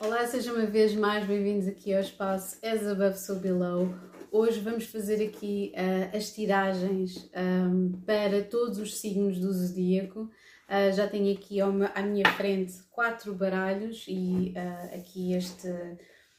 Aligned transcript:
Olá, 0.00 0.24
sejam 0.28 0.54
uma 0.54 0.64
vez 0.64 0.94
mais 0.94 1.26
bem-vindos 1.26 1.66
aqui 1.66 1.92
ao 1.92 2.00
espaço 2.00 2.56
As 2.64 2.86
Above 2.86 3.18
So 3.18 3.34
Below. 3.34 3.92
Hoje 4.30 4.60
vamos 4.60 4.84
fazer 4.84 5.20
aqui 5.26 5.72
uh, 5.74 6.16
as 6.16 6.32
tiragens 6.32 7.28
um, 7.34 8.00
para 8.06 8.44
todos 8.44 8.78
os 8.78 9.00
signos 9.00 9.40
do 9.40 9.52
zodíaco. 9.52 10.30
Uh, 10.68 10.92
já 10.94 11.08
tenho 11.08 11.34
aqui 11.36 11.60
ao 11.60 11.72
à 11.96 12.02
minha 12.02 12.28
frente 12.34 12.74
quatro 12.92 13.34
baralhos 13.34 14.04
e 14.06 14.54
uh, 14.56 15.00
aqui 15.00 15.32
este 15.32 15.66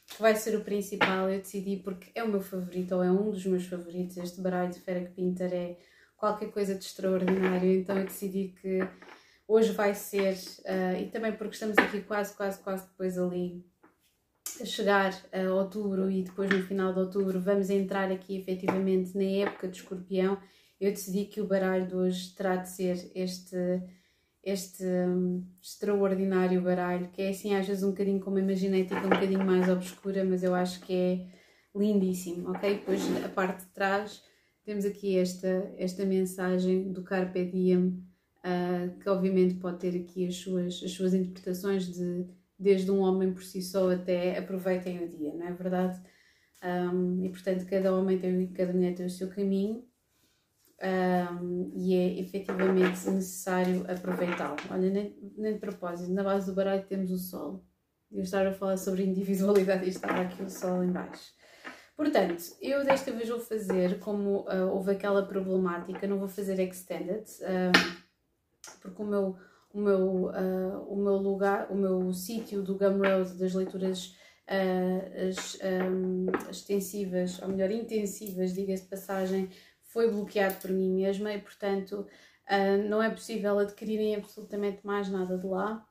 que 0.06 0.22
vai 0.22 0.34
ser 0.34 0.56
o 0.56 0.64
principal. 0.64 1.28
Eu 1.28 1.40
decidi 1.40 1.76
porque 1.76 2.10
é 2.14 2.24
o 2.24 2.28
meu 2.28 2.40
favorito 2.40 2.94
ou 2.94 3.02
é 3.04 3.12
um 3.12 3.30
dos 3.30 3.44
meus 3.44 3.66
favoritos. 3.66 4.16
Este 4.16 4.40
baralho 4.40 4.72
de 4.72 4.80
Ferric 4.80 5.12
Pinter 5.12 5.52
é 5.52 5.76
qualquer 6.16 6.50
coisa 6.50 6.74
de 6.74 6.82
extraordinário, 6.82 7.70
então 7.70 7.98
eu 7.98 8.04
decidi 8.04 8.54
que 8.62 8.80
hoje 9.50 9.72
vai 9.72 9.96
ser, 9.96 10.34
uh, 10.60 11.02
e 11.02 11.06
também 11.06 11.32
porque 11.32 11.54
estamos 11.54 11.76
aqui 11.76 12.00
quase, 12.02 12.36
quase, 12.36 12.62
quase 12.62 12.86
depois 12.88 13.18
ali 13.18 13.64
a 14.60 14.64
chegar 14.64 15.12
a 15.32 15.52
outubro 15.52 16.08
e 16.08 16.22
depois 16.22 16.48
no 16.50 16.62
final 16.62 16.92
de 16.92 17.00
outubro 17.00 17.40
vamos 17.40 17.68
entrar 17.68 18.12
aqui 18.12 18.38
efetivamente 18.38 19.16
na 19.16 19.48
época 19.48 19.66
de 19.66 19.78
escorpião, 19.78 20.38
eu 20.80 20.92
decidi 20.92 21.24
que 21.24 21.40
o 21.40 21.46
baralho 21.48 21.84
de 21.88 21.96
hoje 21.96 22.32
terá 22.36 22.56
de 22.56 22.68
ser 22.68 23.10
este, 23.12 23.56
este 24.44 24.84
um, 24.84 25.44
extraordinário 25.60 26.62
baralho, 26.62 27.08
que 27.08 27.20
é 27.20 27.30
assim 27.30 27.56
às 27.56 27.66
vezes 27.66 27.82
um 27.82 27.90
bocadinho 27.90 28.20
como 28.20 28.38
imaginei, 28.38 28.84
tipo 28.84 29.00
um 29.00 29.10
bocadinho 29.10 29.44
mais 29.44 29.68
obscura, 29.68 30.24
mas 30.24 30.44
eu 30.44 30.54
acho 30.54 30.80
que 30.80 30.94
é 30.94 31.26
lindíssimo, 31.76 32.50
ok? 32.50 32.74
Depois 32.74 33.02
a 33.24 33.28
parte 33.28 33.64
de 33.64 33.72
trás 33.72 34.22
temos 34.64 34.84
aqui 34.84 35.18
esta, 35.18 35.72
esta 35.76 36.04
mensagem 36.04 36.92
do 36.92 37.02
Carpe 37.02 37.44
Diem, 37.46 38.09
uh, 38.44 38.98
que 38.98 39.08
obviamente 39.08 39.54
pode 39.54 39.78
ter 39.78 40.00
aqui 40.00 40.26
as 40.26 40.36
suas, 40.36 40.82
as 40.82 40.92
suas 40.92 41.14
interpretações 41.14 41.86
de 41.92 42.26
desde 42.58 42.90
um 42.90 43.00
homem 43.00 43.32
por 43.32 43.42
si 43.42 43.62
só 43.62 43.90
até 43.90 44.36
aproveitem 44.36 45.02
o 45.02 45.08
dia, 45.08 45.32
não 45.34 45.46
é 45.46 45.52
verdade? 45.52 45.98
Um, 46.62 47.24
e 47.24 47.30
portanto 47.30 47.64
cada 47.64 47.94
homem 47.94 48.18
tem, 48.18 48.46
cada 48.52 48.70
mulher 48.74 48.94
tem 48.94 49.06
o 49.06 49.10
seu 49.10 49.30
caminho 49.30 49.82
um, 50.82 51.72
e 51.74 51.94
é 51.94 52.20
efetivamente 52.20 53.08
necessário 53.08 53.90
aproveitá-lo. 53.90 54.56
Olha, 54.70 54.90
nem, 54.90 55.16
nem 55.38 55.54
de 55.54 55.58
propósito, 55.58 56.12
na 56.12 56.22
base 56.22 56.46
do 56.46 56.54
baralho 56.54 56.84
temos 56.86 57.10
o 57.10 57.18
sol. 57.18 57.64
Eu 58.12 58.22
estava 58.22 58.50
a 58.50 58.52
falar 58.52 58.76
sobre 58.76 59.04
individualidade 59.04 59.86
e 59.86 59.88
estava 59.88 60.20
aqui 60.20 60.42
o 60.42 60.50
sol 60.50 60.84
em 60.84 60.92
baixo. 60.92 61.32
Portanto, 61.96 62.42
eu 62.60 62.84
desta 62.84 63.12
vez 63.12 63.28
vou 63.28 63.38
fazer, 63.38 63.98
como 64.00 64.40
uh, 64.48 64.70
houve 64.72 64.92
aquela 64.92 65.26
problemática, 65.26 66.06
não 66.06 66.18
vou 66.18 66.28
fazer 66.28 66.58
extended, 66.58 67.24
porque 68.78 69.02
o 69.02 69.06
meu, 69.06 69.36
o 69.72 69.80
meu, 69.80 70.26
uh, 70.26 70.86
o 70.88 70.96
meu 70.96 71.16
lugar, 71.16 71.70
o 71.70 71.74
meu 71.74 72.12
sítio 72.12 72.62
do 72.62 72.76
Gumroad 72.76 73.34
das 73.34 73.54
leituras 73.54 74.16
uh, 74.48 75.28
as, 75.28 75.58
um, 75.62 76.26
extensivas, 76.50 77.40
ou 77.42 77.48
melhor, 77.48 77.70
intensivas, 77.70 78.52
diga-se 78.52 78.84
de 78.84 78.88
passagem, 78.88 79.48
foi 79.82 80.10
bloqueado 80.10 80.56
por 80.56 80.70
mim 80.70 80.94
mesma 80.94 81.32
e, 81.32 81.40
portanto, 81.40 82.06
uh, 82.48 82.88
não 82.88 83.02
é 83.02 83.10
possível 83.10 83.58
adquirirem 83.58 84.16
absolutamente 84.16 84.84
mais 84.86 85.08
nada 85.08 85.38
de 85.38 85.46
lá. 85.46 85.86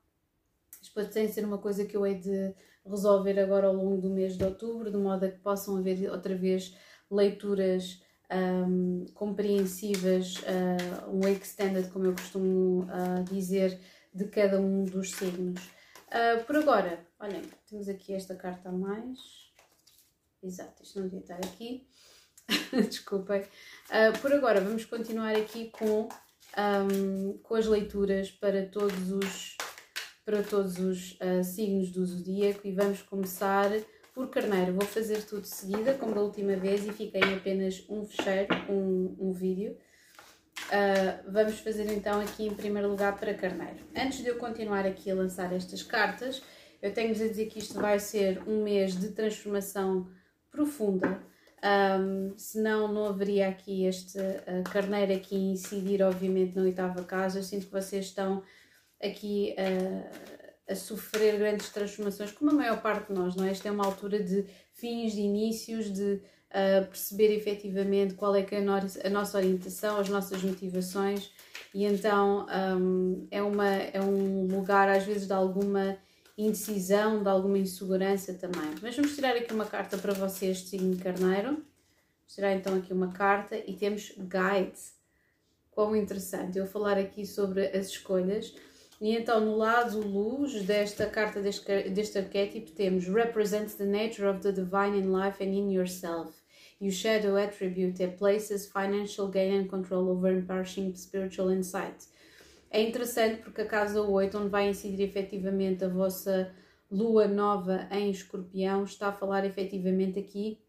Isto 0.82 0.94
pode 0.94 1.14
ser 1.14 1.46
uma 1.46 1.58
coisa 1.58 1.86
que 1.86 1.96
eu 1.96 2.06
hei 2.06 2.16
de 2.16 2.54
resolver 2.86 3.40
agora 3.40 3.68
ao 3.68 3.74
longo 3.74 4.02
do 4.02 4.10
mês 4.10 4.38
de 4.38 4.44
outubro, 4.44 4.90
de 4.90 4.98
modo 4.98 5.26
a 5.26 5.30
que 5.30 5.40
possam 5.40 5.78
haver 5.78 6.10
outra 6.10 6.36
vez 6.36 6.76
leituras 7.12 8.02
um, 8.32 9.06
compreensivas, 9.14 10.36
uh, 10.38 11.10
um 11.10 11.28
extended, 11.28 11.90
como 11.90 12.06
eu 12.06 12.14
costumo 12.14 12.84
uh, 12.84 13.24
dizer, 13.24 13.80
de 14.14 14.26
cada 14.26 14.60
um 14.60 14.86
dos 14.86 15.12
signos. 15.12 15.62
Uh, 16.08 16.44
por 16.46 16.56
agora, 16.56 17.06
olhem, 17.20 17.42
temos 17.68 17.90
aqui 17.90 18.14
esta 18.14 18.36
carta 18.36 18.70
a 18.70 18.72
mais. 18.72 19.20
Exato, 20.42 20.84
isto 20.84 21.00
não 21.00 21.08
devia 21.08 21.20
estar 21.20 21.38
aqui. 21.38 21.88
Desculpem. 22.90 23.44
por 24.22 24.34
agora, 24.34 24.62
vamos 24.62 24.86
continuar 24.86 25.36
aqui 25.36 25.70
com, 25.70 26.10
um, 26.58 27.38
com 27.44 27.56
as 27.56 27.68
leituras 27.68 28.32
para 28.32 28.66
todos 28.66 29.12
os, 29.12 29.58
para 30.26 30.42
todos 30.42 30.80
os 30.80 31.18
signos 31.44 31.92
do 31.92 32.04
zodíaco 32.04 32.66
e 32.66 32.74
vamos 32.74 33.04
começar 33.04 33.70
por 34.14 34.30
carneiro 34.30 34.74
vou 34.74 34.86
fazer 34.86 35.24
tudo 35.24 35.42
de 35.42 35.50
seguida, 35.50 35.94
como 35.94 36.14
da 36.14 36.22
última 36.22 36.56
vez, 36.56 36.86
e 36.86 36.92
fiquei 36.92 37.22
apenas 37.36 37.84
um 37.90 38.06
fecheiro, 38.06 38.54
um, 38.70 39.16
um 39.20 39.32
vídeo. 39.32 39.78
Uh, 40.68 41.32
vamos 41.32 41.60
fazer 41.60 41.92
então 41.92 42.20
aqui 42.20 42.46
em 42.46 42.54
primeiro 42.54 42.90
lugar 42.90 43.18
para 43.18 43.34
carneiro. 43.34 43.80
Antes 43.96 44.20
de 44.20 44.28
eu 44.28 44.38
continuar 44.38 44.86
aqui 44.86 45.10
a 45.10 45.16
lançar 45.16 45.52
estas 45.54 45.82
cartas, 45.82 46.44
eu 46.82 46.94
tenho-vos 46.94 47.22
a 47.22 47.28
dizer 47.28 47.48
que 47.48 47.60
isto 47.60 47.80
vai 47.80 48.00
ser 48.00 48.42
um 48.48 48.64
mês 48.64 48.98
de 48.98 49.10
transformação 49.10 50.08
profunda, 50.52 51.22
um, 52.00 52.38
senão 52.38 52.88
não 52.92 53.06
haveria 53.06 53.50
aqui 53.50 53.86
este 53.86 54.18
uh, 54.18 54.64
carneiro 54.72 55.14
aqui 55.14 55.36
incidir 55.36 56.02
obviamente 56.02 56.56
na 56.56 56.64
oitava 56.64 57.04
casa. 57.04 57.40
Eu 57.40 57.44
sinto 57.44 57.66
que 57.66 57.72
vocês 57.72 58.06
estão 58.06 58.44
aqui 59.02 59.56
uh, 59.58 60.39
a 60.70 60.76
sofrer 60.76 61.38
grandes 61.40 61.70
transformações, 61.70 62.32
como 62.32 62.52
a 62.52 62.54
maior 62.54 62.82
parte 62.82 63.08
de 63.08 63.20
nós, 63.20 63.36
não 63.36 63.46
é? 63.46 63.52
Esta 63.52 63.68
é 63.68 63.72
uma 63.72 63.86
altura 63.86 64.22
de 64.22 64.46
fins, 64.72 65.14
de 65.14 65.22
inícios, 65.22 65.92
de 65.92 66.22
uh, 66.50 66.86
perceber 66.88 67.36
efetivamente 67.36 68.14
qual 68.14 68.36
é 68.36 68.44
que 68.44 68.56
é 68.56 68.60
a 68.60 69.10
nossa 69.10 69.38
orientação, 69.38 69.98
as 69.98 70.10
nossas 70.10 70.44
motivações, 70.44 71.32
e 71.74 71.86
então 71.86 72.46
um, 72.80 73.28
é, 73.32 73.42
uma, 73.42 73.68
é 73.68 74.02
um 74.02 74.46
lugar 74.46 74.90
às 74.90 75.04
vezes 75.04 75.28
de 75.28 75.34
alguma 75.34 75.98
indecisão, 76.38 77.22
de 77.22 77.30
alguma 77.30 77.58
insegurança 77.58 78.34
também. 78.34 78.76
Mas 78.82 78.96
vamos 78.96 79.14
tirar 79.14 79.36
aqui 79.36 79.54
uma 79.54 79.66
carta 79.66 79.98
para 79.98 80.14
vocês 80.14 80.60
de 80.60 80.70
signo 80.70 80.98
carneiro. 80.98 81.50
Vamos 81.50 82.34
tirar 82.34 82.54
então 82.54 82.76
aqui 82.76 82.94
uma 82.94 83.12
carta 83.12 83.58
e 83.58 83.74
temos 83.74 84.14
guide. 84.18 84.80
Quão 85.70 85.96
interessante 85.96 86.58
eu 86.58 86.66
falar 86.66 86.98
aqui 86.98 87.26
sobre 87.26 87.68
as 87.68 87.88
escolhas 87.88 88.54
e 89.02 89.16
então, 89.16 89.40
no 89.40 89.56
lado 89.56 90.00
luz 90.00 90.62
desta 90.64 91.06
carta, 91.06 91.42
deste, 91.42 91.90
deste 91.90 92.18
arquétipo, 92.18 92.72
temos 92.72 93.08
Represents 93.08 93.76
the 93.76 93.86
nature 93.86 94.28
of 94.28 94.42
the 94.42 94.52
divine 94.52 94.98
in 94.98 95.12
life 95.12 95.42
and 95.42 95.54
in 95.54 95.72
yourself. 95.72 96.34
E 96.82 96.88
o 96.88 96.92
Shadow 96.92 97.38
Attribute 97.38 98.04
é 98.04 98.08
Places 98.08 98.68
Financial 98.68 99.28
Gain 99.28 99.60
and 99.60 99.68
Control 99.68 100.10
over 100.10 100.34
Impartial 100.34 100.94
Spiritual 100.96 101.52
Insight. 101.52 102.08
É 102.70 102.82
interessante 102.82 103.42
porque 103.42 103.62
a 103.62 103.66
casa 103.66 104.02
8, 104.02 104.38
onde 104.38 104.50
vai 104.50 104.70
incidir 104.70 105.02
efetivamente 105.02 105.84
a 105.84 105.90
vossa 105.90 106.54
lua 106.92 107.28
nova 107.28 107.88
em 107.92 108.12
escorpião, 108.12 108.84
está 108.84 109.08
a 109.08 109.14
falar 109.14 109.46
efetivamente 109.46 110.20
aqui, 110.20 110.60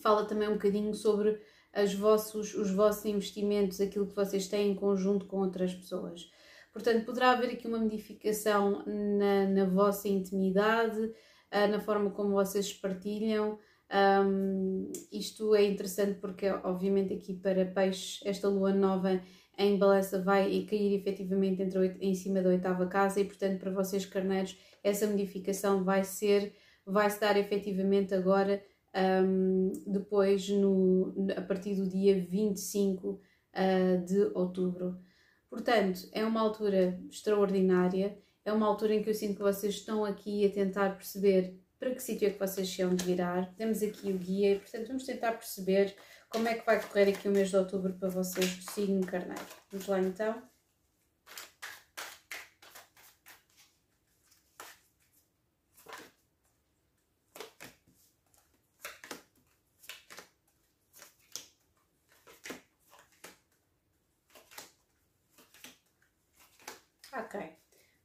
fala 0.00 0.24
também 0.24 0.48
um 0.48 0.54
bocadinho 0.54 0.94
sobre 0.94 1.40
as 1.72 1.94
vossos, 1.94 2.54
os 2.54 2.70
vossos 2.70 3.04
investimentos, 3.04 3.80
aquilo 3.80 4.06
que 4.06 4.14
vocês 4.14 4.46
têm 4.46 4.72
em 4.72 4.74
conjunto 4.74 5.26
com 5.26 5.38
outras 5.38 5.74
pessoas. 5.74 6.30
Portanto, 6.72 7.04
poderá 7.04 7.32
haver 7.32 7.50
aqui 7.50 7.66
uma 7.66 7.78
modificação 7.78 8.82
na, 8.86 9.46
na 9.46 9.64
vossa 9.66 10.08
intimidade, 10.08 10.98
uh, 11.00 11.68
na 11.70 11.80
forma 11.80 12.10
como 12.10 12.30
vocês 12.30 12.72
partilham. 12.72 13.58
Um, 14.24 14.90
isto 15.12 15.54
é 15.54 15.64
interessante 15.64 16.18
porque, 16.18 16.48
obviamente, 16.48 17.12
aqui 17.12 17.34
para 17.34 17.66
peixes, 17.66 18.20
esta 18.24 18.48
lua 18.48 18.72
nova 18.72 19.20
em 19.58 19.78
balança 19.78 20.22
vai 20.22 20.62
cair 20.62 20.94
efetivamente 20.94 21.60
entre, 21.60 21.98
em 22.00 22.14
cima 22.14 22.40
da 22.40 22.48
oitava 22.48 22.86
casa 22.86 23.20
e, 23.20 23.24
portanto, 23.24 23.60
para 23.60 23.70
vocês, 23.70 24.06
carneiros, 24.06 24.56
essa 24.82 25.06
modificação 25.06 25.84
vai 25.84 26.04
ser, 26.04 26.54
vai 26.86 27.10
se 27.10 27.20
dar 27.20 27.36
efetivamente 27.36 28.14
agora, 28.14 28.62
um, 29.24 29.72
depois, 29.86 30.48
no, 30.48 31.14
a 31.36 31.42
partir 31.42 31.74
do 31.74 31.86
dia 31.86 32.18
25 32.18 33.08
uh, 33.08 33.20
ah, 33.52 33.96
de 34.04 34.18
outubro. 34.34 34.98
Portanto, 35.52 36.08
é 36.12 36.24
uma 36.24 36.40
altura 36.40 36.98
extraordinária, 37.10 38.18
é 38.42 38.50
uma 38.50 38.66
altura 38.66 38.94
em 38.94 39.02
que 39.02 39.10
eu 39.10 39.14
sinto 39.14 39.36
que 39.36 39.42
vocês 39.42 39.74
estão 39.74 40.02
aqui 40.02 40.46
a 40.46 40.50
tentar 40.50 40.96
perceber 40.96 41.60
para 41.78 41.94
que 41.94 42.02
sítio 42.02 42.26
é 42.26 42.30
que 42.30 42.38
vocês 42.38 42.66
se 42.66 42.82
de 42.82 43.04
virar. 43.04 43.54
Temos 43.54 43.82
aqui 43.82 44.10
o 44.10 44.16
guia, 44.16 44.58
portanto, 44.58 44.86
vamos 44.86 45.04
tentar 45.04 45.32
perceber 45.32 45.94
como 46.30 46.48
é 46.48 46.54
que 46.54 46.64
vai 46.64 46.80
correr 46.80 47.10
aqui 47.10 47.28
o 47.28 47.30
mês 47.30 47.50
de 47.50 47.56
outubro 47.58 47.92
para 47.92 48.08
vocês 48.08 48.56
do 48.56 48.72
signo 48.72 49.04
carneiro. 49.04 49.44
Vamos 49.70 49.86
lá 49.88 50.00
então. 50.00 50.42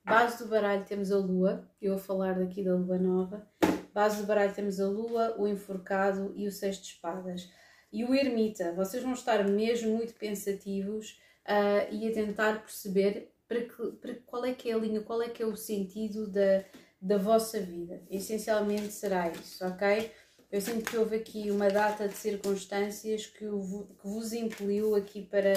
Base 0.08 0.37
baralho 0.48 0.86
temos 0.86 1.12
a 1.12 1.18
lua, 1.18 1.70
eu 1.82 1.94
vou 1.94 2.04
falar 2.04 2.40
daqui 2.40 2.64
da 2.64 2.76
lua 2.76 2.98
nova. 2.98 3.48
Base 3.94 4.22
do 4.22 4.28
baralho 4.28 4.54
temos 4.54 4.80
a 4.80 4.88
lua, 4.88 5.36
o 5.38 5.48
enforcado 5.48 6.34
e 6.36 6.48
o 6.48 6.52
seis 6.52 6.78
de 6.78 6.88
espadas. 6.88 7.50
E 7.92 8.04
o 8.04 8.14
ermita, 8.14 8.74
vocês 8.74 9.02
vão 9.02 9.14
estar 9.14 9.48
mesmo 9.48 9.96
muito 9.96 10.14
pensativos 10.14 11.20
uh, 11.46 11.94
e 11.94 12.08
a 12.08 12.14
tentar 12.14 12.62
perceber 12.62 13.34
para, 13.48 13.62
que, 13.62 13.92
para 14.02 14.16
qual 14.26 14.46
é 14.46 14.54
que 14.54 14.70
é 14.70 14.74
a 14.74 14.78
linha, 14.78 15.02
qual 15.02 15.22
é 15.22 15.30
que 15.30 15.42
é 15.42 15.46
o 15.46 15.56
sentido 15.56 16.28
da, 16.28 16.64
da 17.02 17.18
vossa 17.18 17.60
vida. 17.60 18.04
Essencialmente 18.10 18.92
será 18.92 19.30
isso, 19.30 19.66
ok? 19.66 20.12
Eu 20.52 20.62
sinto 20.62 20.90
que 20.90 20.98
houve 20.98 21.16
aqui 21.18 21.52
uma 21.52 21.70
data 21.70 22.08
de 22.08 22.16
circunstâncias 22.16 23.26
que, 23.26 23.40
que 23.40 24.08
vos 24.08 24.34
impeliu 24.34 24.96
aqui 24.96 25.24
para 25.24 25.54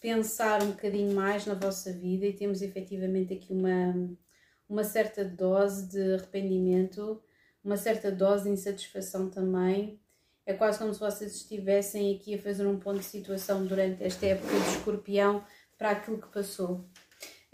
pensar 0.00 0.62
um 0.62 0.72
bocadinho 0.72 1.14
mais 1.14 1.46
na 1.46 1.54
vossa 1.54 1.90
vida 1.92 2.26
e 2.26 2.32
temos 2.32 2.60
efetivamente 2.60 3.32
aqui 3.32 3.54
uma, 3.54 3.94
uma 4.68 4.84
certa 4.84 5.24
dose 5.24 5.88
de 5.88 6.14
arrependimento, 6.14 7.22
uma 7.62 7.76
certa 7.76 8.10
dose 8.10 8.44
de 8.44 8.50
insatisfação 8.50 9.30
também. 9.30 10.00
É 10.46 10.52
quase 10.52 10.78
como 10.78 10.92
se 10.92 11.00
vocês 11.00 11.34
estivessem 11.36 12.14
aqui 12.14 12.34
a 12.34 12.42
fazer 12.42 12.66
um 12.66 12.78
ponto 12.78 12.98
de 12.98 13.04
situação 13.04 13.66
durante 13.66 14.04
esta 14.04 14.26
época 14.26 14.52
de 14.52 14.76
escorpião 14.76 15.44
para 15.78 15.90
aquilo 15.90 16.20
que 16.20 16.28
passou. 16.28 16.84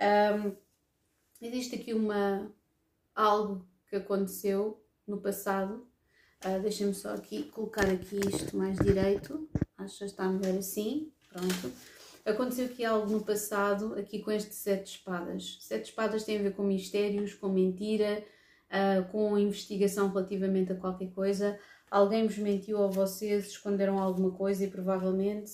Um, 0.01 0.57
existe 1.41 1.77
aqui 1.77 1.95
uma, 1.95 2.53
algo 3.15 3.69
que 3.89 3.97
aconteceu 3.97 4.85
no 5.07 5.21
passado. 5.21 5.87
Uh, 6.45 6.61
Deixem-me 6.63 6.95
só 6.95 7.15
aqui 7.15 7.45
colocar 7.45 7.89
aqui 7.89 8.19
isto 8.29 8.57
mais 8.57 8.77
direito. 8.79 9.49
Acho 9.77 9.99
que 9.99 10.05
está 10.05 10.29
melhor 10.29 10.59
assim. 10.59 11.13
Pronto. 11.29 11.73
Aconteceu 12.25 12.67
aqui 12.67 12.85
algo 12.85 13.11
no 13.11 13.25
passado, 13.25 13.95
aqui 13.95 14.21
com 14.21 14.31
este 14.31 14.55
sete 14.55 14.97
espadas. 14.97 15.59
Sete 15.61 15.91
espadas 15.91 16.25
tem 16.25 16.39
a 16.39 16.43
ver 16.43 16.55
com 16.55 16.63
mistérios, 16.63 17.35
com 17.35 17.49
mentira, 17.49 18.25
uh, 18.71 19.11
com 19.11 19.39
investigação 19.39 20.09
relativamente 20.09 20.73
a 20.73 20.77
qualquer 20.77 21.11
coisa. 21.13 21.59
Alguém 21.91 22.27
vos 22.27 22.39
mentiu 22.39 22.79
ou 22.79 22.91
vocês 22.91 23.47
esconderam 23.49 23.99
alguma 23.99 24.31
coisa 24.33 24.65
e 24.65 24.71
provavelmente 24.71 25.51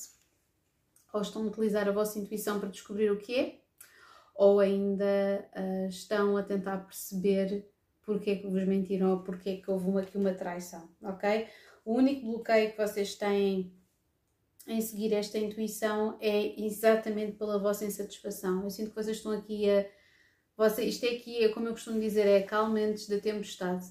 ou 1.12 1.22
estão 1.22 1.42
a 1.42 1.46
utilizar 1.46 1.88
a 1.88 1.92
vossa 1.92 2.18
intuição 2.18 2.60
para 2.60 2.68
descobrir 2.68 3.10
o 3.10 3.16
que 3.16 3.34
é, 3.34 3.60
ou 4.34 4.60
ainda 4.60 5.48
uh, 5.56 5.88
estão 5.88 6.36
a 6.36 6.42
tentar 6.42 6.78
perceber 6.78 7.66
porque 8.02 8.30
é 8.30 8.36
que 8.36 8.46
vos 8.46 8.64
mentiram 8.64 9.12
ou 9.12 9.20
porque 9.20 9.50
é 9.50 9.56
que 9.56 9.70
houve 9.70 9.88
uma, 9.88 10.02
aqui 10.02 10.16
uma 10.16 10.32
traição, 10.32 10.88
ok? 11.02 11.48
O 11.84 11.94
único 11.94 12.26
bloqueio 12.26 12.70
que 12.70 12.76
vocês 12.76 13.14
têm 13.14 13.72
em 14.66 14.80
seguir 14.80 15.12
esta 15.12 15.38
intuição 15.38 16.16
é 16.20 16.60
exatamente 16.60 17.32
pela 17.32 17.58
vossa 17.58 17.84
insatisfação. 17.84 18.64
Eu 18.64 18.70
sinto 18.70 18.90
que 18.90 18.96
vocês 18.96 19.16
estão 19.18 19.32
aqui 19.32 19.70
a. 19.70 19.86
Você, 20.56 20.84
isto 20.84 21.04
é 21.04 21.10
aqui, 21.10 21.44
é, 21.44 21.48
como 21.50 21.68
eu 21.68 21.72
costumo 21.72 22.00
dizer, 22.00 22.26
é 22.26 22.40
calma 22.40 22.78
antes 22.78 23.08
da 23.08 23.18
tempestade. 23.18 23.84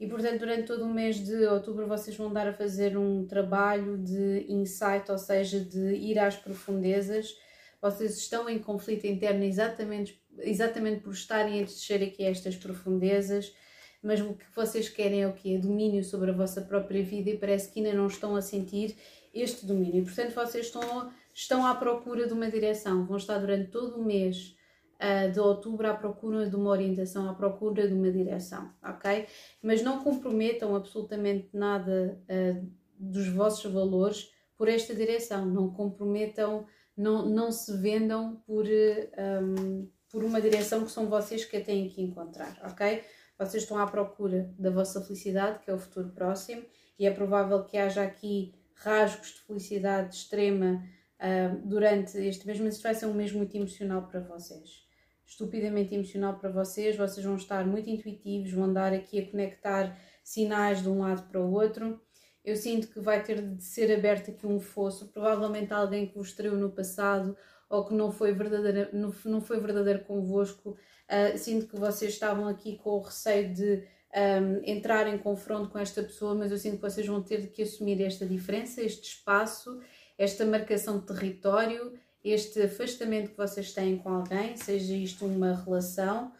E 0.00 0.06
portanto, 0.06 0.40
durante 0.40 0.66
todo 0.66 0.84
o 0.84 0.92
mês 0.92 1.16
de 1.16 1.46
outubro, 1.46 1.86
vocês 1.86 2.16
vão 2.16 2.32
dar 2.32 2.48
a 2.48 2.52
fazer 2.52 2.96
um 2.96 3.26
trabalho 3.26 3.98
de 3.98 4.46
insight, 4.48 5.10
ou 5.10 5.18
seja, 5.18 5.60
de 5.60 5.94
ir 5.94 6.18
às 6.18 6.36
profundezas 6.36 7.34
vocês 7.80 8.16
estão 8.18 8.48
em 8.48 8.58
conflito 8.58 9.06
interno 9.06 9.44
exatamente, 9.44 10.20
exatamente 10.38 11.00
por 11.00 11.12
estarem 11.12 11.60
a 11.60 11.64
descer 11.64 12.02
aqui 12.02 12.24
a 12.24 12.30
estas 12.30 12.56
profundezas, 12.56 13.54
mas 14.02 14.20
o 14.20 14.34
que 14.34 14.44
vocês 14.54 14.88
querem 14.88 15.22
é 15.22 15.28
o 15.28 15.32
que? 15.32 15.54
É 15.54 15.58
domínio 15.58 16.02
sobre 16.04 16.30
a 16.30 16.34
vossa 16.34 16.60
própria 16.60 17.02
vida 17.02 17.30
e 17.30 17.38
parece 17.38 17.70
que 17.70 17.80
ainda 17.80 17.92
não 17.92 18.06
estão 18.06 18.34
a 18.34 18.42
sentir 18.42 18.96
este 19.32 19.66
domínio. 19.66 20.04
Portanto, 20.04 20.34
vocês 20.34 20.66
estão, 20.66 21.10
estão 21.34 21.66
à 21.66 21.74
procura 21.74 22.26
de 22.26 22.32
uma 22.32 22.50
direção, 22.50 23.06
vão 23.06 23.16
estar 23.16 23.38
durante 23.38 23.70
todo 23.70 24.00
o 24.00 24.04
mês 24.04 24.56
uh, 24.96 25.30
de 25.30 25.40
outubro 25.40 25.88
à 25.88 25.94
procura 25.94 26.48
de 26.48 26.56
uma 26.56 26.70
orientação, 26.70 27.28
à 27.28 27.34
procura 27.34 27.86
de 27.86 27.94
uma 27.94 28.10
direção, 28.10 28.72
ok? 28.82 29.26
Mas 29.62 29.82
não 29.82 30.02
comprometam 30.02 30.74
absolutamente 30.74 31.48
nada 31.52 32.20
uh, 32.24 32.70
dos 32.98 33.28
vossos 33.28 33.70
valores 33.70 34.32
por 34.56 34.68
esta 34.68 34.94
direção, 34.94 35.46
não 35.46 35.70
comprometam 35.70 36.66
não, 36.98 37.26
não 37.26 37.52
se 37.52 37.76
vendam 37.76 38.42
por, 38.44 38.64
um, 38.66 39.88
por 40.10 40.24
uma 40.24 40.40
direção 40.40 40.84
que 40.84 40.90
são 40.90 41.08
vocês 41.08 41.44
que 41.44 41.56
a 41.56 41.64
têm 41.64 41.88
que 41.88 42.02
encontrar, 42.02 42.60
ok? 42.64 43.04
Vocês 43.38 43.62
estão 43.62 43.78
à 43.78 43.86
procura 43.86 44.52
da 44.58 44.68
vossa 44.68 45.00
felicidade, 45.00 45.60
que 45.60 45.70
é 45.70 45.74
o 45.74 45.78
futuro 45.78 46.08
próximo, 46.08 46.64
e 46.98 47.06
é 47.06 47.10
provável 47.12 47.62
que 47.62 47.78
haja 47.78 48.02
aqui 48.02 48.52
rasgos 48.78 49.28
de 49.28 49.40
felicidade 49.40 50.14
extrema 50.14 50.84
uh, 51.20 51.66
durante 51.66 52.16
este 52.18 52.46
mês, 52.46 52.60
mas 52.60 52.74
isto 52.74 52.82
vai 52.82 52.94
ser 52.94 53.06
um 53.06 53.14
mês 53.14 53.32
muito 53.32 53.56
emocional 53.56 54.06
para 54.08 54.20
vocês. 54.20 54.86
Estupidamente 55.26 55.94
emocional 55.94 56.38
para 56.38 56.50
vocês, 56.50 56.96
vocês 56.96 57.24
vão 57.24 57.36
estar 57.36 57.66
muito 57.66 57.90
intuitivos, 57.90 58.52
vão 58.52 58.72
dar 58.72 58.92
aqui 58.92 59.20
a 59.20 59.30
conectar 59.30 59.98
sinais 60.24 60.82
de 60.82 60.88
um 60.88 61.00
lado 61.00 61.28
para 61.28 61.40
o 61.40 61.52
outro 61.52 62.00
eu 62.48 62.56
sinto 62.56 62.88
que 62.88 62.98
vai 62.98 63.22
ter 63.22 63.42
de 63.42 63.62
ser 63.62 63.92
aberto 63.94 64.30
aqui 64.30 64.46
um 64.46 64.58
fosso, 64.58 65.08
provavelmente 65.08 65.70
alguém 65.70 66.06
que 66.06 66.16
vos 66.16 66.32
traiu 66.32 66.56
no 66.56 66.70
passado 66.70 67.36
ou 67.68 67.84
que 67.84 67.92
não 67.92 68.10
foi 68.10 68.32
verdadeiro, 68.32 68.88
não, 68.94 69.14
não 69.26 69.40
foi 69.42 69.60
verdadeiro 69.60 70.02
convosco. 70.04 70.70
Uh, 70.70 71.36
sinto 71.36 71.66
que 71.66 71.78
vocês 71.78 72.14
estavam 72.14 72.48
aqui 72.48 72.78
com 72.78 72.90
o 72.90 73.02
receio 73.02 73.52
de 73.52 73.86
um, 74.14 74.62
entrar 74.64 75.06
em 75.06 75.18
confronto 75.18 75.70
com 75.70 75.78
esta 75.78 76.02
pessoa, 76.02 76.34
mas 76.34 76.50
eu 76.50 76.58
sinto 76.58 76.76
que 76.76 76.82
vocês 76.82 77.06
vão 77.06 77.22
ter 77.22 77.48
que 77.48 77.62
assumir 77.62 78.02
esta 78.02 78.24
diferença, 78.26 78.82
este 78.82 79.08
espaço, 79.08 79.80
esta 80.16 80.44
marcação 80.44 80.98
de 80.98 81.06
território, 81.06 81.92
este 82.24 82.62
afastamento 82.62 83.30
que 83.30 83.36
vocês 83.36 83.72
têm 83.72 83.98
com 83.98 84.08
alguém, 84.08 84.56
seja 84.56 84.94
isto 84.94 85.24
uma 85.24 85.54
relação, 85.54 86.32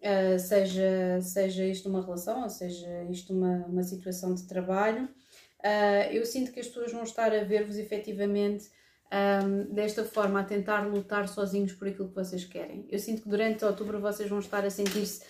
uh, 0.00 0.38
seja, 0.38 1.20
seja 1.20 1.64
isto 1.64 1.88
uma 1.88 2.02
relação, 2.02 2.42
ou 2.42 2.48
seja 2.48 3.04
isto 3.10 3.32
uma, 3.32 3.66
uma 3.66 3.82
situação 3.82 4.34
de 4.34 4.44
trabalho 4.44 5.08
uh, 5.58 6.12
eu 6.12 6.24
sinto 6.24 6.52
que 6.52 6.60
as 6.60 6.66
pessoas 6.66 6.92
vão 6.92 7.02
estar 7.02 7.32
a 7.32 7.44
ver-vos 7.44 7.76
efetivamente 7.76 8.70
um, 9.10 9.74
desta 9.74 10.04
forma, 10.04 10.40
a 10.40 10.44
tentar 10.44 10.86
lutar 10.86 11.28
sozinhos 11.28 11.72
por 11.72 11.88
aquilo 11.88 12.08
que 12.08 12.14
vocês 12.14 12.44
querem. 12.44 12.86
Eu 12.90 12.98
sinto 12.98 13.22
que 13.22 13.28
durante 13.28 13.64
outubro 13.64 14.00
vocês 14.00 14.28
vão 14.28 14.38
estar 14.38 14.64
a 14.64 14.70
sentir-se 14.70 15.22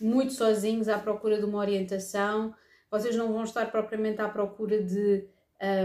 muito 0.00 0.32
sozinhos 0.32 0.88
à 0.88 0.98
procura 0.98 1.38
de 1.38 1.44
uma 1.44 1.58
orientação, 1.58 2.54
vocês 2.90 3.16
não 3.16 3.32
vão 3.32 3.44
estar 3.44 3.70
propriamente 3.70 4.20
à 4.20 4.28
procura 4.28 4.82
de 4.82 5.28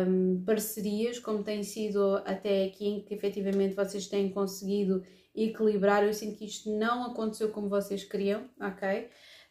um, 0.08 0.44
parcerias, 0.46 1.19
como 1.19 1.44
tem 1.44 1.63
sido 1.63 2.18
até 2.25 2.66
aqui, 2.66 2.88
em 2.88 3.02
que 3.02 3.13
efetivamente 3.13 3.75
vocês 3.75 4.08
têm 4.08 4.30
conseguido 4.30 5.04
equilibrar. 5.36 6.04
Eu 6.04 6.13
sinto 6.13 6.38
que 6.38 6.46
isto 6.46 6.69
não 6.78 7.06
aconteceu 7.06 7.50
como 7.50 7.69
vocês 7.69 8.04
queriam, 8.04 8.50
ok? 8.60 9.10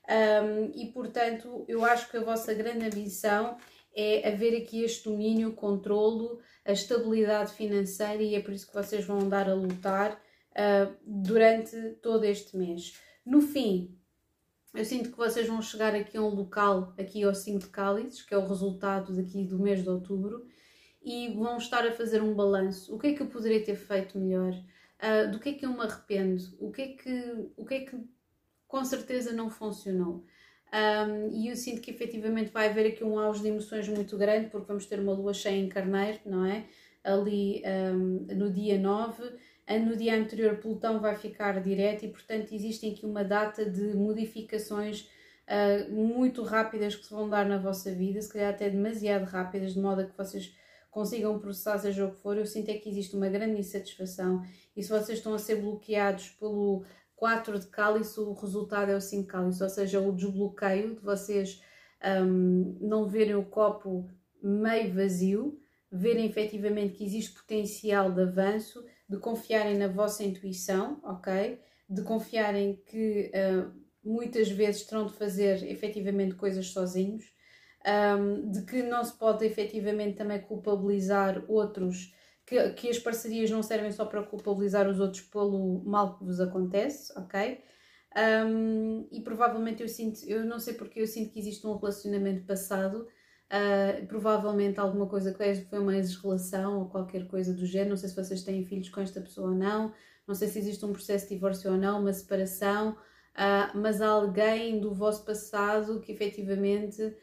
Um, 0.08 0.72
e 0.74 0.86
portanto, 0.92 1.64
eu 1.68 1.84
acho 1.84 2.10
que 2.10 2.16
a 2.16 2.22
vossa 2.22 2.52
grande 2.52 2.84
ambição 2.84 3.56
é 3.94 4.28
haver 4.28 4.56
aqui 4.60 4.82
este 4.82 5.08
domínio, 5.08 5.52
controlo, 5.52 6.40
a 6.64 6.72
estabilidade 6.72 7.52
financeira 7.52 8.22
e 8.22 8.34
é 8.34 8.40
por 8.40 8.52
isso 8.52 8.66
que 8.66 8.74
vocês 8.74 9.04
vão 9.04 9.20
andar 9.20 9.48
a 9.48 9.54
lutar 9.54 10.12
uh, 10.12 10.94
durante 11.04 11.76
todo 12.02 12.24
este 12.24 12.56
mês. 12.56 12.98
No 13.24 13.40
fim, 13.40 13.96
eu 14.72 14.84
sinto 14.84 15.10
que 15.10 15.16
vocês 15.16 15.46
vão 15.46 15.60
chegar 15.60 15.94
aqui 15.94 16.16
a 16.16 16.22
um 16.22 16.28
local, 16.28 16.94
aqui 16.98 17.22
ao 17.24 17.34
5 17.34 17.58
de 17.58 17.66
cálices, 17.68 18.22
que 18.22 18.32
é 18.32 18.38
o 18.38 18.46
resultado 18.46 19.12
daqui 19.14 19.44
do 19.44 19.58
mês 19.58 19.82
de 19.82 19.88
outubro, 19.88 20.46
e 21.02 21.28
vão 21.30 21.56
estar 21.56 21.86
a 21.86 21.92
fazer 21.92 22.22
um 22.22 22.34
balanço. 22.34 22.94
O 22.94 22.98
que 22.98 23.08
é 23.08 23.14
que 23.14 23.22
eu 23.22 23.26
poderia 23.26 23.64
ter 23.64 23.74
feito 23.74 24.18
melhor? 24.18 24.52
Uh, 24.52 25.30
do 25.30 25.40
que 25.40 25.48
é 25.48 25.52
que 25.54 25.66
eu 25.66 25.72
me 25.72 25.80
arrependo? 25.80 26.42
O 26.60 26.70
que 26.70 26.82
é 26.82 26.88
que, 26.88 27.50
o 27.56 27.64
que, 27.64 27.74
é 27.74 27.80
que 27.80 27.96
com 28.68 28.84
certeza 28.84 29.32
não 29.32 29.50
funcionou? 29.50 30.24
Um, 30.72 31.28
e 31.32 31.48
eu 31.48 31.56
sinto 31.56 31.80
que 31.80 31.90
efetivamente 31.90 32.52
vai 32.52 32.68
haver 32.68 32.86
aqui 32.86 33.02
um 33.02 33.18
auge 33.18 33.42
de 33.42 33.48
emoções 33.48 33.88
muito 33.88 34.16
grande, 34.16 34.50
porque 34.50 34.66
vamos 34.66 34.86
ter 34.86 35.00
uma 35.00 35.12
lua 35.12 35.34
cheia 35.34 35.56
em 35.56 35.68
carneiro, 35.68 36.20
não 36.24 36.44
é? 36.46 36.66
Ali 37.02 37.62
um, 37.66 38.26
no 38.36 38.52
dia 38.52 38.78
9. 38.78 39.32
No 39.78 39.96
dia 39.96 40.16
anterior, 40.16 40.56
Plutão 40.56 41.00
vai 41.00 41.14
ficar 41.14 41.60
direto 41.60 42.04
e, 42.04 42.08
portanto, 42.08 42.52
existem 42.52 42.92
aqui 42.92 43.06
uma 43.06 43.22
data 43.22 43.64
de 43.64 43.94
modificações 43.94 45.08
uh, 45.46 45.92
muito 45.92 46.42
rápidas 46.42 46.96
que 46.96 47.04
se 47.04 47.10
vão 47.10 47.28
dar 47.28 47.46
na 47.46 47.58
vossa 47.58 47.92
vida, 47.92 48.20
se 48.20 48.32
calhar 48.32 48.50
até 48.50 48.68
demasiado 48.68 49.24
rápidas, 49.24 49.74
de 49.74 49.80
modo 49.80 50.00
a 50.00 50.04
que 50.04 50.16
vocês 50.16 50.52
consigam 50.90 51.38
processar, 51.38 51.78
seja 51.78 52.04
o 52.04 52.10
que 52.10 52.20
for. 52.20 52.36
Eu 52.36 52.46
sinto 52.46 52.68
é 52.68 52.74
que 52.74 52.88
existe 52.88 53.14
uma 53.14 53.28
grande 53.28 53.60
insatisfação 53.60 54.42
e 54.76 54.82
se 54.82 54.88
vocês 54.88 55.18
estão 55.18 55.34
a 55.34 55.38
ser 55.38 55.56
bloqueados 55.56 56.30
pelo 56.30 56.84
4 57.14 57.58
de 57.58 57.66
cálice, 57.66 58.18
o 58.18 58.32
resultado 58.32 58.90
é 58.90 58.96
o 58.96 59.00
5 59.00 59.22
de 59.22 59.28
cálice, 59.28 59.62
ou 59.62 59.68
seja, 59.68 60.00
o 60.00 60.12
desbloqueio 60.12 60.94
de 60.94 61.00
vocês 61.00 61.62
um, 62.24 62.78
não 62.80 63.06
verem 63.06 63.34
o 63.34 63.44
copo 63.44 64.08
meio 64.42 64.92
vazio, 64.92 65.60
verem 65.92 66.26
efetivamente 66.26 66.94
que 66.94 67.04
existe 67.04 67.32
potencial 67.32 68.10
de 68.10 68.22
avanço, 68.22 68.84
de 69.10 69.18
confiarem 69.18 69.76
na 69.76 69.88
vossa 69.88 70.22
intuição, 70.22 71.00
ok? 71.02 71.58
De 71.88 72.02
confiarem 72.02 72.80
que 72.86 73.32
uh, 73.34 73.72
muitas 74.04 74.48
vezes 74.48 74.84
terão 74.84 75.04
de 75.06 75.14
fazer 75.14 75.68
efetivamente 75.68 76.36
coisas 76.36 76.68
sozinhos, 76.68 77.24
um, 78.16 78.52
de 78.52 78.62
que 78.64 78.84
não 78.84 79.02
se 79.02 79.12
pode 79.18 79.44
efetivamente 79.44 80.16
também 80.16 80.40
culpabilizar 80.40 81.44
outros 81.48 82.14
que, 82.46 82.70
que 82.70 82.88
as 82.88 83.00
parcerias 83.00 83.50
não 83.50 83.64
servem 83.64 83.90
só 83.90 84.04
para 84.04 84.22
culpabilizar 84.22 84.88
os 84.88 85.00
outros 85.00 85.22
pelo 85.22 85.82
mal 85.84 86.16
que 86.16 86.24
vos 86.24 86.38
acontece, 86.38 87.12
ok? 87.18 87.60
Um, 88.16 89.08
e 89.10 89.20
provavelmente 89.22 89.82
eu 89.82 89.88
sinto, 89.88 90.20
eu 90.24 90.44
não 90.44 90.60
sei 90.60 90.74
porque 90.74 91.00
eu 91.00 91.06
sinto 91.06 91.32
que 91.32 91.40
existe 91.40 91.66
um 91.66 91.76
relacionamento 91.76 92.46
passado, 92.46 93.08
uh, 93.50 94.06
provavelmente 94.06 94.78
alguma 94.78 95.06
coisa 95.06 95.32
que 95.32 95.64
foi 95.64 95.78
uma 95.78 95.96
ex-relação 95.96 96.78
ou 96.78 96.88
qualquer 96.88 97.26
coisa 97.26 97.52
do 97.52 97.66
género. 97.66 97.90
Não 97.90 97.96
sei 97.96 98.08
se 98.08 98.16
vocês 98.16 98.42
têm 98.42 98.64
filhos 98.64 98.88
com 98.88 99.00
esta 99.00 99.20
pessoa 99.20 99.48
ou 99.48 99.54
não, 99.54 99.92
não 100.26 100.34
sei 100.34 100.48
se 100.48 100.58
existe 100.58 100.84
um 100.84 100.92
processo 100.92 101.28
de 101.28 101.34
divórcio 101.34 101.72
ou 101.72 101.76
não, 101.76 102.00
uma 102.00 102.12
separação. 102.12 102.90
uh, 102.90 103.76
mas 103.78 104.00
alguém 104.00 104.80
do 104.80 104.94
vosso 104.94 105.24
passado 105.24 106.00
que 106.00 106.12
efetivamente 106.12 107.14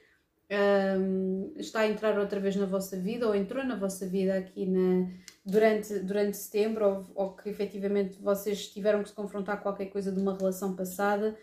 um, 0.50 1.54
está 1.58 1.82
a 1.82 1.88
entrar 1.88 2.18
outra 2.18 2.40
vez 2.40 2.56
na 2.56 2.66
vossa 2.66 2.98
vida 2.98 3.28
ou 3.28 3.36
entrou 3.36 3.66
na 3.66 3.76
vossa 3.76 4.08
vida 4.08 4.38
aqui 4.38 4.66
na, 4.66 5.10
durante, 5.46 6.00
durante 6.00 6.38
setembro 6.38 6.86
ou, 6.86 7.06
ou 7.16 7.36
que 7.36 7.50
efetivamente 7.50 8.22
vocês 8.22 8.70
tiveram 8.70 9.04
que 9.04 9.10
se 9.10 9.16
confrontar 9.16 9.58
com 9.58 9.64
qualquer 9.64 9.88
coisa 9.88 10.12
de 10.12 10.22
uma 10.22 10.38
relação 10.38 10.74
passada 10.76 11.38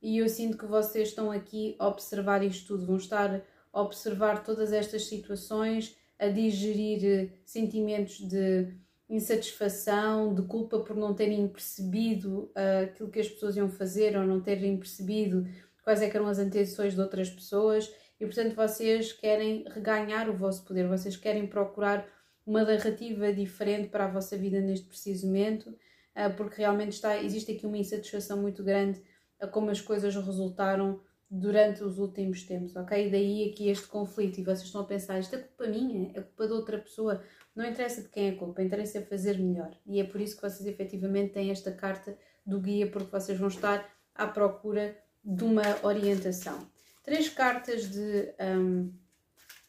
e 0.00 0.18
eu 0.18 0.28
sinto 0.28 0.56
que 0.56 0.66
vocês 0.66 1.08
estão 1.08 1.30
aqui 1.30 1.74
a 1.78 1.88
observar 1.88 2.44
isto 2.44 2.68
tudo, 2.68 2.86
vão 2.86 2.96
estar 2.96 3.42
observar 3.82 4.44
todas 4.44 4.72
estas 4.72 5.06
situações, 5.06 5.96
a 6.18 6.28
digerir 6.28 7.04
eh, 7.04 7.28
sentimentos 7.44 8.20
de 8.20 8.72
insatisfação, 9.08 10.34
de 10.34 10.42
culpa 10.42 10.80
por 10.80 10.96
não 10.96 11.14
terem 11.14 11.46
percebido 11.48 12.50
uh, 12.56 12.84
aquilo 12.84 13.10
que 13.10 13.20
as 13.20 13.28
pessoas 13.28 13.56
iam 13.56 13.68
fazer 13.68 14.16
ou 14.16 14.24
não 14.24 14.40
terem 14.40 14.78
percebido 14.78 15.46
quais 15.82 16.00
é 16.00 16.06
eram 16.08 16.26
as 16.26 16.38
intenções 16.38 16.94
de 16.94 17.00
outras 17.00 17.28
pessoas. 17.28 17.92
E 18.18 18.24
portanto 18.24 18.54
vocês 18.54 19.12
querem 19.12 19.64
reganhar 19.68 20.30
o 20.30 20.34
vosso 20.34 20.64
poder, 20.64 20.88
vocês 20.88 21.16
querem 21.16 21.46
procurar 21.46 22.06
uma 22.46 22.62
narrativa 22.64 23.32
diferente 23.32 23.88
para 23.88 24.04
a 24.04 24.08
vossa 24.08 24.36
vida 24.36 24.60
neste 24.60 24.86
preciso 24.86 25.26
momento, 25.26 25.76
ah, 26.14 26.30
porque 26.30 26.56
realmente 26.58 26.92
está, 26.92 27.22
existe 27.22 27.52
aqui 27.52 27.66
uma 27.66 27.78
insatisfação 27.78 28.40
muito 28.40 28.62
grande 28.62 29.02
a 29.40 29.46
como 29.46 29.70
as 29.70 29.80
coisas 29.80 30.14
resultaram 30.14 31.00
durante 31.40 31.82
os 31.82 31.98
últimos 31.98 32.42
tempos, 32.42 32.76
ok? 32.76 33.10
Daí 33.10 33.50
aqui 33.50 33.68
este 33.68 33.86
conflito 33.86 34.38
e 34.38 34.44
vocês 34.44 34.62
estão 34.62 34.82
a 34.82 34.84
pensar, 34.84 35.18
isto 35.18 35.34
é 35.34 35.38
culpa 35.38 35.66
minha, 35.66 36.10
é 36.14 36.20
culpa 36.20 36.46
de 36.46 36.52
outra 36.52 36.78
pessoa, 36.78 37.22
não 37.54 37.64
interessa 37.64 38.02
de 38.02 38.08
quem 38.08 38.28
é 38.28 38.30
a 38.30 38.36
culpa, 38.36 38.62
interessa 38.62 38.98
é 38.98 39.02
fazer 39.02 39.38
melhor. 39.38 39.76
E 39.86 40.00
é 40.00 40.04
por 40.04 40.20
isso 40.20 40.36
que 40.36 40.42
vocês 40.42 40.66
efetivamente 40.66 41.32
têm 41.32 41.50
esta 41.50 41.72
carta 41.72 42.16
do 42.44 42.60
guia, 42.60 42.86
porque 42.90 43.10
vocês 43.10 43.38
vão 43.38 43.48
estar 43.48 43.88
à 44.14 44.26
procura 44.26 44.96
de 45.24 45.44
uma 45.44 45.62
orientação 45.82 46.72
três 47.04 47.28
cartas 47.28 47.88
de 47.90 48.34
um, 48.40 48.92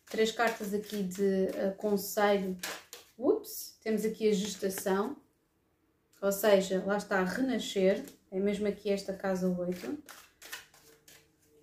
três 0.09 0.31
cartas 0.31 0.73
aqui 0.73 1.03
de 1.03 1.49
uh, 1.49 1.75
conselho. 1.77 2.57
Ups, 3.17 3.77
temos 3.83 4.03
aqui 4.03 4.27
a 4.29 4.33
gestação, 4.33 5.17
ou 6.21 6.31
seja, 6.31 6.83
lá 6.85 6.97
está 6.97 7.19
a 7.19 7.23
renascer, 7.23 8.03
é 8.31 8.39
mesmo 8.39 8.67
aqui 8.67 8.89
esta 8.89 9.13
casa 9.13 9.47
8. 9.47 10.03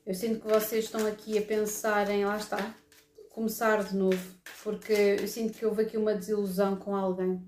Eu 0.04 0.14
sinto 0.14 0.40
que 0.40 0.48
vocês 0.48 0.86
estão 0.86 1.06
aqui 1.06 1.38
a 1.38 1.42
pensar 1.42 2.10
em, 2.10 2.24
lá 2.24 2.36
está, 2.36 2.74
começar 3.30 3.84
de 3.84 3.94
novo, 3.96 4.34
porque 4.64 4.92
eu 4.92 5.28
sinto 5.28 5.56
que 5.56 5.64
houve 5.64 5.82
aqui 5.82 5.96
uma 5.96 6.12
desilusão 6.12 6.74
com 6.74 6.96
alguém. 6.96 7.40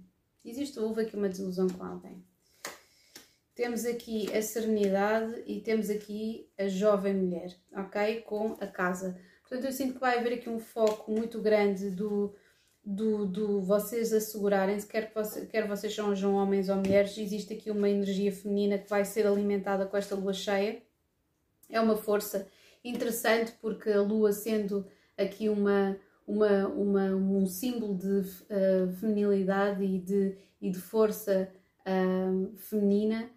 Existe, 0.45 0.79
houve 0.79 1.03
aqui 1.03 1.17
uma 1.17 1.29
desilusão 1.29 1.69
com 1.69 1.83
alguém. 1.83 2.25
Temos 3.57 3.85
aqui 3.85 4.33
a 4.33 4.41
serenidade 4.41 5.43
e 5.47 5.61
temos 5.63 5.91
aqui 5.91 6.49
a 6.57 6.69
jovem 6.69 7.15
mulher, 7.15 7.57
ok? 7.77 8.21
Com 8.23 8.57
a 8.61 8.69
casa. 8.69 9.19
Portanto, 9.43 9.65
eu 9.65 9.73
sinto 9.73 9.95
que 9.95 10.01
vai 10.01 10.19
haver 10.19 10.35
aqui 10.35 10.49
um 10.49 10.61
foco 10.61 11.11
muito 11.11 11.43
grande 11.43 11.91
do, 11.91 12.37
do, 12.85 13.27
do 13.27 13.63
vocês 13.63 14.13
assegurarem-se, 14.13 14.87
quer, 14.87 15.13
que 15.13 15.47
quer 15.47 15.67
vocês 15.67 15.93
sejam 15.93 16.35
homens 16.35 16.69
ou 16.69 16.77
mulheres, 16.77 17.19
existe 17.19 17.53
aqui 17.53 17.73
uma 17.73 17.91
energia 17.91 18.31
feminina 18.31 18.79
que 18.79 18.89
vai 18.89 19.05
ser 19.05 19.27
alimentada 19.27 19.87
com 19.87 19.97
esta 19.97 20.15
lua 20.15 20.33
cheia. 20.33 20.81
É 21.71 21.80
uma 21.80 21.97
força 21.97 22.47
interessante 22.85 23.52
porque 23.61 23.90
a 23.90 24.00
lua 24.00 24.33
sendo 24.33 24.87
aqui 25.16 25.49
uma, 25.49 25.97
uma, 26.26 26.68
uma, 26.68 27.04
um 27.14 27.47
símbolo 27.47 27.97
de 27.97 28.21
uh, 28.21 28.92
feminilidade 29.00 29.83
e 29.85 29.99
de, 29.99 30.37
e 30.61 30.71
de 30.71 30.78
força 30.78 31.49
uh, 31.80 32.56
feminina, 32.56 33.30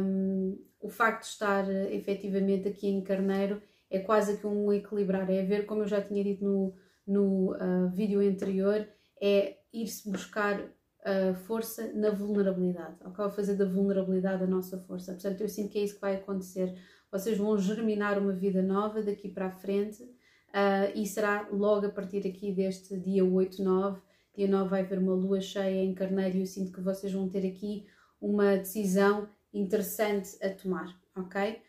um, 0.00 0.58
o 0.80 0.88
facto 0.88 1.22
de 1.22 1.28
estar 1.28 1.64
uh, 1.64 1.92
efetivamente 1.92 2.68
aqui 2.68 2.88
em 2.88 3.02
Carneiro 3.02 3.60
é 3.90 3.98
quase 3.98 4.38
que 4.38 4.46
um 4.46 4.72
equilibrar, 4.72 5.30
é 5.30 5.42
ver, 5.42 5.66
como 5.66 5.82
eu 5.82 5.88
já 5.88 6.00
tinha 6.00 6.22
dito 6.22 6.44
no, 6.44 6.74
no 7.06 7.54
uh, 7.54 7.88
vídeo 7.92 8.20
anterior, 8.20 8.86
é 9.20 9.56
ir-se 9.72 10.10
buscar 10.10 10.60
uh, 10.60 11.34
força 11.46 11.92
na 11.94 12.10
vulnerabilidade, 12.10 12.96
ok? 13.04 13.30
Fazer 13.30 13.54
da 13.54 13.64
vulnerabilidade 13.64 14.42
a 14.42 14.46
nossa 14.46 14.78
força. 14.78 15.12
Portanto, 15.12 15.40
eu 15.40 15.48
sinto 15.48 15.70
que 15.70 15.78
é 15.78 15.82
isso 15.82 15.94
que 15.94 16.00
vai 16.00 16.16
acontecer. 16.16 16.76
Vocês 17.10 17.38
vão 17.38 17.56
germinar 17.58 18.18
uma 18.18 18.32
vida 18.32 18.62
nova 18.62 19.02
daqui 19.02 19.28
para 19.28 19.46
a 19.46 19.50
frente 19.50 20.02
uh, 20.02 20.90
e 20.94 21.06
será 21.06 21.48
logo 21.50 21.86
a 21.86 21.90
partir 21.90 22.26
aqui 22.26 22.52
deste 22.52 22.98
dia 22.98 23.24
8, 23.24 23.62
9. 23.62 24.00
Dia 24.36 24.48
9 24.48 24.68
vai 24.68 24.82
haver 24.82 24.98
uma 24.98 25.14
lua 25.14 25.40
cheia 25.40 25.82
em 25.82 25.94
Carneiro 25.94 26.36
e 26.36 26.40
eu 26.40 26.46
sinto 26.46 26.72
que 26.72 26.80
vocês 26.80 27.12
vão 27.12 27.28
ter 27.28 27.46
aqui 27.46 27.86
uma 28.20 28.56
decisão 28.56 29.28
interessante 29.52 30.36
a 30.44 30.50
tomar, 30.50 30.94
ok? 31.16 31.62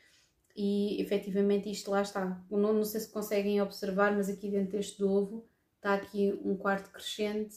E 0.56 1.02
efetivamente 1.02 1.70
isto 1.70 1.92
lá 1.92 2.02
está. 2.02 2.44
Não, 2.50 2.74
não 2.74 2.84
sei 2.84 3.00
se 3.02 3.12
conseguem 3.12 3.62
observar, 3.62 4.16
mas 4.16 4.28
aqui 4.28 4.50
dentro 4.50 4.72
deste 4.72 5.04
ovo 5.04 5.46
está 5.76 5.94
aqui 5.94 6.38
um 6.44 6.58
quarto 6.58 6.92
crescente 6.92 7.56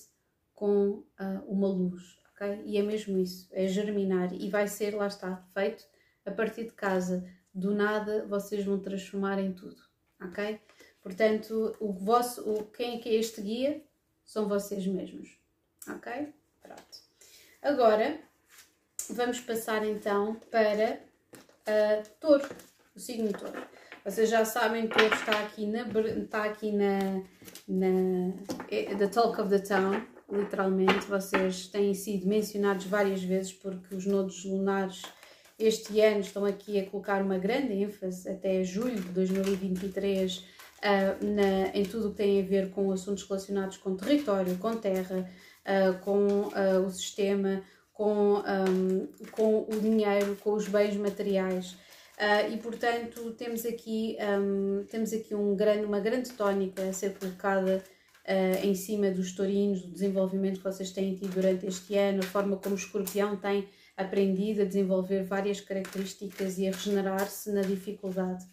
com 0.54 0.90
uh, 0.90 1.04
uma 1.48 1.66
luz, 1.66 2.18
ok? 2.34 2.62
E 2.66 2.76
é 2.76 2.82
mesmo 2.82 3.18
isso, 3.18 3.48
é 3.50 3.66
germinar 3.66 4.32
e 4.34 4.48
vai 4.50 4.68
ser, 4.68 4.94
lá 4.94 5.06
está, 5.06 5.36
feito 5.54 5.82
a 6.24 6.30
partir 6.30 6.64
de 6.64 6.72
casa. 6.72 7.26
Do 7.52 7.74
nada 7.74 8.24
vocês 8.26 8.64
vão 8.64 8.78
transformar 8.78 9.38
em 9.38 9.52
tudo, 9.52 9.76
ok? 10.22 10.60
Portanto, 11.02 11.76
o 11.80 11.92
vosso, 11.92 12.48
o, 12.48 12.64
quem 12.66 12.96
é 12.96 12.98
que 12.98 13.08
é 13.08 13.14
este 13.14 13.40
guia? 13.40 13.82
São 14.24 14.48
vocês 14.48 14.86
mesmos, 14.86 15.38
ok? 15.88 16.32
Pronto. 16.62 17.10
Agora, 17.62 18.20
vamos 19.08 19.40
passar 19.40 19.84
então 19.84 20.36
para 20.50 21.00
uh, 21.66 22.08
touro, 22.20 22.48
o 22.94 23.00
signo 23.00 23.32
touro. 23.32 23.60
Vocês 24.04 24.30
já 24.30 24.44
sabem, 24.44 24.88
touro 24.88 25.14
está 25.14 25.40
aqui 25.40 25.66
na, 25.66 25.82
está 25.82 26.44
aqui 26.44 26.72
na, 26.72 27.22
na 27.68 28.32
é, 28.70 28.94
the 28.94 29.08
talk 29.08 29.40
of 29.40 29.50
the 29.50 29.58
town, 29.58 30.06
literalmente. 30.30 31.06
Vocês 31.06 31.66
têm 31.66 31.92
sido 31.94 32.26
mencionados 32.26 32.86
várias 32.86 33.22
vezes 33.22 33.52
porque 33.52 33.94
os 33.94 34.06
nodos 34.06 34.44
lunares 34.44 35.02
este 35.60 36.00
ano 36.00 36.20
estão 36.20 36.44
aqui 36.44 36.80
a 36.80 36.86
colocar 36.86 37.22
uma 37.22 37.36
grande 37.36 37.74
ênfase 37.74 38.28
até 38.28 38.64
julho 38.64 38.96
de 38.96 39.08
2023 39.10 40.38
uh, 40.38 40.42
ah, 40.82 41.16
na, 41.22 41.68
em 41.74 41.84
tudo 41.84 42.08
o 42.08 42.10
que 42.12 42.16
tem 42.16 42.40
a 42.40 42.44
ver 42.44 42.70
com 42.70 42.90
assuntos 42.90 43.24
relacionados 43.28 43.76
com 43.76 43.94
território, 43.94 44.56
com 44.56 44.74
terra, 44.76 45.28
uh, 45.66 45.98
com 46.00 46.48
uh, 46.48 46.86
o 46.86 46.90
sistema, 46.90 47.62
com, 47.92 48.38
um, 48.38 49.08
com 49.32 49.66
o 49.68 49.80
dinheiro, 49.80 50.34
com 50.42 50.54
os 50.54 50.66
bens 50.66 50.96
materiais. 50.96 51.76
E 52.52 52.56
portanto 52.58 53.30
temos 53.30 53.64
aqui, 53.64 54.14
um, 54.20 54.84
temos 54.84 55.10
aqui 55.10 55.34
um 55.34 55.56
grande, 55.56 55.86
uma 55.86 56.00
grande 56.00 56.30
tónica 56.32 56.82
a 56.82 56.92
ser 56.92 57.14
colocada 57.14 57.82
em 58.62 58.74
cima 58.74 59.10
dos 59.10 59.34
taurinos, 59.34 59.80
do 59.80 59.90
desenvolvimento 59.90 60.58
que 60.58 60.64
vocês 60.64 60.90
têm 60.90 61.14
tido 61.14 61.32
durante 61.34 61.66
este 61.66 61.96
ano, 61.96 62.20
a 62.20 62.26
forma 62.26 62.58
como 62.58 62.74
o 62.74 62.78
escorpião 62.78 63.36
tem 63.36 63.66
aprendido 64.00 64.62
a 64.62 64.64
desenvolver 64.64 65.22
várias 65.22 65.60
características 65.60 66.58
e 66.58 66.66
a 66.66 66.70
regenerar-se 66.70 67.52
na 67.52 67.62
dificuldade. 67.62 68.44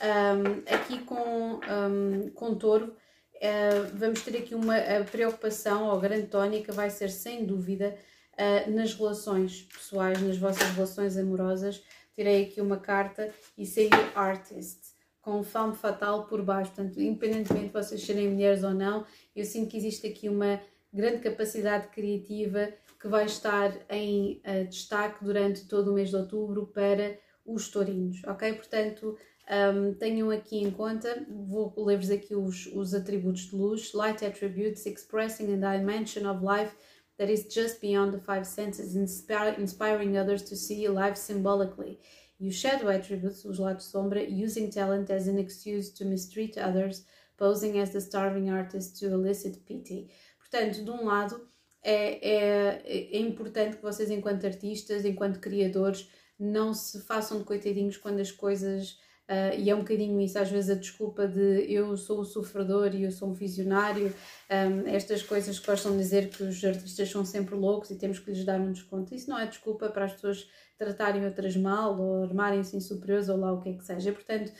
Um, 0.00 0.74
aqui 0.74 0.98
com, 1.04 1.60
um, 1.60 2.30
com 2.30 2.54
touro, 2.54 2.94
uh, 3.36 3.96
vamos 3.96 4.22
ter 4.22 4.36
aqui 4.36 4.54
uma 4.54 4.76
preocupação, 5.10 5.88
ou 5.88 5.98
grande 5.98 6.26
tónica, 6.26 6.72
vai 6.72 6.90
ser 6.90 7.10
sem 7.10 7.44
dúvida 7.44 7.96
uh, 8.34 8.70
nas 8.70 8.94
relações 8.94 9.62
pessoais, 9.62 10.20
nas 10.20 10.36
vossas 10.36 10.68
relações 10.70 11.16
amorosas. 11.16 11.82
Tirei 12.14 12.44
aqui 12.44 12.60
uma 12.60 12.78
carta 12.78 13.30
e 13.56 13.66
saiu 13.66 13.90
artist, 14.14 14.80
com 15.20 15.42
fome 15.42 15.74
fatal 15.74 16.26
por 16.26 16.42
baixo. 16.42 16.72
Portanto, 16.72 17.00
independentemente 17.00 17.66
de 17.66 17.72
vocês 17.72 18.02
serem 18.02 18.30
mulheres 18.30 18.62
ou 18.62 18.72
não, 18.72 19.04
eu 19.34 19.44
sinto 19.44 19.70
que 19.70 19.76
existe 19.76 20.06
aqui 20.06 20.28
uma 20.28 20.60
grande 20.92 21.18
capacidade 21.18 21.88
criativa 21.88 22.72
que 23.06 23.10
vai 23.10 23.24
estar 23.24 23.72
em 23.88 24.42
uh, 24.44 24.66
destaque 24.68 25.24
durante 25.24 25.68
todo 25.68 25.92
o 25.92 25.94
mês 25.94 26.10
de 26.10 26.16
outubro 26.16 26.66
para 26.66 27.16
os 27.44 27.68
tourinhos, 27.68 28.20
ok? 28.24 28.52
Portanto, 28.54 29.16
um, 29.48 29.94
tenham 29.94 30.28
aqui 30.28 30.58
em 30.58 30.72
conta, 30.72 31.24
vou 31.30 31.72
ler-vos 31.76 32.10
aqui 32.10 32.34
os, 32.34 32.66
os 32.74 32.94
atributos 32.94 33.42
de 33.42 33.54
luz, 33.54 33.92
light 33.92 34.24
attributes 34.24 34.84
expressing 34.86 35.54
a 35.54 35.76
dimension 35.78 36.28
of 36.28 36.44
life 36.44 36.74
that 37.16 37.32
is 37.32 37.46
just 37.48 37.80
beyond 37.80 38.10
the 38.10 38.18
five 38.18 38.44
senses, 38.44 38.96
inspiring 38.96 40.18
others 40.18 40.42
to 40.42 40.56
see 40.56 40.88
life 40.88 41.16
symbolically. 41.16 42.00
You 42.40 42.50
shadow 42.50 42.88
attributes, 42.88 43.44
os 43.44 43.60
lados 43.60 43.84
sombra, 43.84 44.20
using 44.20 44.68
talent 44.68 45.10
as 45.10 45.28
an 45.28 45.38
excuse 45.38 45.92
to 45.92 46.04
mistreat 46.04 46.58
others, 46.58 47.04
posing 47.38 47.78
as 47.78 47.90
the 47.90 48.00
starving 48.00 48.50
artist 48.50 48.98
to 48.98 49.06
elicit 49.06 49.64
pity. 49.64 50.10
Portanto, 50.40 50.84
de 50.84 50.90
um 50.90 51.04
lado, 51.04 51.40
é, 51.82 52.28
é, 52.28 53.16
é 53.16 53.18
importante 53.18 53.76
que 53.76 53.82
vocês, 53.82 54.10
enquanto 54.10 54.46
artistas, 54.46 55.04
enquanto 55.04 55.40
criadores, 55.40 56.08
não 56.38 56.74
se 56.74 57.00
façam 57.00 57.38
de 57.38 57.44
coitadinhos 57.44 57.96
quando 57.96 58.20
as 58.20 58.30
coisas 58.30 58.98
Uh, 59.28 59.58
e 59.58 59.68
é 59.68 59.74
um 59.74 59.80
bocadinho 59.80 60.20
isso, 60.20 60.38
às 60.38 60.48
vezes 60.48 60.70
a 60.70 60.78
desculpa 60.78 61.26
de 61.26 61.66
eu 61.68 61.96
sou 61.96 62.20
o 62.20 62.24
sofredor 62.24 62.94
e 62.94 63.02
eu 63.02 63.10
sou 63.10 63.30
um 63.30 63.32
visionário, 63.32 64.14
um, 64.48 64.86
estas 64.86 65.20
coisas 65.20 65.58
que 65.58 65.66
gostam 65.66 65.90
de 65.92 65.98
dizer 65.98 66.28
que 66.30 66.44
os 66.44 66.64
artistas 66.64 67.10
são 67.10 67.24
sempre 67.24 67.56
loucos 67.56 67.90
e 67.90 67.98
temos 67.98 68.20
que 68.20 68.30
lhes 68.30 68.44
dar 68.44 68.60
um 68.60 68.70
desconto. 68.70 69.12
Isso 69.12 69.28
não 69.28 69.36
é 69.36 69.46
desculpa 69.46 69.88
para 69.88 70.04
as 70.04 70.12
pessoas 70.12 70.48
tratarem 70.78 71.24
outras 71.24 71.56
mal 71.56 72.00
ou 72.00 72.22
armarem-se 72.22 72.80
superiores 72.80 73.28
ou 73.28 73.36
lá 73.36 73.52
o 73.52 73.60
que 73.60 73.70
é 73.70 73.72
que 73.72 73.84
seja. 73.84 74.12
Portanto, 74.12 74.52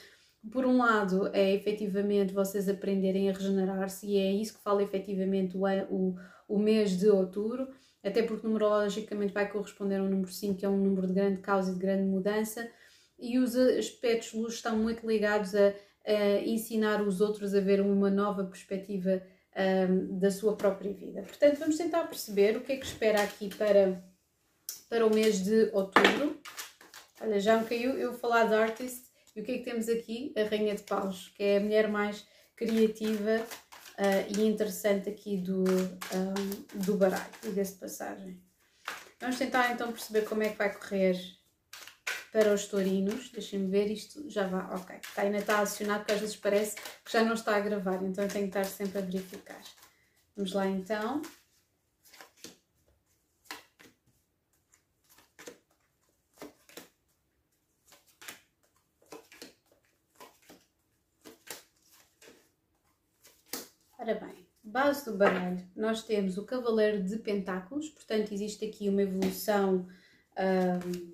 por 0.50 0.66
um 0.66 0.78
lado, 0.78 1.30
é 1.32 1.54
efetivamente 1.54 2.32
vocês 2.32 2.68
aprenderem 2.68 3.30
a 3.30 3.32
regenerar-se 3.32 4.06
e 4.08 4.18
é 4.18 4.32
isso 4.32 4.54
que 4.54 4.64
fala 4.64 4.82
efetivamente 4.82 5.56
o, 5.56 5.62
o, 5.90 6.16
o 6.48 6.58
mês 6.58 6.98
de 6.98 7.08
outubro, 7.08 7.68
até 8.02 8.22
porque 8.22 8.46
numerologicamente 8.46 9.32
vai 9.32 9.50
corresponder 9.50 9.96
a 9.96 10.02
um 10.02 10.08
número 10.08 10.30
5, 10.30 10.58
que 10.58 10.64
é 10.64 10.68
um 10.68 10.76
número 10.76 11.06
de 11.06 11.12
grande 11.12 11.40
causa 11.40 11.70
e 11.70 11.74
de 11.74 11.80
grande 11.80 12.04
mudança 12.04 12.70
e 13.18 13.38
os 13.38 13.56
aspectos 13.56 14.32
luz 14.32 14.54
estão 14.54 14.76
muito 14.76 15.06
ligados 15.06 15.54
a, 15.54 15.74
a, 16.04 16.40
ensinar 16.42 17.02
os 17.02 17.20
outros 17.20 17.54
a 17.54 17.60
ver 17.60 17.80
uma 17.80 18.10
nova 18.10 18.44
perspectiva 18.44 19.22
um, 19.56 20.18
da 20.18 20.30
sua 20.30 20.56
própria 20.56 20.92
vida. 20.92 21.22
Portanto, 21.22 21.58
vamos 21.58 21.76
tentar 21.76 22.04
perceber 22.04 22.56
o 22.56 22.60
que 22.60 22.72
é 22.72 22.76
que 22.76 22.86
espera 22.86 23.22
aqui 23.22 23.48
para, 23.54 24.02
para 24.88 25.06
o 25.06 25.14
mês 25.14 25.42
de 25.42 25.70
outubro. 25.72 26.38
Olha, 27.20 27.40
já 27.40 27.58
me 27.58 27.66
caiu 27.66 27.92
eu 27.92 28.12
falar 28.12 28.44
de 28.44 28.54
artist 28.54 29.06
e 29.34 29.40
o 29.40 29.44
que 29.44 29.52
é 29.52 29.58
que 29.58 29.64
temos 29.64 29.88
aqui? 29.88 30.34
A 30.36 30.42
Rainha 30.44 30.74
de 30.74 30.82
Paus, 30.82 31.32
que 31.34 31.42
é 31.42 31.56
a 31.56 31.60
mulher 31.60 31.88
mais 31.88 32.26
criativa 32.54 33.42
uh, 33.98 34.38
e 34.38 34.46
interessante 34.46 35.08
aqui 35.08 35.36
do, 35.36 35.64
um, 35.64 36.80
do 36.84 36.96
baralho, 36.96 37.24
diga-se 37.42 37.74
de 37.74 37.78
passagem. 37.80 38.42
Vamos 39.20 39.38
tentar 39.38 39.72
então 39.72 39.90
perceber 39.92 40.22
como 40.22 40.42
é 40.42 40.50
que 40.50 40.58
vai 40.58 40.72
correr 40.72 41.18
para 42.30 42.52
os 42.52 42.66
taurinos. 42.66 43.30
Deixem-me 43.30 43.70
ver, 43.70 43.90
isto 43.90 44.28
já 44.28 44.46
vai, 44.46 44.62
ok. 44.74 44.96
Está, 44.96 45.22
ainda 45.22 45.38
está 45.38 45.60
acionado 45.60 46.00
porque 46.00 46.12
às 46.12 46.20
vezes 46.20 46.36
parece 46.36 46.76
que 46.76 47.12
já 47.12 47.24
não 47.24 47.34
está 47.34 47.56
a 47.56 47.60
gravar, 47.60 48.02
então 48.02 48.24
eu 48.24 48.30
tenho 48.30 48.50
que 48.50 48.58
estar 48.58 48.64
sempre 48.64 48.98
a 48.98 49.00
verificar. 49.00 49.62
Vamos 50.36 50.52
lá 50.52 50.66
então. 50.66 51.22
Ora 64.06 64.14
bem, 64.14 64.46
base 64.62 65.04
do 65.04 65.18
baralho, 65.18 65.68
nós 65.74 66.04
temos 66.04 66.38
o 66.38 66.44
Cavaleiro 66.44 67.02
de 67.02 67.18
Pentáculos, 67.18 67.88
portanto 67.88 68.32
existe 68.32 68.64
aqui 68.64 68.88
uma 68.88 69.02
evolução 69.02 69.84
um, 70.38 71.10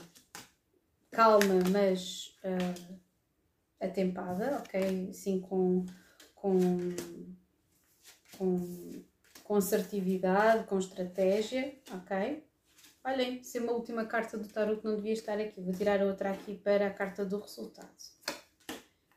calma, 1.10 1.54
mas 1.72 2.36
uh, 2.44 2.98
atempada, 3.80 4.58
ok? 4.58 5.08
Assim 5.08 5.40
com, 5.40 5.86
com, 6.34 6.58
com, 8.36 9.02
com 9.42 9.54
assertividade, 9.56 10.66
com 10.66 10.78
estratégia, 10.78 11.74
ok? 11.94 12.46
Olhem, 13.02 13.40
isso 13.40 13.56
é 13.56 13.62
uma 13.62 13.72
última 13.72 14.04
carta 14.04 14.36
do 14.36 14.46
tarot 14.48 14.84
não 14.84 14.96
devia 14.96 15.14
estar 15.14 15.38
aqui. 15.38 15.62
Vou 15.62 15.72
tirar 15.72 16.02
outra 16.02 16.30
aqui 16.30 16.56
para 16.56 16.88
a 16.88 16.90
carta 16.90 17.24
do 17.24 17.40
resultado. 17.40 17.88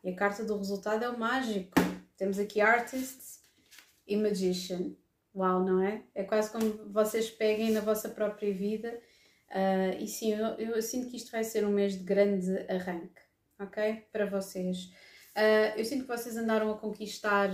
E 0.02 0.12
a 0.12 0.16
carta 0.16 0.46
do 0.46 0.58
resultado 0.58 1.04
é 1.04 1.10
o 1.10 1.20
mágico. 1.20 1.74
Temos 2.16 2.40
aqui 2.40 2.62
Artist 2.62 3.44
e 4.08 4.16
Magician. 4.16 4.96
Uau, 5.36 5.64
não 5.64 5.82
é? 5.82 6.04
É 6.14 6.24
quase 6.24 6.52
como 6.52 6.92
vocês 6.92 7.30
peguem 7.30 7.72
na 7.72 7.82
vossa 7.82 8.10
própria 8.10 8.54
vida 8.54 9.02
Uh, 9.50 10.04
e 10.04 10.08
sim, 10.08 10.34
eu, 10.34 10.48
eu, 10.56 10.82
sinto 10.82 11.10
que 11.10 11.18
isto 11.18 11.32
vai 11.32 11.44
ser 11.44 11.66
um 11.66 11.72
mês 11.72 11.94
de 11.94 12.04
grande 12.04 12.52
arranque, 12.70 13.22
ok? 13.60 14.06
Para 14.12 14.26
vocês. 14.26 14.86
Uh, 15.36 15.78
eu 15.78 15.86
sinto 15.86 16.02
que 16.02 16.08
vocês 16.08 16.36
andaram 16.36 16.72
a 16.72 16.78
conquistar, 16.78 17.52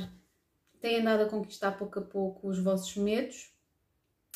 têm 0.79 1.01
andado 1.01 1.23
a 1.23 1.29
conquistar 1.29 1.73
pouco 1.73 1.99
a 1.99 2.01
pouco 2.01 2.47
os 2.47 2.59
vossos 2.59 2.95
medos, 2.95 3.53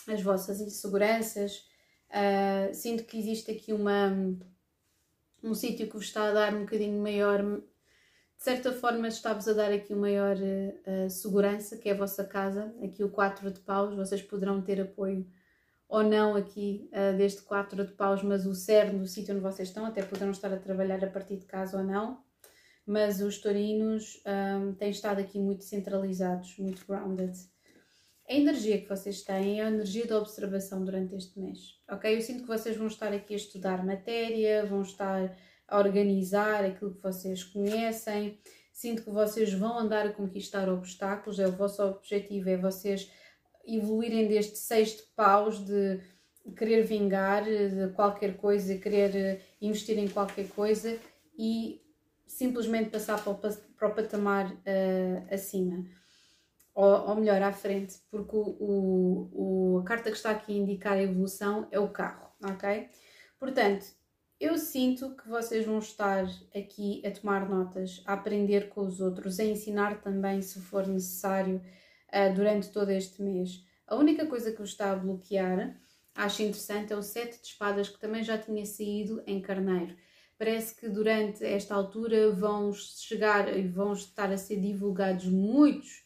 as 0.08 0.22
vossas 0.22 0.60
inseguranças. 0.60 1.68
Uh, 2.10 2.74
sinto 2.74 3.04
que 3.06 3.18
existe 3.18 3.52
aqui 3.52 3.74
uma, 3.74 4.12
um 5.42 5.54
sítio 5.54 5.88
que 5.88 5.94
vos 5.94 6.06
está 6.06 6.30
a 6.30 6.34
dar 6.34 6.54
um 6.54 6.62
bocadinho 6.62 7.02
maior, 7.02 7.42
de 8.38 8.44
certa 8.44 8.72
forma 8.72 9.08
está-vos 9.08 9.48
a 9.48 9.54
dar 9.54 9.72
aqui 9.72 9.94
uma 9.94 10.02
maior 10.02 10.36
uh, 10.38 11.10
segurança, 11.10 11.78
que 11.78 11.90
é 11.90 11.94
a 11.94 11.98
vossa 11.98 12.24
casa. 12.24 12.74
Aqui 12.84 13.04
o 13.04 13.10
4 13.10 13.50
de 13.52 13.60
paus, 13.62 13.96
vocês 13.96 14.22
poderão 14.22 14.62
ter 14.62 14.80
apoio 14.80 15.26
ou 15.88 16.04
não 16.04 16.36
aqui 16.36 16.90
uh, 16.92 17.16
deste 17.18 17.42
4 17.44 17.86
de 17.86 17.94
paus, 17.94 18.22
mas 18.24 18.46
o 18.46 18.54
cerne 18.54 19.00
do 19.00 19.08
sítio 19.08 19.34
onde 19.34 19.44
vocês 19.44 19.70
estão, 19.70 19.86
até 19.86 20.04
poderão 20.04 20.32
estar 20.32 20.52
a 20.54 20.58
trabalhar 20.58 21.04
a 21.04 21.10
partir 21.10 21.38
de 21.38 21.46
casa 21.46 21.78
ou 21.78 21.84
não, 21.84 22.24
mas 22.86 23.22
os 23.22 23.40
taurinos 23.40 24.22
um, 24.26 24.74
têm 24.74 24.90
estado 24.90 25.20
aqui 25.20 25.40
muito 25.40 25.64
centralizados, 25.64 26.58
muito 26.58 26.86
grounded. 26.86 27.34
A 28.28 28.34
energia 28.34 28.82
que 28.82 28.90
vocês 28.90 29.22
têm 29.22 29.60
é 29.60 29.66
a 29.66 29.70
energia 29.70 30.08
da 30.08 30.18
observação 30.18 30.84
durante 30.84 31.16
este 31.16 31.40
mês, 31.40 31.80
ok? 31.90 32.16
Eu 32.16 32.22
sinto 32.22 32.42
que 32.42 32.48
vocês 32.48 32.76
vão 32.76 32.88
estar 32.88 33.14
aqui 33.14 33.34
a 33.34 33.38
estudar 33.38 33.86
matéria, 33.86 34.66
vão 34.66 34.82
estar 34.82 35.36
organizar 35.72 36.64
aquilo 36.64 36.94
que 36.94 37.02
vocês 37.02 37.44
conhecem, 37.44 38.40
sinto 38.72 39.04
que 39.04 39.10
vocês 39.10 39.54
vão 39.54 39.80
andar 39.80 40.06
a 40.06 40.14
conquistar 40.14 40.70
obstáculos, 40.70 41.40
é 41.40 41.48
o 41.48 41.52
vosso 41.52 41.82
objetivo, 41.84 42.50
é 42.50 42.58
vocês 42.58 43.10
evoluírem 43.66 44.28
deste 44.28 44.58
sexto 44.58 45.04
paus 45.16 45.64
de 45.66 46.00
querer 46.56 46.84
vingar 46.84 47.44
de 47.44 47.92
qualquer 47.96 48.38
coisa, 48.38 48.78
querer 48.78 49.16
eh, 49.16 49.42
investir 49.60 49.98
em 49.98 50.08
qualquer 50.08 50.48
coisa 50.50 51.00
e 51.38 51.82
simplesmente 52.28 52.90
passar 52.90 53.24
para 53.24 53.32
o, 53.32 53.36
para 53.36 53.88
o 53.88 53.96
patamar 53.96 54.52
uh, 54.52 55.34
acima. 55.34 55.86
Ou, 56.74 57.10
ou, 57.10 57.16
melhor, 57.16 57.42
à 57.42 57.54
frente, 57.54 57.96
porque 58.12 58.36
o, 58.36 59.30
o, 59.32 59.80
a 59.80 59.84
carta 59.86 60.12
que 60.12 60.18
está 60.18 60.32
aqui 60.32 60.54
a 60.54 60.58
indicar 60.58 60.94
a 60.94 61.02
evolução 61.02 61.68
é 61.72 61.80
o 61.80 61.90
carro, 61.90 62.30
ok? 62.44 62.90
Portanto, 63.40 63.86
eu 64.40 64.58
sinto 64.58 65.16
que 65.16 65.28
vocês 65.30 65.66
vão 65.66 65.80
estar 65.80 66.26
aqui 66.56 67.02
a 67.06 67.12
tomar 67.12 67.50
notas, 67.50 68.02
a 68.06 68.14
aprender 68.14 68.70
com 68.70 68.82
os 68.82 69.00
outros, 69.00 69.40
a 69.40 69.46
ensinar 69.46 70.02
também, 70.02 70.42
se 70.42 70.60
for 70.60 70.86
necessário, 70.88 71.62
uh, 72.10 72.34
durante 72.34 72.70
todo 72.70 72.92
este 72.92 73.22
mês. 73.22 73.64
A 73.88 73.96
única 73.96 74.26
coisa 74.26 74.52
que 74.52 74.60
vos 74.60 74.72
está 74.72 74.92
a 74.92 74.96
bloquear, 74.96 75.80
acho 76.16 76.42
interessante, 76.42 76.92
é 76.92 76.98
o 76.98 77.02
sete 77.02 77.40
de 77.42 77.48
espadas 77.48 77.90
que 77.90 78.00
também 78.00 78.24
já 78.24 78.38
tinha 78.38 78.66
saído 78.66 79.24
em 79.26 79.42
carneiro. 79.42 79.96
Parece 80.38 80.76
que 80.76 80.90
durante 80.90 81.46
esta 81.46 81.74
altura 81.74 82.32
vão 82.32 82.74
chegar 82.74 83.56
e 83.58 83.66
vão 83.68 83.94
estar 83.94 84.32
a 84.32 84.38
ser 84.38 84.60
divulgados 84.60 85.28
muitos, 85.28 86.04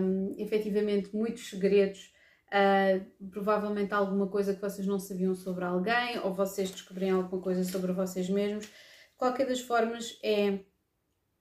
um, 0.00 0.34
efetivamente, 0.38 1.14
muitos 1.14 1.48
segredos 1.48 2.13
Uh, 2.54 3.26
provavelmente 3.30 3.92
alguma 3.92 4.28
coisa 4.28 4.54
que 4.54 4.60
vocês 4.60 4.86
não 4.86 5.00
sabiam 5.00 5.34
sobre 5.34 5.64
alguém 5.64 6.20
ou 6.20 6.32
vocês 6.32 6.70
descobrem 6.70 7.10
alguma 7.10 7.42
coisa 7.42 7.64
sobre 7.64 7.92
vocês 7.92 8.30
mesmos. 8.30 8.66
De 8.66 9.18
qualquer 9.18 9.46
das 9.46 9.60
formas, 9.60 10.16
é 10.22 10.60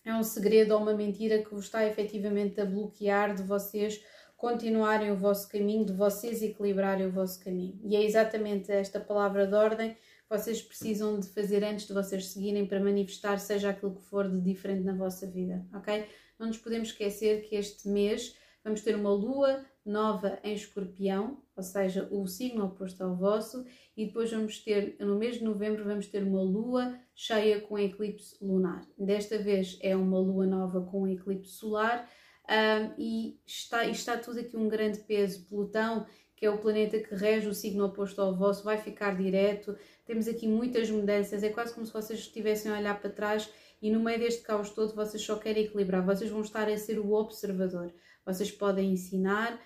é 0.05 0.13
um 0.13 0.23
segredo 0.23 0.73
ou 0.73 0.81
uma 0.81 0.93
mentira 0.93 1.41
que 1.41 1.53
vos 1.53 1.65
está 1.65 1.85
efetivamente 1.85 2.59
a 2.59 2.65
bloquear 2.65 3.33
de 3.33 3.43
vocês 3.43 4.03
continuarem 4.35 5.11
o 5.11 5.15
vosso 5.15 5.47
caminho, 5.47 5.85
de 5.85 5.93
vocês 5.93 6.41
equilibrarem 6.41 7.07
o 7.07 7.11
vosso 7.11 7.41
caminho. 7.41 7.79
E 7.81 7.95
é 7.95 8.03
exatamente 8.03 8.69
esta 8.69 8.99
palavra 8.99 9.47
de 9.47 9.55
ordem 9.55 9.93
que 9.93 9.99
vocês 10.29 10.61
precisam 10.61 11.17
de 11.17 11.29
fazer 11.29 11.63
antes 11.63 11.87
de 11.87 11.93
vocês 11.93 12.27
seguirem 12.27 12.67
para 12.67 12.81
manifestar 12.81 13.39
seja 13.39 13.69
aquilo 13.69 13.95
que 13.95 14.03
for 14.03 14.29
de 14.29 14.41
diferente 14.41 14.83
na 14.83 14.93
vossa 14.93 15.25
vida, 15.25 15.65
ok? 15.73 16.05
Não 16.37 16.47
nos 16.47 16.57
podemos 16.57 16.89
esquecer 16.89 17.47
que 17.47 17.55
este 17.55 17.87
mês 17.87 18.35
vamos 18.61 18.81
ter 18.81 18.95
uma 18.95 19.13
lua 19.13 19.65
nova 19.85 20.39
em 20.43 20.53
escorpião, 20.53 21.41
ou 21.55 21.63
seja, 21.63 22.07
o 22.11 22.25
signo 22.25 22.65
oposto 22.65 23.03
ao 23.03 23.15
vosso, 23.15 23.65
e 23.95 24.05
depois 24.05 24.31
vamos 24.31 24.59
ter, 24.59 24.95
no 24.99 25.17
mês 25.17 25.35
de 25.35 25.43
novembro, 25.43 25.83
vamos 25.83 26.07
ter 26.07 26.23
uma 26.23 26.41
lua 26.41 26.97
cheia 27.15 27.61
com 27.61 27.77
eclipse 27.77 28.37
lunar. 28.43 28.85
Desta 28.97 29.37
vez 29.37 29.77
é 29.81 29.95
uma 29.95 30.19
lua 30.19 30.45
nova 30.45 30.81
com 30.81 31.07
eclipse 31.07 31.51
solar 31.51 32.09
um, 32.49 32.93
e 32.97 33.39
está, 33.45 33.85
está 33.85 34.17
tudo 34.17 34.39
aqui 34.39 34.57
um 34.57 34.67
grande 34.67 34.99
peso. 34.99 35.45
Plutão, 35.47 36.05
que 36.35 36.45
é 36.45 36.49
o 36.49 36.57
planeta 36.57 36.99
que 36.99 37.15
rege 37.15 37.47
o 37.47 37.53
signo 37.53 37.85
oposto 37.85 38.21
ao 38.21 38.35
vosso, 38.35 38.63
vai 38.63 38.77
ficar 38.77 39.15
direto. 39.15 39.77
Temos 40.05 40.27
aqui 40.27 40.47
muitas 40.47 40.89
mudanças, 40.89 41.43
é 41.43 41.49
quase 41.49 41.73
como 41.73 41.85
se 41.85 41.93
vocês 41.93 42.19
estivessem 42.19 42.71
a 42.71 42.77
olhar 42.77 42.99
para 42.99 43.09
trás 43.09 43.49
e 43.81 43.91
no 43.91 43.99
meio 43.99 44.19
deste 44.19 44.41
caos 44.43 44.69
todo 44.69 44.95
vocês 44.95 45.21
só 45.21 45.35
querem 45.35 45.65
equilibrar, 45.65 46.05
vocês 46.05 46.29
vão 46.31 46.41
estar 46.41 46.69
a 46.69 46.77
ser 46.77 46.99
o 46.99 47.11
observador. 47.11 47.93
Vocês 48.25 48.49
podem 48.49 48.93
ensinar, 48.93 49.59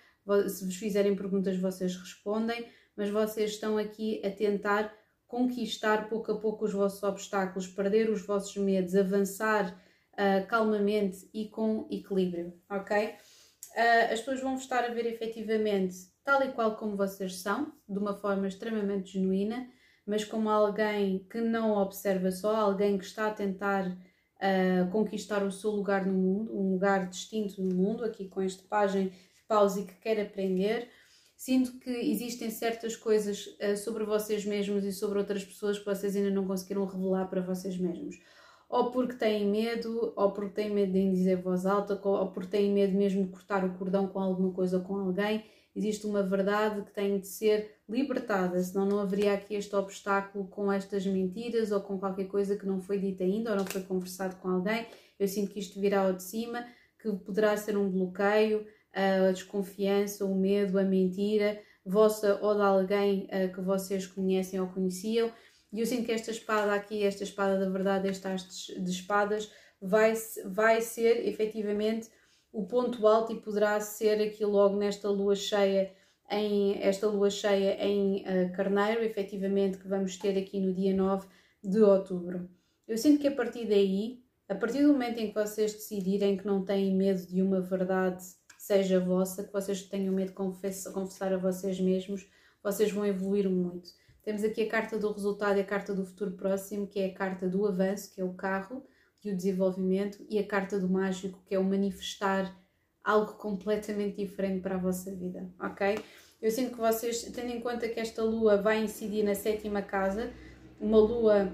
se 0.48 0.66
vos 0.66 0.76
fizerem 0.76 1.16
perguntas, 1.16 1.58
vocês 1.58 1.96
respondem, 1.96 2.68
mas 2.96 3.10
vocês 3.10 3.52
estão 3.52 3.78
aqui 3.78 4.22
a 4.26 4.30
tentar 4.30 4.94
conquistar 5.28 6.08
pouco 6.10 6.32
a 6.32 6.40
pouco 6.40 6.66
os 6.66 6.74
vossos 6.74 7.04
obstáculos, 7.04 7.68
perder 7.68 8.10
os 8.10 8.26
vossos 8.26 8.56
medos, 8.58 8.96
avançar 8.96 9.80
uh, 10.13 10.48
calmamente 10.48 11.30
e 11.34 11.50
com 11.50 11.88
equilíbrio, 11.92 12.54
ok? 12.70 13.08
Uh, 13.08 14.13
as 14.13 14.20
pessoas 14.20 14.42
vão 14.42 14.56
estar 14.56 14.84
a 14.84 14.94
ver 14.94 15.06
efetivamente 15.06 15.96
tal 16.24 16.42
e 16.44 16.52
qual 16.52 16.76
como 16.76 16.96
vocês 16.96 17.42
são, 17.42 17.74
de 17.88 18.00
uma 18.00 18.13
forma 18.13 18.48
extremamente 18.48 19.13
genuína, 19.13 19.70
mas 20.06 20.24
como 20.24 20.50
alguém 20.50 21.26
que 21.30 21.42
não 21.42 21.78
observa 21.78 22.32
só, 22.32 22.56
alguém 22.56 22.98
que 22.98 23.06
está 23.06 23.28
a 23.28 23.34
tentar 23.34 23.98
a 24.40 24.88
conquistar 24.92 25.44
o 25.44 25.52
seu 25.52 25.72
lugar 25.72 26.06
no 26.06 26.13
mundo, 26.13 26.56
um 26.56 26.74
lugar 26.74 27.10
distinto 27.10 27.62
no 27.62 27.76
mundo, 27.76 28.06
aqui 28.06 28.28
com 28.28 28.42
este 28.42 28.63
página 28.63 29.10
pause 29.47 29.83
que 29.83 29.95
quer 29.95 30.19
aprender. 30.19 30.89
Sinto 31.36 31.79
que 31.79 31.89
existem 31.89 32.49
certas 32.49 32.95
coisas 32.95 33.45
uh, 33.62 33.77
sobre 33.77 34.03
vocês 34.03 34.43
mesmos 34.43 34.83
e 34.83 34.91
sobre 34.91 35.19
outras 35.19 35.45
pessoas 35.45 35.77
que 35.77 35.86
vocês 35.86 36.15
ainda 36.15 36.31
não 36.31 36.47
conseguiram 36.47 36.86
revelar 36.86 37.27
para 37.27 37.41
vocês 37.41 37.77
mesmos. 37.77 38.19
Ou 38.67 38.91
porque 38.91 39.13
têm 39.13 39.45
medo, 39.45 40.13
ou 40.15 40.31
porque 40.31 40.55
têm 40.55 40.71
medo 40.71 40.91
de 40.91 41.12
dizer 41.12 41.41
voz 41.41 41.65
alta, 41.65 41.99
ou 42.03 42.31
porque 42.31 42.49
têm 42.49 42.73
medo 42.73 42.97
mesmo 42.97 43.23
de 43.23 43.29
cortar 43.29 43.63
o 43.63 43.77
cordão 43.77 44.07
com 44.07 44.19
alguma 44.19 44.51
coisa 44.51 44.77
ou 44.77 44.83
com 44.83 44.95
alguém. 44.95 45.45
Existe 45.75 46.07
uma 46.07 46.23
verdade 46.23 46.81
que 46.81 46.91
tem 46.91 47.19
de 47.19 47.27
ser 47.27 47.77
libertada, 47.88 48.60
senão 48.62 48.88
não 48.88 48.99
haveria 48.99 49.33
aqui 49.33 49.53
este 49.53 49.75
obstáculo 49.75 50.47
com 50.47 50.71
estas 50.71 51.05
mentiras 51.05 51.71
ou 51.71 51.79
com 51.79 51.99
qualquer 51.99 52.25
coisa 52.25 52.57
que 52.57 52.65
não 52.65 52.81
foi 52.81 52.97
dita 52.97 53.23
ainda 53.23 53.51
ou 53.51 53.57
não 53.57 53.65
foi 53.65 53.83
conversado 53.83 54.36
com 54.38 54.49
alguém. 54.49 54.88
Eu 55.19 55.27
sinto 55.27 55.51
que 55.51 55.60
isto 55.60 55.79
virá 55.79 56.01
ao 56.01 56.13
de 56.13 56.23
cima, 56.23 56.65
que 56.99 57.12
poderá 57.12 57.55
ser 57.55 57.77
um 57.77 57.89
bloqueio, 57.89 58.65
a 58.97 59.31
desconfiança, 59.31 60.25
o 60.25 60.36
medo, 60.36 60.79
a 60.79 60.83
mentira, 60.83 61.62
vossa 61.86 62.39
ou 62.41 62.55
de 62.55 62.62
alguém 62.62 63.25
uh, 63.25 63.53
que 63.53 63.62
vocês 63.62 64.05
conhecem 64.07 64.60
ou 64.60 64.67
conheciam. 64.67 65.31
E 65.71 65.79
eu 65.79 65.86
sinto 65.86 66.05
que 66.05 66.12
esta 66.12 66.31
espada 66.31 66.73
aqui, 66.73 67.03
esta 67.03 67.23
espada 67.23 67.60
da 67.60 67.69
verdade, 67.69 68.10
esta 68.10 68.33
haste 68.33 68.79
de 68.79 68.89
espadas, 68.89 69.51
vai, 69.81 70.13
vai 70.45 70.81
ser 70.81 71.27
efetivamente 71.27 72.10
o 72.51 72.65
ponto 72.65 73.05
alto 73.05 73.31
e 73.31 73.39
poderá 73.39 73.79
ser 73.79 74.21
aqui 74.21 74.43
logo 74.43 74.77
nesta 74.77 75.10
lua 75.10 75.36
cheia, 75.36 75.93
em 76.29 76.81
esta 76.81 77.07
lua 77.07 77.29
cheia 77.29 77.77
em 77.86 78.23
uh, 78.23 78.51
Carneiro, 78.53 79.03
efetivamente, 79.03 79.77
que 79.77 79.88
vamos 79.88 80.17
ter 80.17 80.38
aqui 80.38 80.60
no 80.60 80.73
dia 80.73 80.95
9 80.95 81.27
de 81.63 81.81
outubro. 81.81 82.49
Eu 82.88 82.97
sinto 82.97 83.21
que 83.21 83.27
a 83.27 83.36
partir 83.36 83.67
daí, 83.67 84.23
a 84.49 84.55
partir 84.55 84.81
do 84.81 84.93
momento 84.93 85.19
em 85.19 85.27
que 85.27 85.33
vocês 85.33 85.73
decidirem 85.73 86.38
que 86.38 86.47
não 86.47 86.63
têm 86.63 86.95
medo 86.95 87.25
de 87.27 87.41
uma 87.41 87.62
verdade 87.62 88.23
seja 88.67 88.99
vossa, 88.99 89.45
que 89.45 89.53
vocês 89.53 89.84
tenham 89.84 90.13
medo 90.13 90.27
de 90.27 90.34
confessar, 90.34 91.32
a 91.32 91.38
vocês 91.38 91.80
mesmos, 91.80 92.30
vocês 92.62 92.91
vão 92.91 93.06
evoluir 93.06 93.49
muito. 93.49 93.89
Temos 94.21 94.43
aqui 94.43 94.63
a 94.63 94.69
carta 94.69 94.99
do 94.99 95.10
resultado 95.10 95.58
e 95.58 95.62
a 95.62 95.65
carta 95.65 95.95
do 95.95 96.06
futuro 96.06 96.32
próximo, 96.32 96.86
que 96.86 96.99
é 96.99 97.06
a 97.06 97.13
carta 97.13 97.47
do 97.47 97.65
avanço, 97.65 98.13
que 98.13 98.19
é 98.19 98.25
o 98.25 98.34
carro 98.34 98.86
e 99.23 99.32
o 99.32 99.36
desenvolvimento, 99.36 100.17
e 100.30 100.38
a 100.38 100.45
carta 100.45 100.77
do 100.77 100.89
mágico, 100.89 101.41
que 101.45 101.56
é 101.56 101.60
o 101.60 101.63
manifestar 101.63 102.53
algo 103.01 103.36
completamente 103.36 104.17
diferente 104.17 104.60
para 104.60 104.75
a 104.75 104.77
vossa 104.77 105.15
vida, 105.15 105.49
ok? 105.62 105.97
Eu 106.41 106.51
sinto 106.51 106.71
que 106.71 106.77
vocês, 106.77 107.23
tendo 107.23 107.49
em 107.49 107.62
conta 107.62 107.88
que 107.88 108.01
esta 108.01 108.21
lua 108.21 108.62
vai 108.62 108.84
incidir 108.84 109.23
na 109.23 109.34
sétima 109.34 109.82
casa, 109.82 110.34
uma 110.77 110.97
lua 110.97 111.53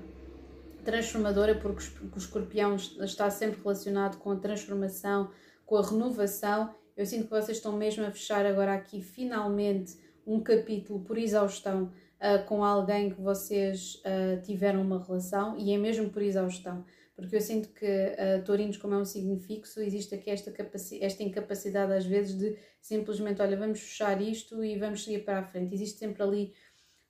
transformadora, 0.83 1.53
porque 1.53 1.83
o 2.11 2.17
escorpião 2.17 2.75
está 2.75 3.29
sempre 3.29 3.61
relacionado 3.61 4.17
com 4.17 4.31
a 4.31 4.35
transformação, 4.35 5.29
com 5.63 5.77
a 5.77 5.85
renovação, 5.85 6.73
eu 6.95 7.05
sinto 7.05 7.25
que 7.25 7.29
vocês 7.29 7.57
estão 7.57 7.75
mesmo 7.75 8.05
a 8.05 8.11
fechar 8.11 8.45
agora 8.45 8.73
aqui 8.73 9.01
finalmente 9.01 9.97
um 10.25 10.39
capítulo 10.39 11.01
por 11.01 11.17
exaustão 11.17 11.91
uh, 12.19 12.45
com 12.45 12.63
alguém 12.63 13.09
que 13.09 13.21
vocês 13.21 14.01
uh, 14.05 14.41
tiveram 14.41 14.81
uma 14.81 15.03
relação 15.03 15.57
e 15.57 15.73
é 15.73 15.77
mesmo 15.77 16.09
por 16.09 16.21
exaustão. 16.21 16.85
Porque 17.15 17.35
eu 17.35 17.41
sinto 17.41 17.69
que 17.69 17.85
uh, 17.85 18.43
Taurinos, 18.43 18.77
como 18.77 18.95
é 18.95 18.97
um 18.97 19.05
signo 19.05 19.37
fixo, 19.37 19.81
existe 19.81 20.15
aqui 20.15 20.31
esta, 20.31 20.51
esta 21.01 21.23
incapacidade 21.23 21.93
às 21.93 22.05
vezes 22.05 22.37
de 22.37 22.57
simplesmente, 22.81 23.41
olha, 23.41 23.57
vamos 23.57 23.79
fechar 23.79 24.21
isto 24.21 24.63
e 24.63 24.77
vamos 24.77 25.03
seguir 25.03 25.23
para 25.23 25.39
a 25.39 25.43
frente. 25.43 25.73
Existe 25.73 25.99
sempre 25.99 26.23
ali 26.23 26.53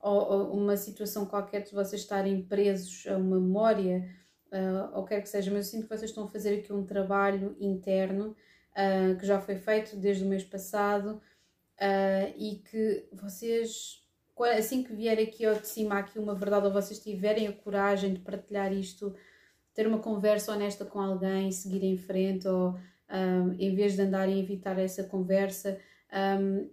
ou, 0.03 0.31
ou 0.31 0.57
uma 0.57 0.75
situação 0.75 1.25
qualquer 1.25 1.63
de 1.63 1.71
vocês 1.71 2.01
estarem 2.01 2.41
presos 2.41 3.05
a 3.07 3.17
uma 3.17 3.39
memória, 3.39 4.05
uh, 4.51 4.97
ou 4.97 5.05
quer 5.05 5.21
que 5.21 5.29
seja, 5.29 5.49
mas 5.51 5.67
eu 5.67 5.71
sinto 5.71 5.83
que 5.87 5.97
vocês 5.97 6.11
estão 6.11 6.25
a 6.25 6.29
fazer 6.29 6.59
aqui 6.59 6.73
um 6.73 6.85
trabalho 6.85 7.55
interno 7.59 8.35
uh, 8.73 9.17
que 9.17 9.25
já 9.25 9.39
foi 9.39 9.55
feito 9.55 9.95
desde 9.95 10.23
o 10.23 10.27
mês 10.27 10.43
passado 10.43 11.21
uh, 11.79 12.33
e 12.37 12.61
que 12.69 13.07
vocês, 13.13 14.01
assim 14.57 14.83
que 14.83 14.93
vier 14.93 15.19
aqui 15.19 15.45
ao 15.45 15.55
de 15.55 15.67
cima 15.67 15.99
aqui 15.99 16.19
uma 16.19 16.35
verdade, 16.35 16.65
ou 16.65 16.73
vocês 16.73 16.99
tiverem 16.99 17.47
a 17.47 17.53
coragem 17.53 18.13
de 18.13 18.19
partilhar 18.19 18.73
isto, 18.73 19.15
ter 19.73 19.87
uma 19.87 19.99
conversa 19.99 20.51
honesta 20.51 20.85
com 20.85 20.99
alguém, 20.99 21.51
seguir 21.51 21.83
em 21.83 21.97
frente, 21.97 22.47
ou 22.47 22.71
um, 22.71 22.75
ah, 23.09 23.55
em 23.57 23.75
vez 23.75 23.95
de 23.95 24.01
andarem 24.01 24.35
a 24.35 24.39
evitar 24.39 24.77
essa 24.77 25.03
conversa, 25.03 25.79
um, 26.39 26.69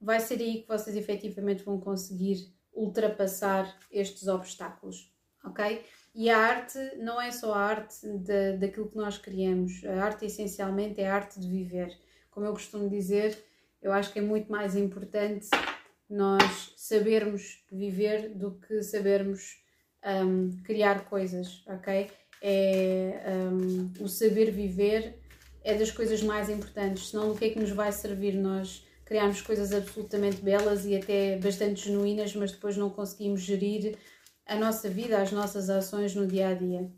vai 0.00 0.20
ser 0.20 0.40
aí 0.40 0.62
que 0.62 0.68
vocês 0.68 0.96
efetivamente 0.96 1.62
vão 1.62 1.80
conseguir 1.80 2.52
ultrapassar 2.72 3.74
estes 3.90 4.26
obstáculos, 4.28 5.10
ok? 5.44 5.82
E 6.14 6.28
a 6.28 6.38
arte 6.38 6.78
não 6.98 7.20
é 7.20 7.30
só 7.30 7.54
a 7.54 7.60
arte 7.60 8.06
de, 8.06 8.58
daquilo 8.58 8.90
que 8.90 8.96
nós 8.96 9.16
criamos, 9.16 9.82
a 9.84 10.04
arte 10.04 10.26
essencialmente 10.26 11.00
é 11.00 11.08
a 11.08 11.14
arte 11.14 11.40
de 11.40 11.48
viver. 11.48 11.96
Como 12.30 12.44
eu 12.44 12.52
costumo 12.52 12.88
dizer, 12.88 13.36
eu 13.80 13.92
acho 13.92 14.12
que 14.12 14.18
é 14.18 14.22
muito 14.22 14.52
mais 14.52 14.76
importante 14.76 15.48
nós 16.08 16.74
sabermos 16.76 17.64
viver 17.72 18.34
do 18.34 18.52
que 18.52 18.82
sabermos 18.82 19.62
um, 20.04 20.62
criar 20.62 21.06
coisas, 21.06 21.64
ok? 21.66 22.10
É, 22.42 23.22
um, 23.50 24.04
o 24.04 24.08
saber 24.08 24.50
viver 24.50 25.18
é 25.64 25.74
das 25.74 25.90
coisas 25.90 26.22
mais 26.22 26.50
importantes, 26.50 27.08
senão 27.08 27.28
do 27.28 27.38
que 27.38 27.46
é 27.46 27.50
que 27.50 27.58
nos 27.58 27.70
vai 27.70 27.90
servir 27.90 28.34
nós 28.34 28.86
criarmos 29.04 29.40
coisas 29.40 29.72
absolutamente 29.72 30.42
belas 30.42 30.84
e 30.84 30.96
até 30.96 31.38
bastante 31.38 31.86
genuínas, 31.86 32.34
mas 32.34 32.52
depois 32.52 32.76
não 32.76 32.90
conseguimos 32.90 33.40
gerir 33.40 33.96
a 34.52 34.56
nossa 34.56 34.88
vida, 34.88 35.20
as 35.20 35.32
nossas 35.32 35.70
ações 35.70 36.14
no 36.14 36.26
dia 36.26 36.48
a 36.48 36.54
dia. 36.54 36.90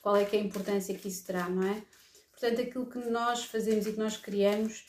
Qual 0.00 0.16
é 0.16 0.24
que 0.24 0.36
é 0.36 0.40
a 0.40 0.42
importância 0.42 0.94
que 0.94 1.06
isso 1.06 1.24
terá, 1.24 1.48
não 1.48 1.62
é? 1.62 1.82
Portanto, 2.32 2.60
aquilo 2.60 2.86
que 2.86 2.98
nós 2.98 3.44
fazemos 3.44 3.86
e 3.86 3.92
que 3.92 3.98
nós 3.98 4.16
criamos, 4.16 4.84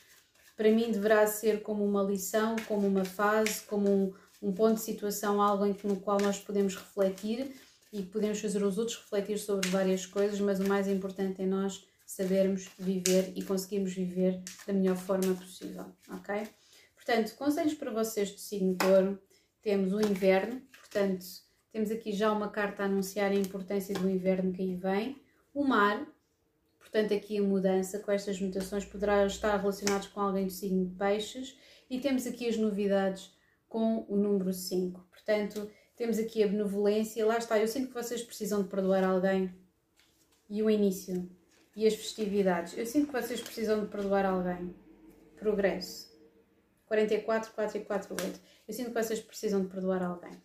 para 0.58 0.72
mim 0.72 0.92
deverá 0.92 1.28
ser 1.28 1.62
como 1.62 1.86
uma 1.86 2.02
lição, 2.02 2.56
como 2.68 2.88
uma 2.88 3.06
fase, 3.06 3.62
como 3.66 3.88
um, 3.88 4.14
um 4.42 4.52
ponto 4.52 4.76
de 4.76 4.82
situação, 4.82 5.40
algo 5.40 5.64
em 5.66 5.74
que, 5.74 5.86
no 5.86 5.98
qual 5.98 6.20
nós 6.20 6.40
podemos 6.40 6.76
refletir 6.76 7.56
e 7.92 8.02
podemos 8.02 8.42
fazer 8.42 8.64
os 8.64 8.80
outros 8.80 8.98
refletir 8.98 9.38
sobre 9.38 9.70
várias 9.70 10.08
coisas, 10.08 10.40
mas 10.40 10.60
o 10.60 10.68
mais 10.68 10.88
importante 10.88 11.44
é 11.44 11.46
nós 11.46 11.86
sabermos 12.08 12.68
viver 12.80 13.32
e 13.36 13.44
conseguirmos 13.44 13.94
viver 13.94 14.42
da 14.66 14.74
melhor 14.74 14.98
forma 14.98 15.36
possível, 15.36 15.86
ok? 16.10 16.48
Portanto, 16.96 17.36
conselhos 17.36 17.76
para 17.76 17.92
vocês 17.92 18.32
do 18.32 18.40
signo 18.40 18.76
touro, 18.76 19.22
temos 19.62 19.94
o 19.94 20.02
inverno, 20.02 20.60
portanto, 20.72 21.43
temos 21.74 21.90
aqui 21.90 22.12
já 22.12 22.32
uma 22.32 22.50
carta 22.50 22.84
a 22.84 22.86
anunciar 22.86 23.32
a 23.32 23.36
importância 23.36 23.96
do 23.96 24.08
inverno 24.08 24.54
que 24.54 24.62
aí 24.62 24.76
vem. 24.76 25.20
O 25.52 25.64
mar, 25.64 26.08
portanto, 26.78 27.16
aqui 27.16 27.40
a 27.40 27.42
mudança 27.42 27.98
com 27.98 28.12
estas 28.12 28.40
mutações 28.40 28.86
poderá 28.86 29.26
estar 29.26 29.58
relacionados 29.58 30.08
com 30.10 30.22
alguém 30.22 30.46
do 30.46 30.52
signo 30.52 30.86
de 30.86 30.96
peixes. 30.96 31.58
E 31.90 32.00
temos 32.00 32.28
aqui 32.28 32.48
as 32.48 32.58
novidades 32.58 33.36
com 33.68 34.06
o 34.08 34.16
número 34.16 34.54
5. 34.54 35.02
Portanto, 35.10 35.68
temos 35.96 36.20
aqui 36.20 36.44
a 36.44 36.48
benevolência. 36.48 37.26
Lá 37.26 37.40
está, 37.40 37.58
eu 37.58 37.68
sinto 37.68 37.88
que 37.88 37.96
vocês 37.96 38.22
precisam 38.22 38.62
de 38.62 38.70
perdoar 38.70 39.04
alguém. 39.04 39.52
E 40.48 40.62
o 40.62 40.70
início. 40.70 41.28
E 41.76 41.88
as 41.88 41.96
festividades. 41.96 42.78
Eu 42.78 42.86
sinto 42.86 43.08
que 43.08 43.20
vocês 43.20 43.42
precisam 43.42 43.84
de 43.84 43.88
perdoar 43.88 44.28
alguém. 44.28 44.76
Progresso. 45.38 46.14
44, 46.86 47.52
4 47.52 47.78
e 47.78 47.82
4, 47.84 48.16
8. 48.24 48.42
Eu 48.68 48.74
sinto 48.76 48.92
que 48.92 49.04
vocês 49.04 49.20
precisam 49.20 49.64
de 49.64 49.70
perdoar 49.70 50.04
alguém. 50.04 50.40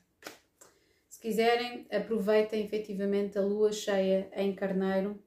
Se 1.18 1.22
quiserem, 1.22 1.84
aproveitem 1.90 2.64
efetivamente 2.64 3.36
a 3.36 3.42
lua 3.42 3.72
cheia 3.72 4.30
em 4.36 4.54
Carneiro 4.54 5.20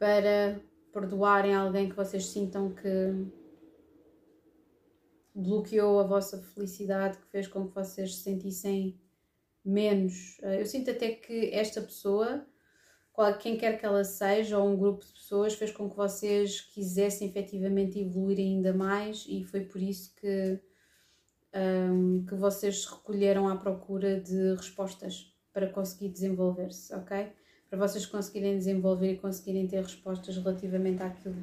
para 0.00 0.60
perdoarem 0.92 1.54
alguém 1.54 1.88
que 1.88 1.94
vocês 1.94 2.26
sintam 2.26 2.74
que 2.74 3.24
bloqueou 5.32 6.00
a 6.00 6.02
vossa 6.02 6.42
felicidade, 6.42 7.18
que 7.18 7.26
fez 7.28 7.46
com 7.46 7.68
que 7.68 7.74
vocês 7.76 8.16
se 8.16 8.22
sentissem 8.24 9.00
menos. 9.64 10.38
Eh, 10.42 10.60
eu 10.60 10.66
sinto 10.66 10.90
até 10.90 11.12
que 11.12 11.50
esta 11.52 11.80
pessoa, 11.80 12.44
quem 13.38 13.56
quer 13.56 13.78
que 13.78 13.86
ela 13.86 14.02
seja, 14.02 14.58
ou 14.58 14.68
um 14.68 14.76
grupo 14.76 15.04
de 15.04 15.12
pessoas, 15.12 15.54
fez 15.54 15.70
com 15.70 15.88
que 15.88 15.96
vocês 15.96 16.62
quisessem 16.62 17.28
efetivamente 17.28 18.00
evoluir 18.00 18.40
ainda 18.40 18.74
mais 18.74 19.24
e 19.28 19.44
foi 19.44 19.60
por 19.60 19.80
isso 19.80 20.12
que 20.16 20.60
um, 21.56 22.24
que 22.26 22.34
vocês 22.34 22.84
recolheram 22.84 23.48
à 23.48 23.56
procura 23.56 24.20
de 24.20 24.54
respostas 24.54 25.34
para 25.52 25.68
conseguir 25.68 26.10
desenvolver-se, 26.10 26.94
ok? 26.94 27.32
Para 27.70 27.78
vocês 27.78 28.04
conseguirem 28.04 28.58
desenvolver 28.58 29.12
e 29.12 29.16
conseguirem 29.16 29.66
ter 29.66 29.82
respostas 29.82 30.36
relativamente 30.36 31.02
àquilo, 31.02 31.42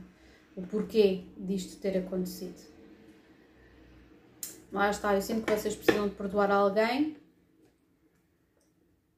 o 0.55 0.61
porquê 0.61 1.23
disto 1.35 1.81
ter 1.81 1.97
acontecido. 1.97 2.71
Lá 4.71 4.89
está, 4.89 5.15
eu 5.15 5.21
sinto 5.21 5.45
que 5.45 5.51
vocês 5.51 5.75
precisam 5.75 6.07
de 6.07 6.15
perdoar 6.15 6.51
alguém, 6.51 7.17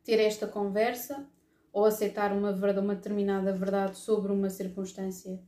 ter 0.04 0.20
esta 0.20 0.48
conversa 0.48 1.28
ou 1.74 1.86
aceitar 1.86 2.32
uma, 2.32 2.54
verdade, 2.54 2.80
uma 2.80 2.96
determinada 2.96 3.52
verdade 3.54 3.98
sobre 3.98 4.32
uma 4.32 4.50
circunstância 4.50 5.42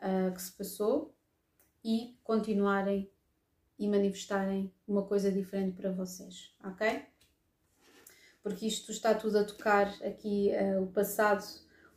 uh, 0.00 0.32
que 0.32 0.40
se 0.40 0.52
passou 0.52 1.14
e 1.84 2.18
continuarem 2.22 3.10
e 3.78 3.88
manifestarem 3.88 4.72
uma 4.86 5.02
coisa 5.02 5.30
diferente 5.30 5.76
para 5.76 5.92
vocês, 5.92 6.54
ok? 6.64 7.06
porque 8.46 8.64
isto 8.64 8.92
está 8.92 9.12
tudo 9.12 9.40
a 9.40 9.44
tocar 9.44 9.88
aqui 10.04 10.52
uh, 10.52 10.80
o 10.80 10.86
passado. 10.86 11.44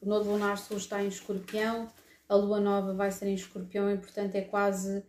O 0.01 0.09
novo 0.09 0.31
lunar 0.31 0.57
sul 0.57 0.77
está 0.77 1.03
em 1.03 1.07
escorpião, 1.07 1.87
a 2.27 2.35
lua 2.35 2.59
nova 2.59 2.91
vai 2.91 3.11
ser 3.11 3.27
em 3.27 3.35
escorpião 3.35 3.93
e, 3.93 3.99
portanto, 3.99 4.33
é 4.33 4.41
quase 4.41 5.05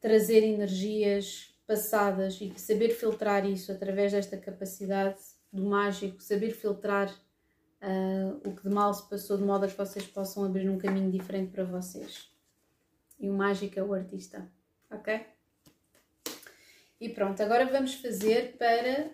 trazer 0.00 0.42
energias 0.42 1.54
passadas 1.66 2.38
e 2.40 2.58
saber 2.58 2.88
filtrar 2.88 3.44
isso 3.44 3.70
através 3.70 4.12
desta 4.12 4.38
capacidade 4.38 5.18
do 5.52 5.62
mágico, 5.62 6.22
saber 6.22 6.52
filtrar 6.52 7.10
uh, 7.82 8.48
o 8.48 8.56
que 8.56 8.66
de 8.66 8.74
mal 8.74 8.94
se 8.94 9.06
passou, 9.10 9.36
de 9.36 9.44
modo 9.44 9.66
a 9.66 9.68
que 9.68 9.76
vocês 9.76 10.06
possam 10.06 10.42
abrir 10.42 10.70
um 10.70 10.78
caminho 10.78 11.10
diferente 11.10 11.52
para 11.52 11.64
vocês. 11.64 12.30
E 13.20 13.28
o 13.28 13.34
mágico 13.34 13.78
é 13.78 13.82
o 13.82 13.92
artista, 13.92 14.50
ok? 14.90 15.31
E 17.02 17.08
pronto, 17.08 17.42
agora 17.42 17.66
vamos 17.66 17.94
fazer 17.94 18.56
para. 18.56 19.10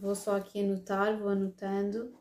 Vou 0.00 0.14
só 0.14 0.36
aqui 0.36 0.60
anotar, 0.60 1.18
vou 1.18 1.28
anotando. 1.28 2.14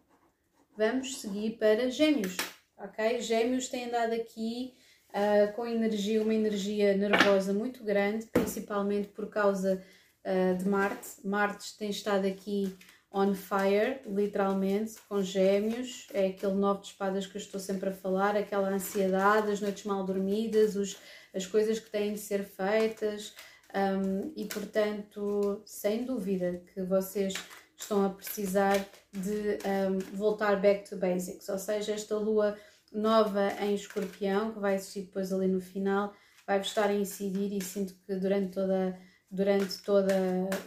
Vamos 0.76 1.22
seguir 1.22 1.60
para 1.60 1.92
Gêmeos, 1.92 2.38
ok? 2.76 3.22
Gêmeos 3.22 3.68
têm 3.68 3.86
andado 3.86 4.14
aqui 4.14 4.74
uh, 5.10 5.54
com 5.54 5.68
energia, 5.68 6.24
uma 6.24 6.34
energia 6.34 6.98
nervosa 6.98 7.54
muito 7.54 7.84
grande, 7.84 8.26
principalmente 8.26 9.10
por 9.10 9.30
causa 9.30 9.84
uh, 10.26 10.58
de 10.58 10.68
Marte. 10.68 11.10
Marte 11.24 11.78
tem 11.78 11.92
estado 11.92 12.26
aqui 12.26 12.76
on 13.12 13.36
fire, 13.36 14.00
literalmente, 14.08 14.96
com 15.08 15.22
gêmeos. 15.22 16.08
É 16.16 16.30
aquele 16.30 16.56
nove 16.56 16.82
de 16.82 16.88
espadas 16.88 17.28
que 17.28 17.38
eu 17.38 17.42
estou 17.42 17.60
sempre 17.60 17.90
a 17.90 17.94
falar, 17.94 18.36
aquela 18.36 18.70
ansiedade, 18.70 19.52
as 19.52 19.62
noites 19.62 19.84
mal 19.84 20.04
dormidas, 20.04 20.76
os, 20.76 20.98
as 21.32 21.46
coisas 21.46 21.80
que 21.80 21.92
têm 21.92 22.14
de 22.14 22.20
ser 22.20 22.44
feitas. 22.44 23.36
Um, 23.74 24.34
e 24.36 24.46
portanto, 24.46 25.62
sem 25.66 26.04
dúvida 26.04 26.62
que 26.74 26.82
vocês 26.82 27.34
estão 27.78 28.06
a 28.06 28.10
precisar 28.10 28.86
de 29.12 29.58
um, 29.90 30.00
voltar 30.16 30.62
back 30.62 30.90
to 30.90 30.98
basics, 30.98 31.48
ou 31.50 31.58
seja, 31.58 31.94
esta 31.94 32.16
lua 32.18 32.58
nova 32.92 33.48
em 33.62 33.74
escorpião, 33.74 34.52
que 34.52 34.60
vai 34.60 34.76
existir 34.76 35.04
depois 35.04 35.32
ali 35.32 35.48
no 35.48 35.62
final, 35.62 36.14
vai-vos 36.46 36.68
estar 36.68 36.90
a 36.90 36.94
incidir 36.94 37.54
e 37.54 37.62
sinto 37.62 37.96
que 38.06 38.16
durante 38.16 38.54
toda 38.54 39.00
durante 39.32 39.78
todo 39.84 40.10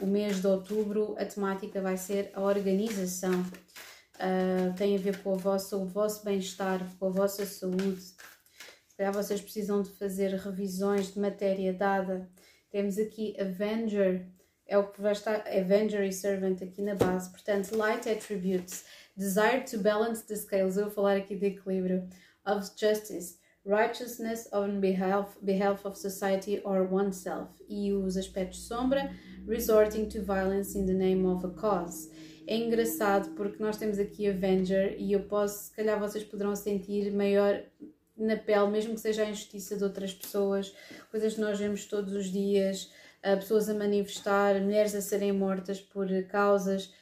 o 0.01 0.07
mês 0.07 0.41
de 0.41 0.47
outubro 0.47 1.15
a 1.19 1.27
temática 1.27 1.83
vai 1.83 1.99
ser 1.99 2.31
a 2.35 2.41
organização. 2.41 3.45
Uh, 4.15 4.73
tem 4.75 4.97
a 4.97 4.99
ver 4.99 5.23
com 5.23 5.37
vossa, 5.37 5.77
o 5.77 5.85
vosso 5.85 6.25
bem-estar, 6.25 6.81
com 6.99 7.09
a 7.09 7.11
vossa 7.11 7.45
saúde. 7.45 8.01
Se 8.01 8.97
calhar 8.97 9.13
vocês 9.13 9.41
precisam 9.41 9.83
de 9.83 9.91
fazer 9.91 10.31
revisões 10.35 11.13
de 11.13 11.21
matéria 11.21 11.75
dada. 11.75 12.31
Temos 12.75 12.99
aqui 12.99 13.37
Avenger, 13.41 14.27
é 14.67 14.77
o 14.77 14.91
que 14.91 15.01
vai 15.01 15.13
estar 15.13 15.47
Avenger 15.47 16.03
e 16.03 16.13
Servant 16.13 16.61
aqui 16.61 16.83
na 16.83 16.97
base. 16.97 17.31
Portanto, 17.31 17.77
Light 17.77 18.09
Attributes, 18.09 18.85
Desire 19.17 19.63
to 19.63 19.79
Balance 19.79 20.27
the 20.27 20.35
Scales. 20.35 20.77
Eu 20.77 20.87
vou 20.87 20.93
falar 20.93 21.17
aqui 21.17 21.37
de 21.37 21.47
equilíbrio. 21.47 22.09
Of 22.45 22.69
Justice, 22.77 23.39
righteousness 23.65 24.49
on 24.53 24.81
behalf, 24.81 25.37
behalf 25.41 25.87
of 25.87 25.97
society 25.97 26.61
or 26.65 26.93
oneself, 26.93 27.53
e 27.69 27.93
os 27.93 28.17
aspectos 28.17 28.67
sombra, 28.67 29.09
resorting 29.47 30.07
to 30.07 30.25
violence 30.25 30.77
in 30.77 30.85
the 30.85 30.95
name 30.95 31.25
of 31.27 31.47
a 31.47 31.51
cause. 31.51 32.11
É 32.45 32.57
engraçado 32.57 33.37
porque 33.37 33.63
nós 33.63 33.77
temos 33.77 34.01
aqui 34.01 34.29
Avenger 34.29 34.97
e 34.99 35.13
eu 35.13 35.23
posso, 35.23 35.67
se 35.67 35.77
calhar 35.77 36.01
vocês 36.01 36.25
poderão 36.25 36.57
sentir 36.57 37.13
maior 37.13 37.63
na 38.17 38.37
pele, 38.37 38.69
mesmo 38.69 38.95
que 38.95 39.01
seja 39.01 39.23
a 39.23 39.31
injustiça 39.31 39.77
de 39.77 39.85
outras 39.85 40.13
pessoas, 40.15 40.75
coisas 41.11 41.35
que 41.35 41.41
nós 41.41 41.59
vemos 41.59 41.87
todos 41.87 42.13
os 42.13 42.27
dias, 42.27 42.91
pessoas 43.23 43.69
a 43.69 43.75
manifestar, 43.75 44.61
mulheres 44.61 44.95
a 44.95 45.01
serem 45.01 45.33
mortas 45.33 45.81
por 45.81 46.07
causas 46.25 46.93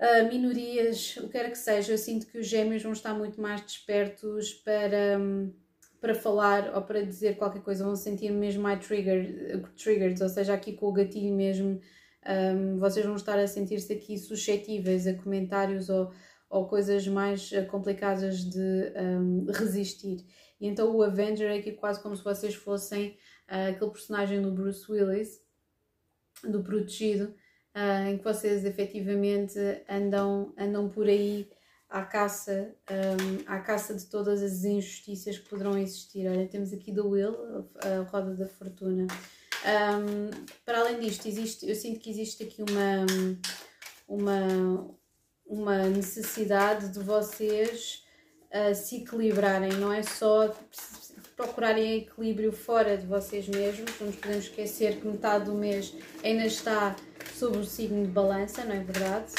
uh, 0.00 0.26
minorias, 0.28 1.16
o 1.18 1.22
que 1.22 1.28
quer 1.30 1.50
que 1.50 1.58
seja, 1.58 1.92
eu 1.92 1.98
sinto 1.98 2.26
que 2.26 2.38
os 2.38 2.46
gêmeos 2.46 2.82
vão 2.82 2.92
estar 2.92 3.14
muito 3.14 3.40
mais 3.40 3.60
despertos 3.60 4.54
para, 4.54 5.18
um, 5.18 5.52
para 6.00 6.14
falar 6.14 6.74
ou 6.74 6.82
para 6.82 7.02
dizer 7.02 7.36
qualquer 7.36 7.62
coisa, 7.62 7.84
vão 7.84 7.96
sentir 7.96 8.30
mesmo 8.30 8.62
mais 8.62 8.84
trigger, 8.84 9.62
triggered, 9.76 10.22
ou 10.22 10.28
seja, 10.28 10.54
aqui 10.54 10.72
com 10.72 10.86
o 10.86 10.92
gatilho 10.92 11.34
mesmo, 11.34 11.80
um, 12.54 12.78
vocês 12.78 13.04
vão 13.04 13.16
estar 13.16 13.38
a 13.38 13.46
sentir-se 13.46 13.92
aqui 13.92 14.18
suscetíveis 14.18 15.06
a 15.06 15.14
comentários 15.14 15.88
ou, 15.88 16.12
ou 16.50 16.66
coisas 16.66 17.06
mais 17.06 17.52
ah, 17.54 17.64
complicadas 17.64 18.40
de 18.40 18.92
um, 18.96 19.46
resistir. 19.52 20.26
E 20.60 20.66
então 20.66 20.94
o 20.94 21.02
Avenger 21.02 21.50
é 21.50 21.58
aqui 21.58 21.72
quase 21.72 22.02
como 22.02 22.16
se 22.16 22.24
vocês 22.24 22.54
fossem 22.54 23.16
uh, 23.48 23.70
aquele 23.70 23.90
personagem 23.92 24.42
do 24.42 24.50
Bruce 24.50 24.90
Willis, 24.90 25.40
do 26.44 26.62
Protegido, 26.62 27.34
uh, 27.74 28.08
em 28.08 28.18
que 28.18 28.24
vocês 28.24 28.64
efetivamente 28.64 29.58
andam, 29.88 30.52
andam 30.58 30.88
por 30.88 31.06
aí 31.06 31.48
à 31.88 32.04
caça, 32.04 32.74
um, 32.90 33.42
à 33.46 33.60
caça 33.60 33.94
de 33.94 34.06
todas 34.06 34.42
as 34.42 34.64
injustiças 34.64 35.38
que 35.38 35.48
poderão 35.48 35.78
existir. 35.78 36.28
Olha, 36.28 36.46
temos 36.46 36.72
aqui 36.72 36.92
do 36.92 37.08
Will, 37.08 37.34
a 37.76 38.02
roda 38.10 38.34
da 38.34 38.46
fortuna. 38.46 39.06
Um, 39.62 40.30
para 40.64 40.80
além 40.80 41.00
disto, 41.00 41.26
existe, 41.26 41.68
eu 41.68 41.74
sinto 41.74 42.00
que 42.00 42.10
existe 42.10 42.42
aqui 42.42 42.62
uma, 42.62 43.06
uma, 44.08 44.94
uma 45.50 45.88
necessidade 45.88 46.90
de 46.90 47.00
vocês 47.00 48.04
uh, 48.54 48.72
se 48.72 48.98
equilibrarem, 48.98 49.72
não 49.72 49.92
é 49.92 50.00
só 50.00 50.54
procurarem 51.36 51.98
equilíbrio 51.98 52.52
fora 52.52 52.96
de 52.96 53.04
vocês 53.04 53.48
mesmos. 53.48 53.98
Não 53.98 54.06
nos 54.06 54.16
podemos 54.16 54.44
esquecer 54.44 55.00
que 55.00 55.06
metade 55.08 55.46
do 55.46 55.54
mês 55.54 55.92
ainda 56.22 56.46
está 56.46 56.94
sobre 57.34 57.58
o 57.58 57.64
signo 57.64 58.06
de 58.06 58.12
balança, 58.12 58.64
não 58.64 58.76
é 58.76 58.84
verdade? 58.84 59.32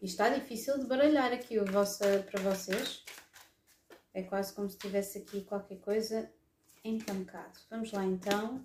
E 0.00 0.06
está 0.06 0.30
difícil 0.30 0.78
de 0.78 0.86
baralhar 0.86 1.30
aqui 1.30 1.58
o 1.58 1.64
vosso, 1.66 1.98
para 2.30 2.40
vocês. 2.40 3.04
É 4.14 4.22
quase 4.22 4.54
como 4.54 4.70
se 4.70 4.78
tivesse 4.78 5.18
aqui 5.18 5.42
qualquer 5.42 5.78
coisa 5.80 6.30
empancado. 6.82 7.58
Vamos 7.68 7.92
lá 7.92 8.02
então. 8.02 8.64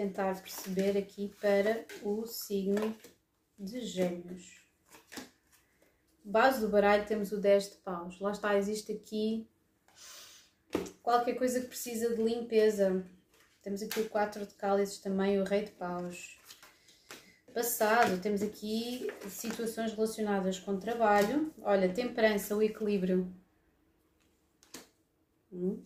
Tentar 0.00 0.40
perceber 0.40 0.96
aqui 0.96 1.30
para 1.42 1.84
o 2.02 2.24
signo 2.24 2.96
de 3.58 3.82
gêmeos. 3.82 4.64
Base 6.24 6.62
do 6.62 6.70
baralho 6.70 7.04
temos 7.04 7.32
o 7.32 7.36
10 7.36 7.72
de 7.72 7.76
paus. 7.76 8.18
Lá 8.18 8.30
está, 8.30 8.56
existe 8.56 8.92
aqui 8.92 9.46
qualquer 11.02 11.34
coisa 11.34 11.60
que 11.60 11.66
precisa 11.66 12.14
de 12.14 12.22
limpeza. 12.22 13.06
Temos 13.60 13.82
aqui 13.82 14.00
o 14.00 14.08
4 14.08 14.46
de 14.46 14.54
cálices 14.54 15.00
também, 15.00 15.38
o 15.38 15.44
rei 15.44 15.64
de 15.64 15.72
paus. 15.72 16.40
Passado, 17.52 18.22
temos 18.22 18.40
aqui 18.40 19.06
situações 19.28 19.92
relacionadas 19.92 20.58
com 20.58 20.80
trabalho. 20.80 21.52
Olha, 21.60 21.92
temperança, 21.92 22.56
o 22.56 22.62
equilíbrio. 22.62 23.30
Hum. 25.52 25.84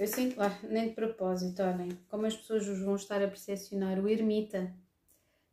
Eu 0.00 0.06
sinto, 0.06 0.40
ah, 0.40 0.58
nem 0.62 0.88
de 0.88 0.94
propósito, 0.94 1.62
olhem, 1.62 1.90
como 2.08 2.24
as 2.24 2.34
pessoas 2.34 2.66
os 2.66 2.80
vão 2.80 2.96
estar 2.96 3.22
a 3.22 3.28
percepcionar. 3.28 4.02
O 4.02 4.08
ermita, 4.08 4.72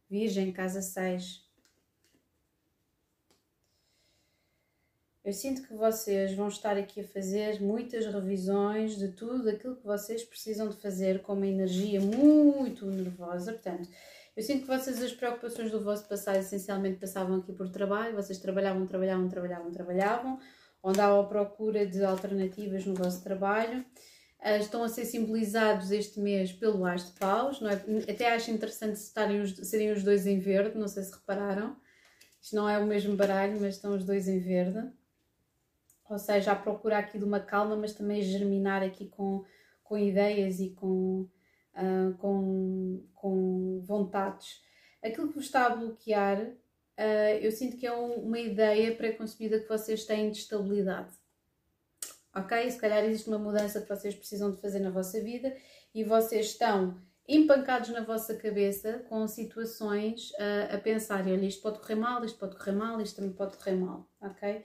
virgem, 0.09 0.53
casa 0.53 0.81
6. 0.81 1.45
Eu 5.25 5.33
sinto 5.33 5.63
que 5.63 5.73
vocês 5.73 6.33
vão 6.33 6.47
estar 6.47 6.77
aqui 6.77 7.01
a 7.01 7.03
fazer 7.03 7.61
muitas 7.61 8.05
revisões 8.05 8.95
de 8.95 9.09
tudo 9.09 9.49
aquilo 9.49 9.75
que 9.75 9.83
vocês 9.83 10.23
precisam 10.23 10.69
de 10.69 10.77
fazer 10.77 11.21
com 11.23 11.33
uma 11.33 11.45
energia 11.45 11.99
muito 11.99 12.85
nervosa. 12.85 13.51
Portanto, 13.51 13.89
eu 14.33 14.41
sinto 14.41 14.61
que 14.61 14.67
vocês, 14.67 15.03
as 15.03 15.11
preocupações 15.11 15.69
do 15.71 15.83
vosso 15.83 16.07
passado, 16.07 16.37
essencialmente 16.37 17.01
passavam 17.01 17.39
aqui 17.39 17.51
por 17.51 17.67
trabalho. 17.67 18.15
Vocês 18.15 18.39
trabalhavam, 18.39 18.87
trabalhavam, 18.87 19.27
trabalhavam, 19.27 19.71
trabalhavam, 19.73 20.39
ou 20.81 20.91
andavam 20.91 21.19
à 21.19 21.25
procura 21.25 21.85
de 21.85 22.01
alternativas 22.01 22.85
no 22.85 22.95
vosso 22.95 23.21
trabalho. 23.21 23.83
Uh, 24.47 24.59
estão 24.59 24.83
a 24.83 24.87
ser 24.87 25.03
simbolizados 25.03 25.91
este 25.91 26.19
mês 26.19 26.53
pelo 26.53 26.85
As 26.85 27.05
de 27.05 27.19
Paus. 27.19 27.59
É? 27.61 28.11
Até 28.11 28.33
acho 28.33 28.51
interessante 28.51 28.95
estarem 28.95 29.41
os, 29.41 29.51
serem 29.67 29.91
os 29.91 30.03
dois 30.03 30.25
em 30.25 30.39
verde, 30.39 30.77
não 30.77 30.87
sei 30.87 31.03
se 31.03 31.11
repararam. 31.11 31.75
Isto 32.41 32.55
não 32.55 32.69
é 32.69 32.77
o 32.77 32.85
mesmo 32.85 33.15
baralho, 33.15 33.59
mas 33.59 33.75
estão 33.75 33.95
os 33.95 34.05
dois 34.05 34.27
em 34.27 34.39
verde 34.39 34.89
ou 36.09 36.17
seja, 36.17 36.51
a 36.51 36.55
procurar 36.55 36.99
aqui 36.99 37.17
de 37.17 37.23
uma 37.23 37.39
calma, 37.39 37.75
mas 37.75 37.93
também 37.93 38.21
germinar 38.21 38.81
aqui 38.81 39.07
com, 39.07 39.43
com 39.83 39.97
ideias 39.97 40.59
e 40.59 40.69
com, 40.69 41.27
uh, 41.75 42.17
com, 42.17 43.05
com 43.13 43.81
vontades. 43.81 44.61
Aquilo 45.03 45.27
que 45.27 45.35
vos 45.35 45.45
está 45.45 45.65
a 45.65 45.75
bloquear, 45.75 46.41
uh, 46.41 47.37
eu 47.41 47.51
sinto 47.51 47.77
que 47.77 47.85
é 47.85 47.93
um, 47.93 48.13
uma 48.25 48.39
ideia 48.39 48.95
pré-concebida 48.95 49.59
que 49.59 49.67
vocês 49.67 50.05
têm 50.05 50.31
de 50.31 50.39
estabilidade. 50.39 51.13
Ok? 52.37 52.69
Se 52.69 52.77
calhar 52.77 53.03
existe 53.03 53.27
uma 53.27 53.39
mudança 53.39 53.81
que 53.81 53.89
vocês 53.89 54.13
precisam 54.13 54.51
de 54.51 54.61
fazer 54.61 54.79
na 54.79 54.91
vossa 54.91 55.19
vida 55.21 55.55
e 55.93 56.03
vocês 56.03 56.47
estão 56.47 56.95
empancados 57.27 57.89
na 57.89 58.01
vossa 58.01 58.35
cabeça 58.35 58.99
com 59.09 59.27
situações 59.27 60.29
uh, 60.31 60.75
a 60.75 60.77
pensar, 60.77 61.25
olha, 61.25 61.45
isto 61.45 61.61
pode 61.61 61.79
correr 61.79 61.95
mal, 61.95 62.23
isto 62.23 62.37
pode 62.37 62.55
correr 62.55 62.73
mal, 62.73 63.01
isto 63.01 63.15
também 63.17 63.33
pode 63.33 63.57
correr 63.57 63.75
mal, 63.75 64.07
ok? 64.21 64.63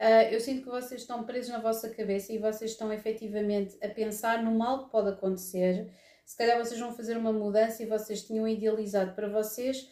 Uh, 0.00 0.32
eu 0.32 0.40
sinto 0.40 0.64
que 0.64 0.68
vocês 0.68 1.02
estão 1.02 1.24
presos 1.24 1.52
na 1.52 1.60
vossa 1.60 1.88
cabeça 1.88 2.32
e 2.32 2.38
vocês 2.38 2.72
estão 2.72 2.92
efetivamente 2.92 3.78
a 3.82 3.88
pensar 3.88 4.42
no 4.42 4.50
mal 4.50 4.84
que 4.84 4.90
pode 4.90 5.10
acontecer. 5.10 5.90
Se 6.26 6.36
calhar 6.36 6.58
vocês 6.58 6.78
vão 6.78 6.92
fazer 6.92 7.16
uma 7.16 7.32
mudança 7.32 7.82
e 7.82 7.86
vocês 7.86 8.26
tinham 8.26 8.48
idealizado 8.48 9.14
para 9.14 9.28
vocês 9.28 9.88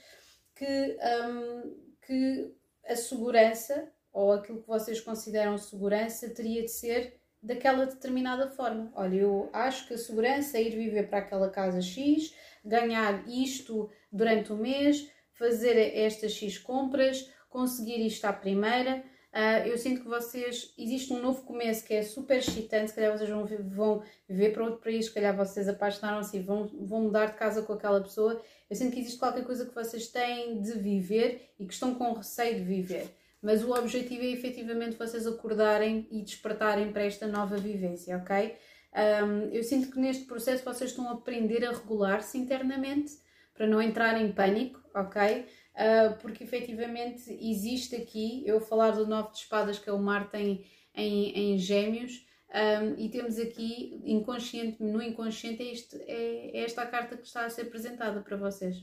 que, 0.56 0.98
um, 1.26 1.94
que 2.04 2.54
a 2.84 2.96
segurança 2.96 3.88
ou 4.12 4.32
aquilo 4.32 4.60
que 4.60 4.68
vocês 4.68 5.00
consideram 5.00 5.56
segurança 5.56 6.28
teria 6.30 6.62
de 6.62 6.70
ser 6.70 7.19
daquela 7.42 7.86
determinada 7.86 8.48
forma. 8.48 8.92
Olha, 8.94 9.16
eu 9.16 9.48
acho 9.52 9.86
que 9.86 9.94
a 9.94 9.98
segurança 9.98 10.58
é 10.58 10.62
ir 10.62 10.76
viver 10.76 11.08
para 11.08 11.18
aquela 11.18 11.48
casa 11.48 11.80
X, 11.80 12.34
ganhar 12.64 13.26
isto 13.28 13.90
durante 14.12 14.52
o 14.52 14.56
mês, 14.56 15.10
fazer 15.32 15.76
estas 15.96 16.32
X 16.32 16.58
compras, 16.58 17.30
conseguir 17.48 18.04
isto 18.06 18.24
à 18.26 18.32
primeira. 18.32 19.02
Uh, 19.32 19.68
eu 19.68 19.78
sinto 19.78 20.02
que 20.02 20.08
vocês. 20.08 20.74
Existe 20.76 21.12
um 21.12 21.22
novo 21.22 21.42
começo 21.42 21.84
que 21.84 21.94
é 21.94 22.02
super 22.02 22.38
excitante. 22.38 22.90
Se 22.90 22.96
calhar 22.96 23.16
vocês 23.16 23.30
vão, 23.30 23.46
vão 23.68 24.02
viver 24.28 24.52
para 24.52 24.64
outro 24.64 24.80
país, 24.80 25.06
se 25.06 25.14
calhar 25.14 25.36
vocês 25.36 25.68
apaixonaram-se 25.68 26.36
e 26.36 26.40
vão, 26.40 26.66
vão 26.66 27.02
mudar 27.02 27.26
de 27.26 27.34
casa 27.34 27.62
com 27.62 27.72
aquela 27.72 28.00
pessoa. 28.00 28.42
Eu 28.68 28.74
sinto 28.74 28.92
que 28.92 29.00
existe 29.00 29.18
qualquer 29.18 29.44
coisa 29.44 29.64
que 29.64 29.74
vocês 29.74 30.08
têm 30.08 30.60
de 30.60 30.72
viver 30.72 31.52
e 31.58 31.64
que 31.64 31.72
estão 31.72 31.94
com 31.94 32.12
receio 32.12 32.56
de 32.56 32.64
viver. 32.64 33.08
Mas 33.42 33.64
o 33.64 33.72
objetivo 33.72 34.22
é 34.22 34.30
efetivamente 34.30 34.96
vocês 34.96 35.26
acordarem 35.26 36.06
e 36.10 36.22
despertarem 36.22 36.92
para 36.92 37.04
esta 37.04 37.26
nova 37.26 37.56
vivência, 37.56 38.16
ok? 38.16 38.54
Um, 38.92 39.48
eu 39.52 39.62
sinto 39.62 39.90
que 39.90 39.98
neste 39.98 40.24
processo 40.24 40.64
vocês 40.64 40.90
estão 40.90 41.08
a 41.08 41.12
aprender 41.12 41.64
a 41.64 41.70
regular-se 41.70 42.36
internamente 42.36 43.12
para 43.54 43.66
não 43.66 43.80
entrar 43.80 44.20
em 44.20 44.32
pânico, 44.32 44.80
ok? 44.94 45.46
Uh, 45.74 46.18
porque 46.20 46.44
efetivamente 46.44 47.30
existe 47.40 47.96
aqui, 47.96 48.42
eu 48.46 48.60
falar 48.60 48.90
do 48.90 49.06
nove 49.06 49.32
de 49.32 49.38
espadas 49.38 49.78
que 49.78 49.88
é 49.88 49.92
o 49.92 49.98
Marte 49.98 50.36
em, 50.36 50.64
em, 50.94 51.54
em 51.54 51.58
gêmeos, 51.58 52.26
um, 52.52 52.98
e 52.98 53.08
temos 53.08 53.38
aqui 53.38 54.02
inconsciente, 54.04 54.82
no 54.82 55.00
inconsciente 55.00 55.62
é, 55.62 56.12
é, 56.12 56.58
é 56.58 56.64
esta 56.64 56.82
a 56.82 56.86
carta 56.86 57.16
que 57.16 57.26
está 57.26 57.44
a 57.46 57.50
ser 57.50 57.62
apresentada 57.62 58.20
para 58.20 58.36
vocês. 58.36 58.82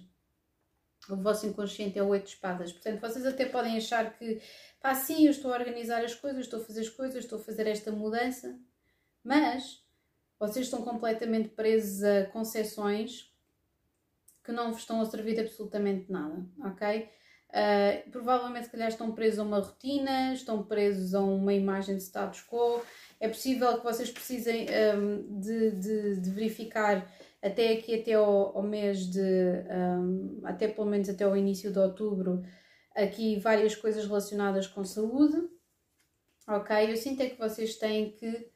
O 1.10 1.15
vosso 1.15 1.46
inconsciente 1.46 1.98
é 1.98 2.04
o 2.04 2.08
oito 2.08 2.26
de 2.26 2.30
espadas. 2.32 2.72
Portanto, 2.72 3.00
vocês 3.00 3.26
até 3.26 3.46
podem 3.46 3.78
achar 3.78 4.17
que, 4.17 4.41
pá, 4.82 4.93
sim, 4.96 5.26
eu 5.26 5.32
estou 5.32 5.54
a 5.54 5.58
organizar 5.58 6.04
as 6.04 6.15
coisas, 6.15 6.41
estou 6.46 6.60
a 6.62 6.63
fazer 6.63 6.82
as 6.82 6.89
coisas, 6.89 7.24
estou 7.24 7.39
a 7.39 7.43
fazer 7.43 7.67
esta 7.67 7.91
mudança, 7.91 8.60
mas 9.24 9.82
vocês 10.39 10.65
estão 10.65 10.82
completamente 10.84 11.50
presos 11.50 12.04
a 12.04 12.26
concessões 12.26 13.34
que 14.43 14.52
não 14.52 14.72
vos 14.72 14.82
estão 14.82 15.02
a 15.02 15.06
servir 15.06 15.39
absolutamente 15.39 16.12
nada, 16.12 16.46
ok? 16.63 17.10
Uh, 17.50 18.10
provavelmente, 18.12 18.65
se 18.65 18.72
calhar, 18.72 18.89
estão 18.89 19.13
presos 19.13 19.39
a 19.39 19.43
uma 19.43 19.60
rotina, 19.60 20.34
estão 20.34 20.63
presos 20.63 21.13
a 21.13 21.22
uma 21.22 21.54
imagem 21.54 21.96
de 21.96 22.04
status 22.04 22.43
quo. 22.43 22.82
É 23.20 23.28
possível 23.28 23.78
que 23.78 23.84
vocês 23.84 24.12
precisem 24.12 24.67
um, 24.96 25.39
de, 25.39 25.72
de, 25.72 26.22
de, 26.22 26.30
verificar 26.30 27.10
até 27.41 27.73
aqui, 27.73 28.02
até 28.02 28.13
ao, 28.13 28.58
ao 28.58 28.63
mês 28.63 29.10
de. 29.10 29.21
Um, 29.21 30.41
até 30.43 30.67
pelo 30.67 30.88
menos 30.88 31.10
até 31.10 31.23
ao 31.23 31.38
início 31.38 31.71
de 31.71 31.80
outubro, 31.80 32.43
aqui 32.95 33.39
várias 33.39 33.76
coisas 33.76 34.06
relacionadas 34.06 34.67
com 34.67 34.84
saúde. 34.84 35.38
Ok? 36.47 36.91
Eu 36.91 36.97
sinto 36.97 37.21
é 37.21 37.30
que 37.30 37.38
vocês 37.38 37.76
têm 37.76 38.12
que 38.12 38.50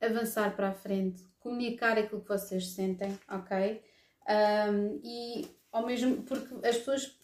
avançar 0.00 0.54
para 0.54 0.68
a 0.68 0.74
frente, 0.74 1.22
comunicar 1.38 1.98
aquilo 1.98 2.22
que 2.22 2.28
vocês 2.28 2.74
sentem, 2.74 3.18
ok? 3.28 3.82
Um, 4.28 5.00
e 5.02 5.48
ao 5.72 5.86
mesmo 5.86 6.22
porque 6.22 6.54
as 6.66 6.76
pessoas 6.76 7.18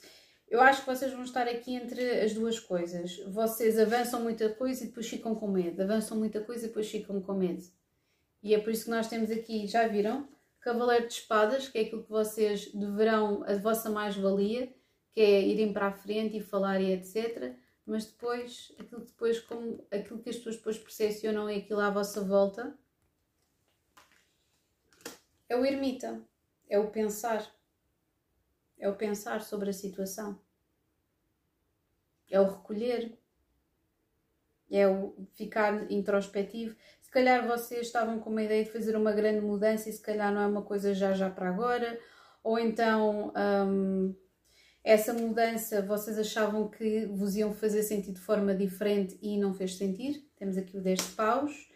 eu 0.48 0.60
acho 0.60 0.80
que 0.80 0.86
vocês 0.86 1.12
vão 1.12 1.24
estar 1.24 1.48
aqui 1.48 1.74
entre 1.74 2.20
as 2.20 2.32
duas 2.32 2.60
coisas. 2.60 3.18
Vocês 3.28 3.78
avançam 3.78 4.22
muita 4.22 4.48
coisa 4.48 4.84
e 4.84 4.86
depois 4.86 5.08
ficam 5.08 5.34
com 5.34 5.48
medo. 5.48 5.82
Avançam 5.82 6.16
muita 6.16 6.40
coisa 6.40 6.64
e 6.64 6.68
depois 6.68 6.88
ficam 6.88 7.20
com 7.20 7.34
medo. 7.34 7.64
E 8.42 8.54
é 8.54 8.60
por 8.60 8.70
isso 8.72 8.84
que 8.84 8.90
nós 8.90 9.08
temos 9.08 9.30
aqui, 9.30 9.66
já 9.66 9.88
viram? 9.88 10.28
Cavaleiro 10.66 11.06
de 11.06 11.14
Espadas, 11.14 11.68
que 11.68 11.78
é 11.78 11.82
aquilo 11.82 12.02
que 12.02 12.10
vocês 12.10 12.72
deverão, 12.72 13.44
a 13.44 13.56
vossa 13.56 13.88
mais-valia, 13.88 14.74
que 15.12 15.20
é 15.20 15.40
irem 15.40 15.72
para 15.72 15.86
a 15.86 15.92
frente 15.92 16.36
e 16.36 16.42
falar 16.42 16.80
e 16.80 16.92
etc. 16.92 17.54
Mas 17.86 18.04
depois, 18.04 18.74
aquilo, 18.78 19.04
depois 19.04 19.38
como, 19.38 19.86
aquilo 19.92 20.20
que 20.20 20.30
as 20.30 20.36
pessoas 20.36 20.56
depois 20.56 20.76
percepcionam 20.76 21.48
é 21.48 21.58
aquilo 21.58 21.78
à 21.78 21.88
vossa 21.88 22.20
volta, 22.20 22.76
é 25.48 25.56
o 25.56 25.64
ermita 25.64 26.20
é 26.68 26.78
o 26.78 26.90
pensar. 26.90 27.48
É 28.78 28.88
o 28.88 28.96
pensar 28.96 29.40
sobre 29.40 29.70
a 29.70 29.72
situação. 29.72 30.40
É 32.28 32.40
o 32.40 32.48
recolher. 32.48 33.16
É 34.70 34.86
o 34.88 35.14
ficar 35.34 35.90
introspectivo. 35.90 36.76
Se 37.06 37.10
calhar 37.12 37.46
vocês 37.46 37.86
estavam 37.86 38.18
com 38.18 38.30
uma 38.30 38.42
ideia 38.42 38.64
de 38.64 38.72
fazer 38.72 38.96
uma 38.96 39.12
grande 39.12 39.40
mudança 39.40 39.88
e 39.88 39.92
se 39.92 40.02
calhar 40.02 40.34
não 40.34 40.40
é 40.40 40.46
uma 40.48 40.62
coisa 40.62 40.92
já 40.92 41.12
já 41.12 41.30
para 41.30 41.48
agora. 41.48 41.96
Ou 42.42 42.58
então 42.58 43.32
hum, 43.68 44.12
essa 44.82 45.14
mudança 45.14 45.80
vocês 45.82 46.18
achavam 46.18 46.68
que 46.68 47.06
vos 47.06 47.36
iam 47.36 47.54
fazer 47.54 47.84
sentir 47.84 48.12
de 48.12 48.18
forma 48.20 48.52
diferente 48.56 49.16
e 49.22 49.38
não 49.38 49.54
fez 49.54 49.76
sentir. 49.76 50.28
Temos 50.36 50.56
aqui 50.56 50.76
o 50.76 50.82
10 50.82 50.98
de 50.98 51.12
paus. 51.12 51.70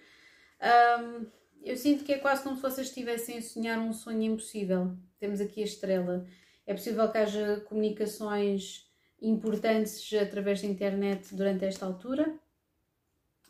Um, 1.00 1.26
eu 1.62 1.76
sinto 1.76 2.02
que 2.02 2.12
é 2.12 2.18
quase 2.18 2.42
como 2.42 2.56
se 2.56 2.62
vocês 2.62 2.88
estivessem 2.88 3.38
a 3.38 3.42
sonhar 3.42 3.78
um 3.78 3.92
sonho 3.92 4.22
impossível. 4.22 4.96
Temos 5.20 5.40
aqui 5.40 5.62
a 5.62 5.64
estrela. 5.64 6.26
É 6.66 6.74
possível 6.74 7.08
que 7.08 7.18
haja 7.18 7.60
comunicações 7.68 8.90
importantes 9.22 10.12
através 10.12 10.60
da 10.60 10.66
internet 10.66 11.32
durante 11.36 11.64
esta 11.64 11.86
altura. 11.86 12.36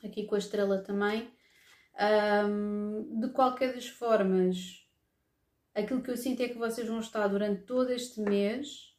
Aqui 0.04 0.26
com 0.26 0.34
a 0.34 0.38
estrela 0.38 0.76
também. 0.76 1.30
Um, 2.00 3.20
de 3.20 3.28
qualquer 3.28 3.74
das 3.74 3.86
formas, 3.86 4.86
aquilo 5.74 6.02
que 6.02 6.10
eu 6.10 6.16
sinto 6.16 6.42
é 6.42 6.48
que 6.48 6.56
vocês 6.56 6.88
vão 6.88 7.00
estar 7.00 7.26
durante 7.28 7.62
todo 7.62 7.90
este 7.90 8.20
mês 8.20 8.94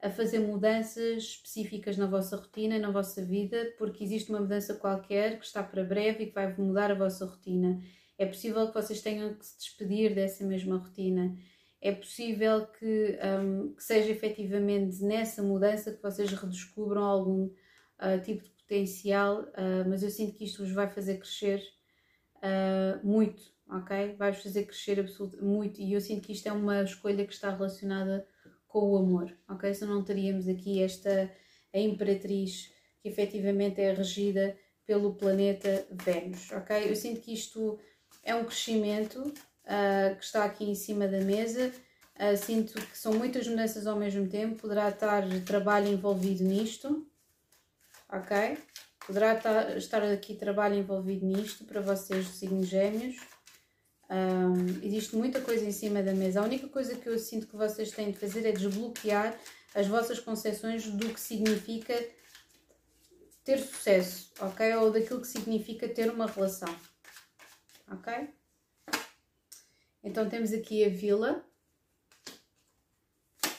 a 0.00 0.10
fazer 0.10 0.38
mudanças 0.38 1.22
específicas 1.22 1.96
na 1.96 2.06
vossa 2.06 2.36
rotina, 2.36 2.78
na 2.78 2.90
vossa 2.90 3.24
vida, 3.24 3.74
porque 3.78 4.04
existe 4.04 4.30
uma 4.30 4.40
mudança 4.40 4.74
qualquer 4.74 5.38
que 5.38 5.46
está 5.46 5.62
para 5.62 5.82
breve 5.82 6.24
e 6.24 6.26
que 6.26 6.34
vai 6.34 6.54
mudar 6.56 6.90
a 6.90 6.94
vossa 6.94 7.24
rotina 7.24 7.80
é 8.18 8.26
possível 8.26 8.68
que 8.68 8.74
vocês 8.74 9.00
tenham 9.00 9.34
que 9.34 9.44
se 9.44 9.58
despedir 9.58 10.14
dessa 10.14 10.44
mesma 10.44 10.76
rotina. 10.76 11.36
É 11.80 11.92
possível 11.92 12.66
que, 12.66 13.18
um, 13.22 13.74
que 13.74 13.82
seja 13.82 14.10
efetivamente 14.10 15.02
nessa 15.02 15.42
mudança 15.42 15.92
que 15.92 16.02
vocês 16.02 16.30
redescubram 16.32 17.02
algum 17.02 17.46
uh, 17.46 18.20
tipo 18.22 18.42
de 18.42 18.50
potencial, 18.50 19.42
uh, 19.42 19.88
mas 19.88 20.02
eu 20.02 20.10
sinto 20.10 20.34
que 20.34 20.44
isto 20.44 20.64
vos 20.64 20.72
vai 20.72 20.88
fazer 20.88 21.18
crescer 21.18 21.62
uh, 22.44 23.06
muito, 23.06 23.42
ok? 23.68 24.14
Vai-vos 24.16 24.42
fazer 24.42 24.64
crescer 24.64 25.04
muito 25.40 25.80
e 25.80 25.94
eu 25.94 26.00
sinto 26.00 26.26
que 26.26 26.32
isto 26.32 26.46
é 26.46 26.52
uma 26.52 26.82
escolha 26.82 27.26
que 27.26 27.32
está 27.32 27.50
relacionada 27.50 28.26
com 28.68 28.90
o 28.90 28.96
amor, 28.96 29.34
ok? 29.48 29.72
Se 29.72 29.84
não 29.84 30.04
teríamos 30.04 30.46
aqui 30.48 30.82
esta 30.82 31.30
a 31.72 31.78
Imperatriz 31.78 32.72
que 33.00 33.08
efetivamente 33.08 33.80
é 33.80 33.92
regida 33.92 34.56
pelo 34.86 35.14
planeta 35.14 35.86
Vênus, 35.90 36.50
ok? 36.52 36.90
Eu 36.90 36.94
sinto 36.94 37.20
que 37.20 37.32
isto 37.32 37.78
é 38.22 38.34
um 38.34 38.44
crescimento 38.44 39.18
uh, 39.20 40.16
que 40.16 40.24
está 40.24 40.44
aqui 40.44 40.64
em 40.64 40.74
cima 40.74 41.08
da 41.08 41.20
mesa. 41.20 41.72
Uh, 42.16 42.36
sinto 42.36 42.74
que 42.74 42.96
são 42.96 43.12
muitas 43.14 43.46
mudanças 43.48 43.86
ao 43.86 43.98
mesmo 43.98 44.28
tempo. 44.28 44.60
Poderá 44.60 44.88
estar 44.88 45.22
trabalho 45.44 45.88
envolvido 45.88 46.44
nisto, 46.44 47.06
ok? 48.08 48.56
Poderá 49.06 49.38
estar 49.76 50.02
aqui 50.02 50.34
trabalho 50.34 50.76
envolvido 50.76 51.26
nisto 51.26 51.64
para 51.64 51.80
vocês 51.80 52.26
do 52.26 52.32
signo 52.32 52.62
Gêmeos. 52.62 53.16
Um, 54.08 54.84
existe 54.84 55.14
muita 55.16 55.40
coisa 55.40 55.64
em 55.64 55.72
cima 55.72 56.02
da 56.02 56.12
mesa. 56.12 56.40
A 56.40 56.44
única 56.44 56.68
coisa 56.68 56.94
que 56.94 57.08
eu 57.08 57.18
sinto 57.18 57.46
que 57.46 57.56
vocês 57.56 57.90
têm 57.90 58.10
de 58.10 58.18
fazer 58.18 58.46
é 58.46 58.52
desbloquear 58.52 59.38
as 59.74 59.86
vossas 59.86 60.18
concepções 60.20 60.86
do 60.86 61.08
que 61.10 61.20
significa 61.20 61.94
ter 63.44 63.58
sucesso, 63.58 64.32
ok? 64.40 64.74
Ou 64.76 64.90
daquilo 64.90 65.20
que 65.20 65.28
significa 65.28 65.88
ter 65.88 66.10
uma 66.10 66.26
relação 66.26 66.74
ok? 67.90 68.34
Então 70.02 70.28
temos 70.28 70.52
aqui 70.52 70.84
a 70.84 70.88
vila, 70.88 71.44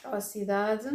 a 0.03 0.21
cidade, 0.21 0.89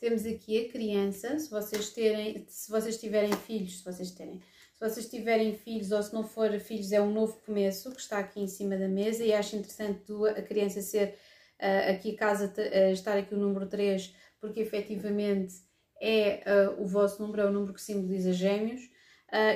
temos 0.00 0.24
aqui 0.24 0.66
a 0.66 0.72
criança, 0.72 1.38
se 1.38 1.50
vocês 1.50 1.90
terem, 1.90 2.46
se 2.48 2.70
vocês 2.70 2.98
tiverem 2.98 3.32
filhos, 3.32 3.78
se 3.78 3.84
vocês 3.84 4.10
terem, 4.10 4.40
se 4.74 4.80
vocês 4.80 5.08
tiverem 5.08 5.54
filhos 5.54 5.92
ou 5.92 6.02
se 6.02 6.14
não 6.14 6.24
for 6.24 6.58
filhos, 6.58 6.90
é 6.90 7.00
um 7.00 7.12
novo 7.12 7.38
começo 7.44 7.90
que 7.92 8.00
está 8.00 8.18
aqui 8.18 8.40
em 8.40 8.48
cima 8.48 8.78
da 8.78 8.88
mesa 8.88 9.22
e 9.22 9.32
acho 9.32 9.56
interessante 9.56 10.02
a 10.36 10.42
criança 10.42 10.80
ser 10.80 11.18
uh, 11.60 11.90
aqui 11.90 12.14
a 12.14 12.16
casa, 12.16 12.46
uh, 12.46 12.92
estar 12.92 13.18
aqui 13.18 13.34
o 13.34 13.38
número 13.38 13.68
3, 13.68 14.14
porque 14.40 14.60
efetivamente 14.60 15.54
é 16.00 16.42
uh, 16.46 16.82
o 16.82 16.86
vosso 16.86 17.22
número, 17.22 17.42
é 17.42 17.46
o 17.46 17.52
número 17.52 17.74
que 17.74 17.82
simboliza 17.82 18.32
gêmeos 18.32 18.80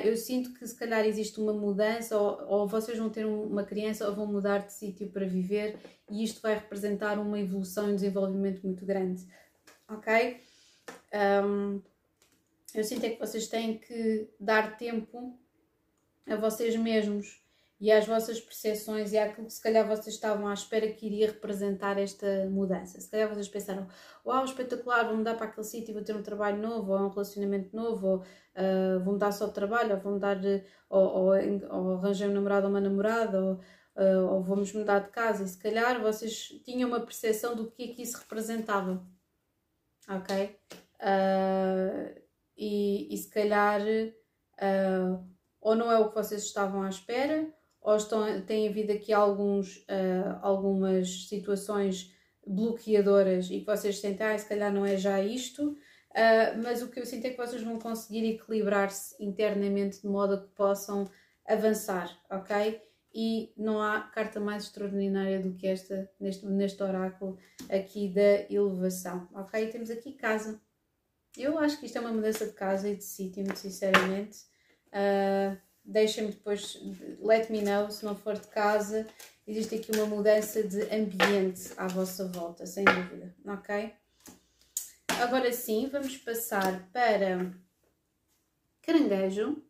eu 0.05 0.15
sinto 0.15 0.53
que 0.53 0.65
se 0.65 0.73
calhar 0.73 1.05
existe 1.05 1.37
uma 1.37 1.51
mudança, 1.51 2.17
ou, 2.17 2.47
ou 2.47 2.67
vocês 2.67 2.97
vão 2.97 3.09
ter 3.09 3.25
uma 3.25 3.63
criança 3.63 4.07
ou 4.07 4.15
vão 4.15 4.25
mudar 4.25 4.59
de 4.59 4.71
sítio 4.71 5.09
para 5.09 5.25
viver, 5.25 5.77
e 6.09 6.23
isto 6.23 6.41
vai 6.41 6.55
representar 6.55 7.19
uma 7.19 7.37
evolução 7.37 7.89
e 7.89 7.91
um 7.91 7.95
desenvolvimento 7.95 8.63
muito 8.63 8.85
grande. 8.85 9.25
Ok? 9.89 10.41
Um, 11.13 11.81
eu 12.73 12.83
sinto 12.83 13.05
é 13.05 13.09
que 13.09 13.19
vocês 13.19 13.47
têm 13.47 13.77
que 13.77 14.29
dar 14.39 14.77
tempo 14.77 15.39
a 16.27 16.35
vocês 16.35 16.75
mesmos 16.75 17.41
e 17.79 17.91
às 17.91 18.05
vossas 18.05 18.39
percepções 18.39 19.11
e 19.11 19.17
àquilo 19.17 19.47
que 19.47 19.53
se 19.53 19.61
calhar 19.61 19.85
vocês 19.87 20.15
estavam 20.15 20.47
à 20.47 20.53
espera 20.53 20.87
que 20.91 21.05
iria 21.05 21.27
representar 21.27 21.97
esta 21.97 22.45
mudança. 22.49 22.99
Se 22.99 23.09
calhar 23.09 23.29
vocês 23.29 23.49
pensaram, 23.49 23.87
uau, 24.25 24.45
espetacular, 24.45 25.05
vou 25.05 25.17
mudar 25.17 25.35
para 25.35 25.47
aquele 25.47 25.65
sítio, 25.65 25.93
vou 25.93 26.03
ter 26.03 26.15
um 26.15 26.23
trabalho 26.23 26.61
novo, 26.61 26.93
ou 26.93 26.99
um 26.99 27.09
relacionamento 27.09 27.75
novo, 27.75 28.07
ou 28.07 28.17
uh, 28.19 29.03
vou 29.03 29.13
mudar 29.13 29.31
só 29.31 29.47
de 29.47 29.53
trabalho, 29.53 29.93
ou 29.95 30.01
vou 30.01 30.13
mudar, 30.13 30.39
ou, 30.89 31.03
ou, 31.03 31.25
ou 31.69 31.93
arranjar 31.97 32.29
um 32.29 32.33
namorado 32.33 32.65
ou 32.65 32.71
uma 32.71 32.81
namorada, 32.81 33.43
ou, 33.43 33.53
uh, 33.53 34.33
ou 34.33 34.41
vamos 34.41 34.71
mudar 34.73 34.99
de 34.99 35.09
casa. 35.09 35.43
E 35.43 35.47
se 35.47 35.57
calhar 35.57 36.01
vocês 36.01 36.47
tinham 36.63 36.89
uma 36.89 37.01
percepção 37.01 37.55
do 37.55 37.69
que 37.69 37.83
é 37.83 37.87
que 37.93 38.01
isso 38.01 38.17
representava. 38.17 39.05
Ok? 40.09 40.57
Uh, 41.01 42.21
e, 42.57 43.13
e 43.13 43.17
se 43.17 43.29
calhar 43.29 43.81
ou 45.65 45.75
não 45.75 45.91
é 45.91 45.97
o 45.97 46.09
que 46.09 46.15
vocês 46.15 46.43
estavam 46.43 46.83
à 46.83 46.89
espera, 46.89 47.51
ou 47.81 47.95
estão, 47.95 48.41
tem 48.41 48.67
havido 48.67 48.91
aqui 48.91 49.11
alguns, 49.11 49.77
uh, 49.77 50.39
algumas 50.43 51.27
situações 51.27 52.13
bloqueadoras 52.45 53.49
e 53.49 53.59
que 53.61 53.65
vocês 53.65 53.99
sentem, 53.99 54.27
ah, 54.27 54.37
se 54.37 54.47
calhar 54.47 54.71
não 54.71 54.85
é 54.85 54.95
já 54.95 55.19
isto, 55.19 55.69
uh, 55.69 56.63
mas 56.63 56.83
o 56.83 56.89
que 56.89 56.99
eu 56.99 57.05
sinto 57.05 57.25
é 57.25 57.31
que 57.31 57.37
vocês 57.37 57.63
vão 57.63 57.79
conseguir 57.79 58.27
equilibrar-se 58.27 59.15
internamente 59.23 60.01
de 60.01 60.07
modo 60.07 60.35
a 60.35 60.37
que 60.37 60.47
possam 60.49 61.09
avançar, 61.47 62.15
ok? 62.29 62.81
E 63.17 63.53
não 63.55 63.81
há 63.81 64.01
carta 64.01 64.41
mais 64.41 64.63
extraordinária 64.63 65.39
do 65.39 65.53
que 65.53 65.65
esta 65.67 66.11
neste, 66.19 66.45
neste 66.45 66.83
oráculo 66.83 67.37
aqui 67.69 68.09
da 68.09 68.41
elevação, 68.53 69.29
ok? 69.33 69.69
Temos 69.69 69.89
aqui 69.89 70.11
casa. 70.11 70.59
Eu 71.37 71.57
acho 71.57 71.79
que 71.79 71.85
isto 71.85 71.97
é 71.97 72.01
uma 72.01 72.11
mudança 72.11 72.45
de 72.45 72.51
casa 72.51 72.89
e 72.89 72.95
de 72.97 73.05
sítio, 73.05 73.41
muito 73.41 73.59
sinceramente. 73.59 74.39
Uh, 74.87 75.57
deixem-me 75.85 76.31
depois, 76.31 76.77
let 77.21 77.49
me 77.49 77.61
know 77.61 77.89
se 77.89 78.03
não 78.03 78.17
for 78.17 78.33
de 78.33 78.47
casa. 78.47 79.07
Existe 79.47 79.75
aqui 79.75 79.91
uma 79.91 80.07
mudança 80.07 80.61
de 80.61 80.81
ambiente 80.93 81.71
à 81.77 81.87
vossa 81.87 82.27
volta, 82.27 82.65
sem 82.65 82.83
dúvida, 82.83 83.33
ok? 83.45 83.93
Agora 85.21 85.53
sim, 85.53 85.87
vamos 85.89 86.17
passar 86.17 86.89
para 86.91 87.53
caranguejo. 88.81 89.63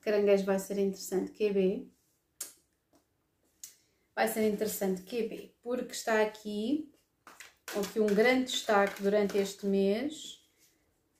Caranguejo 0.00 0.44
vai 0.44 0.58
ser 0.58 0.78
interessante, 0.78 1.30
QB. 1.30 1.91
Vai 4.14 4.28
ser 4.28 4.46
interessante, 4.46 5.02
QB, 5.02 5.54
porque 5.62 5.92
está 5.92 6.22
aqui, 6.22 6.92
aqui 7.74 7.98
um 7.98 8.06
grande 8.06 8.52
destaque 8.52 9.02
durante 9.02 9.38
este 9.38 9.66
mês 9.66 10.40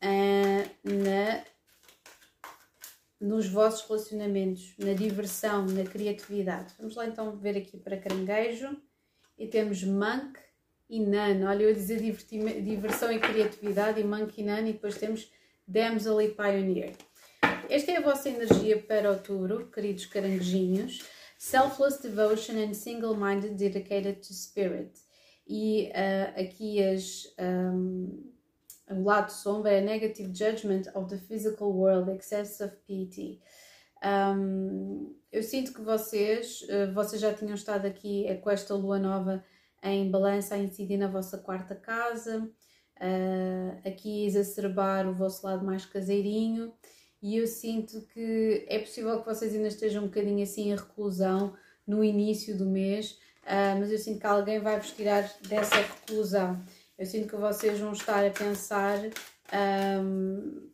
uh, 0.03 0.71
na 0.85 1.45
nos 3.23 3.49
vossos 3.49 3.89
relacionamentos, 3.89 4.75
na 4.77 4.95
diversão, 4.95 5.65
na 5.67 5.85
criatividade. 5.85 6.75
Vamos 6.77 6.97
lá 6.97 7.07
então 7.07 7.37
ver 7.37 7.57
aqui 7.57 7.79
para 7.79 7.97
caranguejo 7.97 8.77
e 9.39 9.47
temos 9.47 9.85
monk 9.85 10.41
e 10.91 10.99
nan. 10.99 11.49
Olha, 11.49 11.63
eu 11.63 11.69
ia 11.69 11.75
dizer 11.75 12.01
diversão 12.01 13.13
e 13.13 13.21
criatividade 13.21 14.01
e 14.01 14.05
monk 14.05 14.41
e 14.41 14.45
nan 14.45 14.69
e 14.69 14.73
depois 14.73 14.99
temos 14.99 15.31
damsel 15.67 16.21
e 16.21 16.31
pioneer. 16.31 16.97
Esta 17.71 17.93
é 17.93 17.99
a 17.99 18.03
vossa 18.03 18.29
energia 18.29 18.83
para 18.83 19.11
outubro, 19.13 19.71
queridos 19.71 20.05
caranguejinhos. 20.07 20.99
Selfless 21.43 22.01
devotion 22.01 22.57
and 22.57 22.73
single-minded 22.73 23.57
dedicated 23.57 24.23
to 24.23 24.33
spirit. 24.33 25.01
E 25.45 25.91
uh, 25.91 26.41
aqui 26.41 26.81
as... 26.81 27.35
Um, 27.37 28.31
o 28.89 29.03
lado 29.03 29.33
sombra 29.33 29.73
é 29.73 29.81
negative 29.81 30.33
judgment 30.33 30.83
of 30.95 31.09
the 31.09 31.19
physical 31.19 31.73
world, 31.73 32.13
excess 32.13 32.61
of 32.61 32.77
pity. 32.87 33.41
Um, 34.05 35.17
eu 35.33 35.43
sinto 35.43 35.75
que 35.75 35.81
vocês, 35.81 36.63
uh, 36.63 36.95
vocês 36.95 37.21
já 37.21 37.35
tinham 37.35 37.55
estado 37.55 37.87
aqui 37.87 38.25
é, 38.29 38.37
com 38.37 38.49
esta 38.49 38.75
lua 38.75 39.01
nova 39.01 39.45
em 39.83 40.09
balança 40.09 40.55
a 40.55 40.59
incidir 40.59 40.97
na 40.97 41.09
vossa 41.09 41.39
quarta 41.39 41.75
casa, 41.75 42.49
uh, 42.99 43.89
aqui 43.89 44.25
exacerbar 44.27 45.09
o 45.09 45.15
vosso 45.15 45.45
lado 45.45 45.67
mais 45.67 45.85
caseirinho, 45.85 46.73
e 47.23 47.37
eu 47.37 47.47
sinto 47.47 48.03
que 48.13 48.67
é 48.69 48.81
possível 48.81 49.21
que 49.21 49.27
vocês 49.27 49.55
ainda 49.55 49.69
estejam 49.69 50.03
um 50.03 50.07
bocadinho 50.09 50.43
assim 50.43 50.71
em 50.71 50.77
reclusão 50.77 51.57
no 51.87 52.03
início 52.03 52.59
do 52.59 52.67
mês, 52.67 53.13
uh, 53.45 53.79
mas 53.79 53.93
eu 53.93 53.99
sinto 53.99 54.19
que 54.19 54.27
alguém 54.27 54.59
vai 54.59 54.79
vos 54.79 54.91
tirar 54.91 55.31
dessa 55.47 55.77
reclusão. 55.77 56.61
Eu 56.99 57.07
sinto 57.07 57.29
que 57.29 57.37
vocês 57.37 57.79
vão 57.79 57.93
estar 57.93 58.27
a 58.27 58.31
pensar 58.31 58.99
um, 59.53 60.69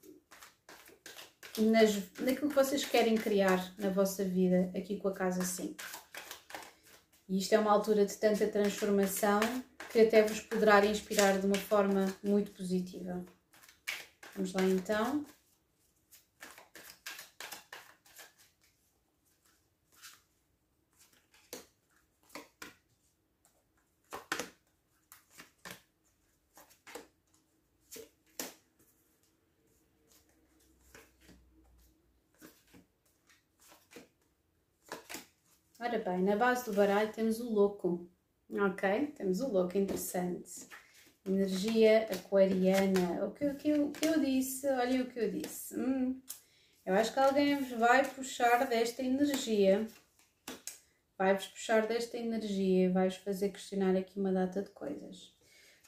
nas, 1.58 1.96
naquilo 2.18 2.48
que 2.48 2.54
vocês 2.54 2.84
querem 2.84 3.16
criar 3.16 3.74
na 3.78 3.90
vossa 3.90 4.24
vida 4.24 4.70
aqui 4.74 4.96
com 4.96 5.08
a 5.08 5.12
casa 5.12 5.44
5. 5.44 5.76
E 7.28 7.38
isto 7.38 7.54
é 7.54 7.58
uma 7.58 7.72
altura 7.72 8.06
de 8.06 8.16
tanta 8.16 8.46
transformação 8.46 9.40
que 9.90 10.00
até 10.00 10.22
vos 10.22 10.40
poderá 10.40 10.84
inspirar 10.86 11.38
de 11.38 11.46
uma 11.46 11.56
forma 11.56 12.06
muito 12.22 12.52
positiva. 12.52 13.22
Vamos 14.34 14.52
lá 14.54 14.62
então. 14.62 15.26
Ora 35.80 35.97
bem, 36.08 36.22
na 36.22 36.36
base 36.36 36.64
do 36.64 36.72
baralho 36.72 37.12
temos 37.12 37.38
o 37.38 37.52
louco, 37.52 38.08
ok? 38.50 39.08
Temos 39.08 39.40
o 39.40 39.48
louco, 39.48 39.76
interessante. 39.76 40.66
Energia 41.26 42.08
aquariana. 42.10 43.26
O 43.26 43.32
que, 43.32 43.46
o 43.46 43.54
que, 43.56 43.72
o 43.74 43.90
que 43.90 44.06
eu 44.06 44.18
disse? 44.18 44.66
Olhem 44.68 45.02
o 45.02 45.06
que 45.06 45.18
eu 45.18 45.30
disse. 45.30 45.78
Hum, 45.78 46.18
eu 46.86 46.94
acho 46.94 47.12
que 47.12 47.20
alguém 47.20 47.56
vos 47.56 47.70
vai 47.72 48.02
puxar 48.08 48.66
desta 48.66 49.02
energia. 49.02 49.86
Vai-vos 51.18 51.48
puxar 51.48 51.86
desta 51.86 52.16
energia 52.16 52.90
vai-vos 52.90 53.16
fazer 53.16 53.50
questionar 53.50 53.96
aqui 53.96 54.18
uma 54.18 54.32
data 54.32 54.62
de 54.62 54.70
coisas. 54.70 55.34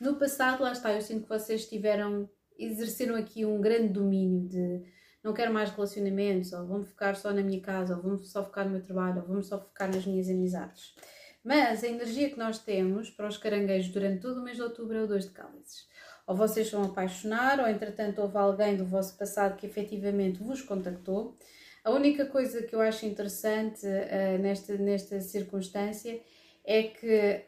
No 0.00 0.16
passado, 0.16 0.62
lá 0.62 0.72
está, 0.72 0.92
eu 0.92 1.00
sinto 1.00 1.22
que 1.22 1.28
vocês 1.28 1.68
tiveram, 1.68 2.28
exerceram 2.58 3.14
aqui 3.14 3.46
um 3.46 3.60
grande 3.60 3.92
domínio 3.92 4.48
de 4.48 4.82
não 5.22 5.32
quero 5.32 5.52
mais 5.52 5.70
relacionamentos, 5.70 6.52
ou 6.52 6.66
vou-me 6.66 6.86
ficar 6.86 7.14
só 7.16 7.32
na 7.32 7.42
minha 7.42 7.60
casa, 7.60 7.96
ou 7.96 8.02
vou-me 8.02 8.24
só 8.24 8.44
focar 8.44 8.64
no 8.64 8.72
meu 8.72 8.82
trabalho, 8.82 9.20
ou 9.20 9.26
vou-me 9.26 9.44
só 9.44 9.58
focar 9.58 9.92
nas 9.92 10.06
minhas 10.06 10.28
amizades. 10.28 10.94
Mas 11.42 11.82
a 11.82 11.88
energia 11.88 12.30
que 12.30 12.38
nós 12.38 12.58
temos 12.58 13.10
para 13.10 13.28
os 13.28 13.36
caranguejos 13.36 13.92
durante 13.92 14.20
todo 14.20 14.40
o 14.40 14.44
mês 14.44 14.56
de 14.56 14.62
outubro 14.62 14.96
é 14.96 15.02
o 15.02 15.06
2 15.06 15.26
de 15.26 15.30
cálices. 15.30 15.88
Ou 16.26 16.36
vocês 16.36 16.70
vão 16.70 16.84
apaixonar, 16.84 17.60
ou 17.60 17.66
entretanto 17.66 18.20
houve 18.20 18.36
alguém 18.36 18.76
do 18.76 18.84
vosso 18.84 19.16
passado 19.16 19.56
que 19.56 19.66
efetivamente 19.66 20.42
vos 20.42 20.62
contactou. 20.62 21.36
A 21.82 21.90
única 21.90 22.26
coisa 22.26 22.62
que 22.62 22.74
eu 22.74 22.80
acho 22.80 23.06
interessante 23.06 23.86
uh, 23.86 24.38
nesta, 24.38 24.76
nesta 24.76 25.20
circunstância 25.20 26.20
é 26.64 26.82
que 26.84 27.44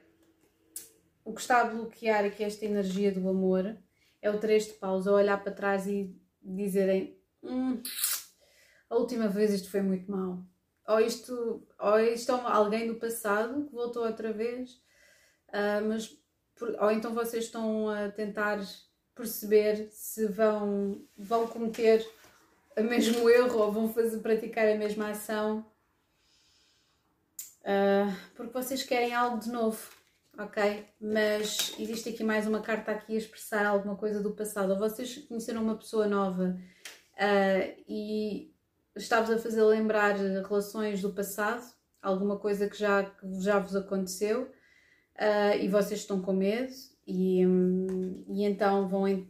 o 1.25 1.33
que 1.35 1.41
está 1.41 1.61
a 1.61 1.65
bloquear 1.65 2.25
aqui 2.25 2.43
esta 2.43 2.65
energia 2.65 3.13
do 3.13 3.29
amor 3.29 3.77
é 4.21 4.31
o 4.31 4.39
3 4.39 4.69
de 4.69 4.73
paus, 4.75 5.07
ou 5.07 5.15
olhar 5.15 5.43
para 5.43 5.53
trás 5.53 5.87
e 5.87 6.17
dizerem 6.43 7.22
hum, 7.43 7.83
a 8.89 8.97
última 8.97 9.29
vez 9.29 9.53
isto 9.53 9.71
foi 9.71 9.83
muito 9.83 10.11
mal. 10.11 10.45
Ou 10.89 11.01
isto, 11.01 11.67
ou 11.79 11.99
isto 12.01 12.33
é 12.33 12.35
alguém 12.35 12.89
do 12.89 12.97
passado 12.97 13.65
que 13.67 13.73
voltou 13.73 14.05
outra 14.05 14.33
vez, 14.33 14.73
uh, 15.49 15.87
mas, 15.87 16.17
ou 16.81 16.91
então 16.91 17.15
vocês 17.15 17.45
estão 17.45 17.89
a 17.89 18.11
tentar 18.11 18.61
perceber 19.15 19.89
se 19.91 20.27
vão, 20.27 21.07
vão 21.17 21.47
cometer 21.47 22.07
o 22.77 22.83
mesmo 22.83 23.29
erro 23.29 23.59
ou 23.59 23.73
vão 23.73 23.93
fazer, 23.93 24.19
praticar 24.19 24.67
a 24.67 24.77
mesma 24.77 25.11
ação 25.11 25.65
uh, 27.63 28.15
porque 28.35 28.53
vocês 28.53 28.83
querem 28.83 29.15
algo 29.15 29.39
de 29.39 29.51
novo, 29.51 29.79
ok? 30.39 30.87
Mas 31.01 31.75
existe 31.79 32.11
aqui 32.11 32.25
mais 32.25 32.47
uma 32.47 32.61
carta 32.61 32.93
aqui 32.93 33.15
a 33.15 33.19
expressar 33.19 33.67
alguma 33.67 33.97
coisa 33.97 34.23
do 34.23 34.33
passado. 34.33 34.71
Ou 34.71 34.79
vocês 34.79 35.17
conheceram 35.29 35.63
uma 35.63 35.77
pessoa 35.77 36.07
nova 36.07 36.59
uh, 37.15 37.83
e 37.89 38.53
está-vos 38.97 39.31
a 39.31 39.39
fazer 39.39 39.63
lembrar 39.63 40.17
relações 40.17 41.01
do 41.01 41.13
passado, 41.13 41.63
alguma 42.01 42.39
coisa 42.39 42.69
que 42.69 42.79
já, 42.79 43.05
que 43.05 43.41
já 43.41 43.59
vos 43.59 43.77
aconteceu 43.77 44.43
uh, 44.43 45.57
e 45.61 45.69
vocês 45.69 46.01
estão 46.01 46.21
com 46.21 46.33
medo 46.33 46.73
e, 47.07 47.47
um, 47.47 48.25
e 48.29 48.45
então 48.45 48.89
vão, 48.89 49.27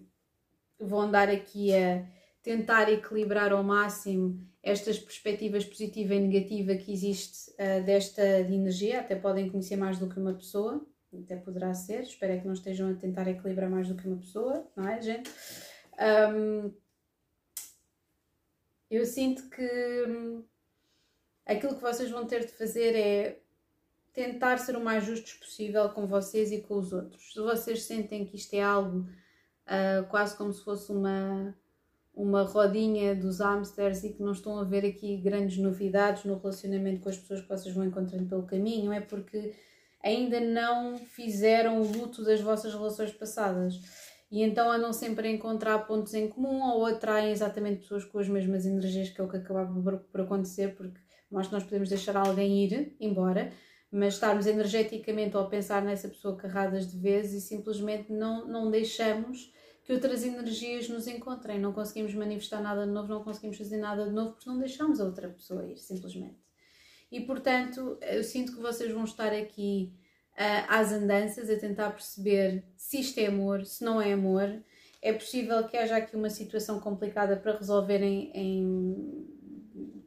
vão 0.81 1.01
andar 1.03 1.29
aqui 1.29 1.75
a 1.75 2.05
tentar 2.43 2.91
equilibrar 2.91 3.53
ao 3.53 3.63
máximo 3.63 4.45
estas 4.63 4.99
perspectivas 4.99 5.65
positiva 5.65 6.15
e 6.15 6.21
negativa 6.21 6.75
que 6.75 6.93
existe 6.93 7.51
uh, 7.53 7.85
desta 7.85 8.45
de 8.45 8.55
energia, 8.55 9.01
até 9.01 9.15
podem 9.15 9.49
conhecer 9.49 9.77
mais 9.77 9.99
do 9.99 10.09
que 10.09 10.19
uma 10.19 10.35
pessoa, 10.35 10.85
até 11.13 11.37
poderá 11.37 11.75
ser, 11.75 12.03
espero 12.03 12.33
é 12.33 12.39
que 12.39 12.47
não 12.47 12.55
estejam 12.55 12.91
a 12.91 12.95
tentar 12.95 13.29
equilibrar 13.29 13.69
mais 13.69 13.89
do 13.89 13.95
que 13.95 14.07
uma 14.07 14.17
pessoa, 14.17 14.67
não 14.75 14.89
é 14.89 15.01
gente? 15.01 15.31
Um, 16.01 16.73
eu 18.97 19.07
sinto 19.07 19.49
que 19.49 20.05
hum, 20.09 20.45
aquilo 21.47 21.75
que 21.75 21.83
vocês 21.83 22.11
vão 22.11 22.27
ter 22.27 22.47
de 22.47 22.53
fazer 22.53 22.95
é 22.95 23.43
tentar 24.13 24.59
ser 24.59 24.77
o 24.77 24.85
mais 24.85 25.05
justos 25.05 25.33
possível 25.35 25.89
com 25.91 26.07
vocês 26.07 26.53
e 26.53 26.61
com 26.61 26.79
os 26.79 26.93
outros. 26.93 27.33
Se 27.33 27.41
vocês 27.41 27.85
sentem 27.85 28.25
que 28.25 28.37
isto 28.37 28.55
é 28.55 28.63
algo 28.63 29.01
uh, 29.01 30.07
quase 30.11 30.37
como 30.37 30.53
se 30.53 30.63
fosse 30.63 30.93
uma, 30.93 31.57
uma 32.15 32.43
rodinha 32.43 33.15
dos 33.15 33.41
hamsters 33.41 34.05
e 34.05 34.13
que 34.13 34.23
não 34.23 34.33
estão 34.33 34.59
a 34.59 34.65
ver 34.65 34.85
aqui 34.85 35.17
grandes 35.17 35.57
novidades 35.57 36.25
no 36.25 36.39
relacionamento 36.39 37.01
com 37.01 37.09
as 37.09 37.17
pessoas 37.17 37.41
que 37.41 37.49
vocês 37.49 37.75
vão 37.75 37.85
encontrando 37.85 38.29
pelo 38.29 38.47
caminho, 38.47 38.93
é 38.93 39.01
porque 39.01 39.55
ainda 40.03 40.41
não 40.41 40.99
fizeram 40.99 41.81
o 41.81 41.87
luto 41.91 42.25
das 42.25 42.41
vossas 42.41 42.75
relações 42.75 43.13
passadas. 43.13 43.81
E 44.33 44.43
então 44.43 44.73
andam 44.73 44.95
sempre 44.95 45.29
a 45.29 45.31
encontrar 45.31 45.79
pontos 45.81 46.15
em 46.15 46.27
comum 46.27 46.63
ou 46.63 46.87
atraem 46.87 47.31
exatamente 47.31 47.81
pessoas 47.81 48.03
com 48.03 48.19
as 48.19 48.27
mesmas 48.27 48.65
energias, 48.65 49.11
que 49.11 49.21
é 49.21 49.25
o 49.25 49.29
que 49.29 49.37
acaba 49.37 49.67
por 50.11 50.23
acontecer, 50.23 50.75
porque 50.75 50.99
nós, 51.31 51.51
nós 51.51 51.63
podemos 51.63 51.91
deixar 51.91 52.17
alguém 52.17 52.65
ir 52.65 52.97
embora, 52.99 53.53
mas 53.91 54.15
estarmos 54.15 54.47
energeticamente 54.47 55.37
ou 55.37 55.47
pensar 55.49 55.83
nessa 55.83 56.09
pessoa 56.09 56.35
carradas 56.35 56.91
de 56.91 56.99
vezes 56.99 57.45
e 57.45 57.47
simplesmente 57.47 58.11
não, 58.11 58.49
não 58.49 58.71
deixamos 58.71 59.53
que 59.85 59.93
outras 59.93 60.25
energias 60.25 60.89
nos 60.89 61.07
encontrem. 61.07 61.61
Não 61.61 61.75
conseguimos 61.75 62.15
manifestar 62.15 62.63
nada 62.63 62.87
de 62.87 62.91
novo, 62.91 63.09
não 63.09 63.23
conseguimos 63.23 63.59
fazer 63.59 63.77
nada 63.77 64.07
de 64.07 64.13
novo 64.13 64.33
porque 64.33 64.49
não 64.49 64.59
deixamos 64.59 64.99
a 64.99 65.05
outra 65.05 65.29
pessoa 65.29 65.67
ir, 65.67 65.77
simplesmente. 65.77 66.39
E 67.11 67.21
portanto, 67.21 67.99
eu 68.01 68.25
sinto 68.25 68.55
que 68.55 68.63
vocês 68.63 68.91
vão 68.91 69.05
estar 69.05 69.31
aqui 69.31 69.93
uh, 70.39 70.67
às 70.69 70.93
andanças 70.93 71.51
a 71.51 71.57
tentar 71.57 71.91
perceber 71.91 72.65
se 72.77 73.01
isto 73.01 73.19
é 73.19 73.27
amor, 73.27 73.65
se 73.65 73.85
não 73.85 74.01
é 74.01 74.13
amor. 74.13 74.63
É 75.01 75.13
possível 75.13 75.65
que 75.65 75.77
haja 75.77 75.97
aqui 75.97 76.15
uma 76.17 76.31
situação 76.31 76.79
complicada 76.79 77.37
para 77.37 77.57
resolverem 77.57 78.31
em, 78.35 79.27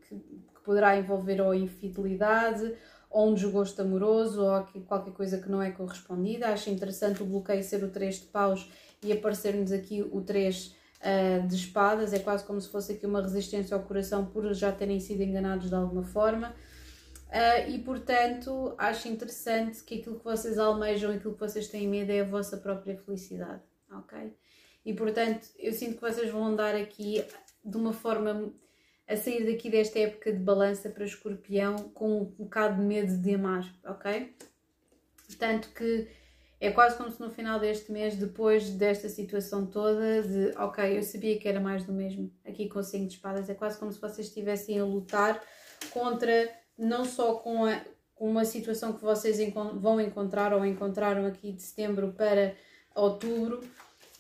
que, 0.08 0.16
que 0.16 0.62
poderá 0.64 0.98
envolver 0.98 1.42
ou 1.42 1.54
infidelidade 1.54 2.74
ou 3.10 3.30
um 3.30 3.34
desgosto 3.34 3.82
amoroso 3.82 4.44
ou 4.44 4.64
qualquer 4.88 5.14
coisa 5.14 5.38
que 5.38 5.50
não 5.50 5.62
é 5.62 5.72
correspondida. 5.72 6.50
Acho 6.50 6.70
interessante 6.70 7.24
o 7.24 7.26
bloqueio 7.26 7.64
ser 7.64 7.84
o 7.84 7.90
3 7.90 8.22
de 8.22 8.26
paus 8.28 8.70
e 9.02 9.12
aparecer-nos 9.12 9.72
aqui 9.72 10.02
o 10.02 10.22
3 10.22 10.68
uh, 10.68 10.74
ah, 11.02 11.48
de 11.48 11.56
espadas. 11.56 12.14
É 12.14 12.20
quase 12.20 12.44
como 12.44 12.60
se 12.60 12.70
fosse 12.70 12.94
aqui 12.94 13.06
uma 13.06 13.22
resistência 13.22 13.76
ao 13.76 13.84
coração 13.84 14.26
por 14.26 14.54
já 14.54 14.72
terem 14.72 15.00
sido 15.00 15.22
enganados 15.22 15.70
de 15.70 15.76
alguma 15.76 16.04
forma. 16.04 16.54
Uh, 17.28 17.70
e 17.70 17.80
portanto, 17.80 18.74
acho 18.78 19.08
interessante 19.08 19.84
que 19.84 20.00
aquilo 20.00 20.18
que 20.18 20.24
vocês 20.24 20.58
almejam, 20.58 21.12
aquilo 21.12 21.34
que 21.34 21.40
vocês 21.40 21.68
têm 21.68 21.88
medo 21.88 22.12
é 22.12 22.22
a 22.22 22.26
vossa 22.26 22.58
própria 22.58 22.96
felicidade, 22.98 23.62
ok? 23.92 24.34
E 24.86 24.94
portanto, 24.94 25.48
eu 25.58 25.74
sinto 25.74 25.96
que 25.96 26.02
vocês 26.02 26.30
vão 26.30 26.46
andar 26.46 26.76
aqui 26.76 27.26
de 27.64 27.78
uma 27.78 27.92
forma 27.92 28.54
a 29.08 29.16
sair 29.18 29.46
daqui 29.46 29.70
desta 29.70 30.00
época 30.00 30.32
de 30.32 30.40
balança 30.40 30.90
para 30.90 31.06
escorpião 31.06 31.76
com 31.94 32.22
um 32.22 32.26
bocado 32.26 32.82
de 32.82 32.82
medo 32.82 33.18
de 33.18 33.36
amar, 33.36 33.66
ok? 33.84 34.36
Tanto 35.38 35.70
que 35.70 36.08
é 36.60 36.72
quase 36.72 36.98
como 36.98 37.12
se 37.12 37.20
no 37.22 37.30
final 37.30 37.60
deste 37.60 37.92
mês, 37.92 38.16
depois 38.16 38.70
desta 38.72 39.10
situação 39.10 39.68
toda, 39.68 40.24
de 40.24 40.58
ok, 40.58 40.98
eu 40.98 41.04
sabia 41.04 41.38
que 41.38 41.48
era 41.48 41.60
mais 41.60 41.84
do 41.84 41.94
mesmo, 41.94 42.32
aqui 42.46 42.68
com 42.68 42.80
o 42.80 42.84
5 42.84 43.08
de 43.08 43.16
espadas, 43.16 43.50
é 43.50 43.54
quase 43.54 43.78
como 43.78 43.92
se 43.92 44.00
vocês 44.00 44.28
estivessem 44.28 44.80
a 44.80 44.86
lutar 44.86 45.42
contra, 45.92 46.50
não 46.78 47.06
só 47.06 47.36
com, 47.36 47.66
a, 47.66 47.82
com 48.16 48.30
uma 48.30 48.46
situação 48.46 48.94
que 48.94 49.02
vocês 49.02 49.38
vão 49.76 50.00
encontrar 50.00 50.54
ou 50.54 50.66
encontraram 50.66 51.26
aqui 51.26 51.52
de 51.52 51.62
setembro 51.62 52.14
para 52.14 52.56
outubro, 52.94 53.62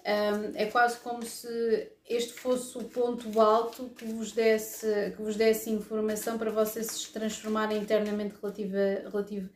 um, 0.05 0.51
é 0.55 0.67
quase 0.67 0.99
como 0.99 1.23
se 1.23 1.91
este 2.07 2.33
fosse 2.33 2.77
o 2.77 2.83
ponto 2.83 3.41
alto 3.41 3.89
que 3.89 4.05
vos 4.05 4.31
desse, 4.31 5.11
que 5.15 5.21
vos 5.21 5.35
desse 5.35 5.71
informação 5.71 6.37
para 6.37 6.51
vocês 6.51 6.85
se 6.85 7.11
transformarem 7.11 7.79
internamente 7.79 8.35
relativa, 8.39 9.09
relativo, 9.09 9.49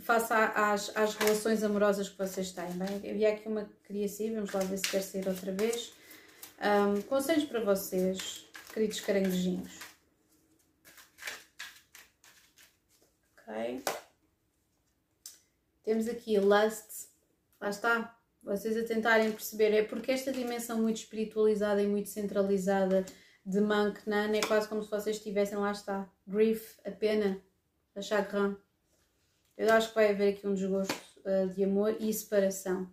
face 0.00 0.32
às, 0.32 0.90
às 0.96 1.14
relações 1.14 1.62
amorosas 1.62 2.08
que 2.08 2.18
vocês 2.18 2.50
têm. 2.50 2.70
Bem, 2.72 3.10
havia 3.10 3.28
aqui 3.28 3.46
uma 3.46 3.64
que 3.64 3.74
queria 3.86 4.08
sair, 4.08 4.34
vamos 4.34 4.52
lá 4.52 4.60
ver 4.60 4.78
se 4.78 4.90
quer 4.90 5.02
sair 5.02 5.28
outra 5.28 5.52
vez. 5.52 5.92
Um, 6.60 7.00
conselhos 7.02 7.44
para 7.44 7.60
vocês, 7.60 8.46
queridos 8.72 8.98
caranguejinhos. 9.00 9.91
Temos 15.84 16.08
aqui 16.08 16.38
Lust. 16.38 17.08
Lá 17.60 17.70
está 17.70 18.18
vocês 18.42 18.76
a 18.76 18.82
tentarem 18.82 19.30
perceber, 19.30 19.72
é 19.72 19.84
porque 19.84 20.10
esta 20.10 20.32
dimensão 20.32 20.80
muito 20.82 20.96
espiritualizada 20.96 21.80
e 21.80 21.86
muito 21.86 22.08
centralizada 22.08 23.04
de 23.46 23.60
Monk 23.60 24.08
Nan 24.08 24.34
é 24.34 24.40
quase 24.40 24.68
como 24.68 24.82
se 24.82 24.90
vocês 24.90 25.16
estivessem, 25.16 25.56
lá 25.56 25.70
está, 25.70 26.10
grief, 26.26 26.78
a 26.84 26.90
pena, 26.90 27.40
a 27.94 28.00
chagrin. 28.00 28.56
Eu 29.56 29.72
acho 29.72 29.90
que 29.90 29.94
vai 29.94 30.10
haver 30.10 30.34
aqui 30.34 30.46
um 30.46 30.54
desgosto 30.54 30.94
uh, 31.24 31.48
de 31.54 31.62
amor 31.62 31.96
e 32.00 32.12
separação. 32.12 32.90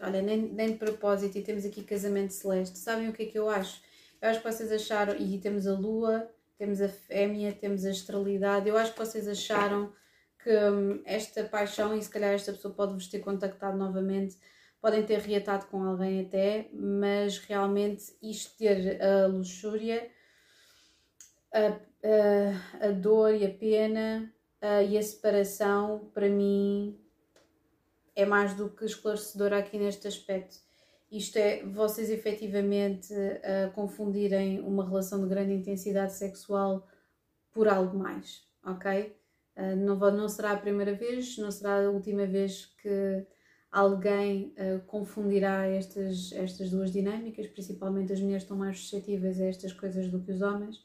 Olha, 0.00 0.22
nem, 0.22 0.40
nem 0.40 0.72
de 0.72 0.78
propósito, 0.78 1.36
e 1.36 1.42
temos 1.42 1.64
aqui 1.64 1.82
casamento 1.82 2.32
celeste. 2.32 2.78
Sabem 2.78 3.08
o 3.08 3.12
que 3.12 3.24
é 3.24 3.26
que 3.26 3.38
eu 3.38 3.48
acho? 3.48 3.82
Eu 4.20 4.28
acho 4.30 4.40
que 4.40 4.50
vocês 4.50 4.72
acharam, 4.72 5.16
e 5.16 5.38
temos 5.38 5.66
a 5.66 5.74
lua, 5.74 6.30
temos 6.58 6.80
a 6.80 6.88
fêmea, 6.88 7.52
temos 7.52 7.84
a 7.84 7.90
estrelidade. 7.90 8.68
Eu 8.68 8.76
acho 8.76 8.92
que 8.92 8.98
vocês 8.98 9.28
acharam 9.28 9.92
que 10.42 10.50
hum, 10.50 11.02
esta 11.04 11.44
paixão, 11.44 11.96
e 11.96 12.02
se 12.02 12.10
calhar 12.10 12.32
esta 12.32 12.52
pessoa 12.52 12.72
pode 12.74 12.94
vos 12.94 13.08
ter 13.08 13.20
contactado 13.20 13.76
novamente, 13.76 14.36
podem 14.80 15.04
ter 15.04 15.18
reatado 15.18 15.66
com 15.66 15.82
alguém 15.82 16.20
até, 16.20 16.68
mas 16.72 17.38
realmente 17.38 18.16
isto 18.22 18.56
ter 18.56 19.02
a 19.02 19.26
luxúria, 19.26 20.10
a, 21.52 21.66
a, 22.82 22.88
a 22.88 22.90
dor 22.92 23.34
e 23.34 23.44
a 23.44 23.50
pena 23.50 24.32
a, 24.60 24.82
e 24.82 24.96
a 24.96 25.02
separação, 25.02 26.10
para 26.14 26.28
mim, 26.28 26.98
é 28.14 28.24
mais 28.24 28.54
do 28.54 28.70
que 28.70 28.84
esclarecedor 28.84 29.52
aqui 29.52 29.78
neste 29.78 30.08
aspecto. 30.08 30.65
Isto 31.16 31.38
é, 31.38 31.64
vocês 31.64 32.10
efetivamente 32.10 33.14
a 33.14 33.70
confundirem 33.70 34.60
uma 34.60 34.86
relação 34.86 35.22
de 35.22 35.28
grande 35.28 35.54
intensidade 35.54 36.12
sexual 36.12 36.86
por 37.52 37.68
algo 37.68 37.96
mais, 37.96 38.42
ok? 38.62 39.16
Uh, 39.56 39.74
não, 39.76 39.96
não 39.96 40.28
será 40.28 40.52
a 40.52 40.58
primeira 40.58 40.92
vez, 40.92 41.38
não 41.38 41.50
será 41.50 41.86
a 41.86 41.90
última 41.90 42.26
vez 42.26 42.66
que 42.82 43.26
alguém 43.72 44.54
uh, 44.58 44.84
confundirá 44.86 45.66
estas, 45.66 46.32
estas 46.32 46.70
duas 46.70 46.92
dinâmicas, 46.92 47.46
principalmente 47.46 48.12
as 48.12 48.20
mulheres 48.20 48.42
estão 48.42 48.58
mais 48.58 48.78
suscetíveis 48.80 49.40
a 49.40 49.46
estas 49.46 49.72
coisas 49.72 50.10
do 50.10 50.22
que 50.22 50.32
os 50.32 50.42
homens. 50.42 50.84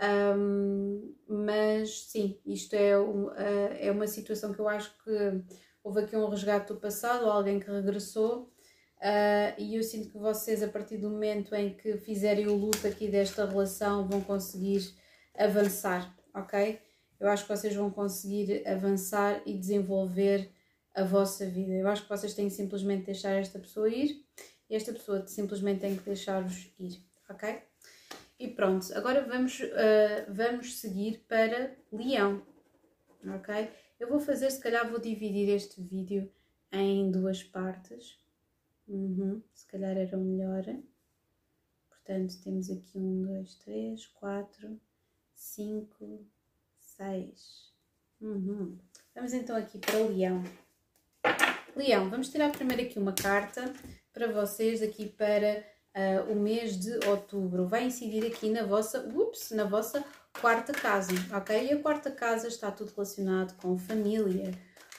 Um, 0.00 1.12
mas 1.26 2.02
sim, 2.02 2.38
isto 2.46 2.74
é, 2.74 2.92
é 3.80 3.90
uma 3.90 4.06
situação 4.06 4.52
que 4.52 4.60
eu 4.60 4.68
acho 4.68 4.96
que 5.02 5.42
houve 5.82 6.02
aqui 6.02 6.16
um 6.16 6.28
resgate 6.28 6.72
do 6.72 6.78
passado, 6.78 7.26
alguém 7.26 7.58
que 7.58 7.70
regressou, 7.70 8.52
uh, 8.98 9.54
e 9.58 9.76
eu 9.76 9.82
sinto 9.82 10.10
que 10.10 10.18
vocês, 10.18 10.62
a 10.62 10.68
partir 10.68 10.96
do 10.98 11.10
momento 11.10 11.54
em 11.54 11.74
que 11.74 11.96
fizerem 11.98 12.46
o 12.46 12.54
luto 12.54 12.86
aqui 12.86 13.08
desta 13.08 13.46
relação, 13.46 14.06
vão 14.06 14.20
conseguir 14.20 14.94
avançar, 15.36 16.14
ok? 16.34 16.80
eu 17.18 17.28
acho 17.28 17.44
que 17.44 17.56
vocês 17.56 17.74
vão 17.74 17.90
conseguir 17.90 18.66
avançar 18.66 19.40
e 19.46 19.54
desenvolver 19.54 20.50
a 20.94 21.02
vossa 21.02 21.46
vida. 21.46 21.72
Eu 21.72 21.88
acho 21.88 22.02
que 22.02 22.08
vocês 22.08 22.34
têm 22.34 22.50
simplesmente 22.50 23.00
de 23.00 23.06
deixar 23.06 23.32
esta 23.32 23.58
pessoa 23.58 23.88
ir 23.88 24.24
e 24.68 24.74
esta 24.74 24.92
pessoa 24.92 25.26
simplesmente 25.26 25.80
tem 25.80 25.96
que 25.96 26.02
deixar-vos 26.02 26.70
ir, 26.78 27.02
ok? 27.28 27.62
E 28.38 28.48
pronto, 28.48 28.86
agora 28.94 29.22
vamos, 29.22 29.60
uh, 29.60 30.26
vamos 30.28 30.78
seguir 30.78 31.24
para 31.26 31.74
Leão, 31.90 32.42
ok? 33.34 33.70
Eu 33.98 34.08
vou 34.08 34.20
fazer, 34.20 34.50
se 34.50 34.60
calhar 34.60 34.88
vou 34.90 35.00
dividir 35.00 35.48
este 35.48 35.80
vídeo 35.80 36.30
em 36.70 37.10
duas 37.10 37.42
partes. 37.42 38.18
Uhum, 38.88 39.42
se 39.52 39.66
calhar 39.66 39.96
era 39.96 40.16
o 40.16 40.20
melhor. 40.20 40.64
Portanto, 41.88 42.40
temos 42.42 42.70
aqui 42.70 42.98
um, 42.98 43.22
dois, 43.22 43.54
três, 43.56 44.06
quatro, 44.06 44.80
cinco, 45.34 46.24
6. 46.96 47.72
Uhum. 48.20 48.78
Vamos 49.14 49.32
então 49.32 49.56
aqui 49.56 49.78
para 49.78 49.98
o 49.98 50.08
Leão. 50.08 50.42
Leão, 51.74 52.08
vamos 52.08 52.30
tirar 52.30 52.52
primeiro 52.52 52.82
aqui 52.82 52.98
uma 52.98 53.12
carta 53.12 53.72
para 54.12 54.32
vocês 54.32 54.80
aqui 54.80 55.06
para 55.06 55.62
uh, 55.94 56.32
o 56.32 56.36
mês 56.36 56.78
de 56.78 57.06
outubro. 57.06 57.66
Vai 57.66 57.84
incidir 57.84 58.24
aqui 58.24 58.48
na 58.48 58.64
vossa, 58.64 59.00
ups, 59.14 59.50
na 59.50 59.64
vossa 59.64 60.02
quarta 60.40 60.72
casa, 60.72 61.12
ok? 61.36 61.66
E 61.66 61.72
a 61.72 61.82
quarta 61.82 62.10
casa 62.10 62.48
está 62.48 62.70
tudo 62.70 62.92
relacionado 62.94 63.54
com 63.58 63.76
família, 63.76 64.52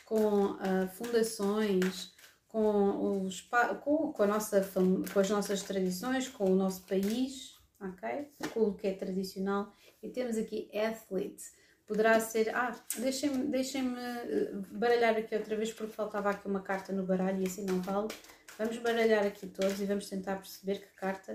com 0.05 0.51
uh, 0.51 0.87
fundações, 0.93 2.13
com, 2.57 3.21
os, 3.27 3.41
com, 3.83 4.11
com, 4.11 4.23
a 4.23 4.27
nossa, 4.27 4.67
com 5.13 5.19
as 5.19 5.29
nossas 5.29 5.61
tradições, 5.61 6.27
com 6.27 6.45
o 6.45 6.55
nosso 6.55 6.81
país, 6.87 7.55
ok? 7.79 8.31
Com 8.51 8.61
o 8.61 8.73
que 8.73 8.87
é 8.87 8.93
tradicional. 8.93 9.71
E 10.01 10.09
temos 10.09 10.37
aqui 10.37 10.69
athlete 10.75 11.43
Poderá 11.85 12.19
ser. 12.19 12.53
Ah, 12.53 12.75
deixem-me 12.97 13.45
deixem 13.45 13.95
eh, 13.97 14.51
baralhar 14.71 15.15
aqui 15.15 15.33
outra 15.33 15.55
vez 15.55 15.71
porque 15.71 15.93
faltava 15.93 16.31
aqui 16.31 16.45
uma 16.45 16.59
carta 16.59 16.91
no 16.91 17.05
baralho 17.05 17.41
e 17.41 17.45
assim 17.45 17.63
não 17.63 17.81
vale. 17.81 18.09
Vamos 18.57 18.77
baralhar 18.79 19.25
aqui 19.25 19.47
todos 19.47 19.79
e 19.79 19.85
vamos 19.85 20.09
tentar 20.09 20.35
perceber 20.35 20.79
que 20.79 20.93
carta 20.97 21.33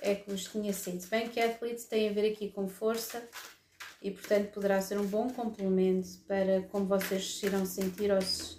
é 0.00 0.16
que 0.16 0.28
vos 0.28 0.46
tinha 0.46 0.72
sido. 0.72 1.06
Bem 1.08 1.28
que 1.28 1.38
Athlete 1.38 1.86
tem 1.86 2.08
a 2.08 2.12
ver 2.12 2.32
aqui 2.32 2.50
com 2.50 2.66
força 2.66 3.22
e, 4.02 4.10
portanto, 4.10 4.50
poderá 4.50 4.80
ser 4.80 4.98
um 4.98 5.06
bom 5.06 5.30
complemento 5.30 6.18
para 6.26 6.62
como 6.62 6.86
vocês 6.86 7.38
se 7.38 7.46
irão 7.46 7.64
sentir 7.64 8.10
ou 8.10 8.20
se, 8.20 8.56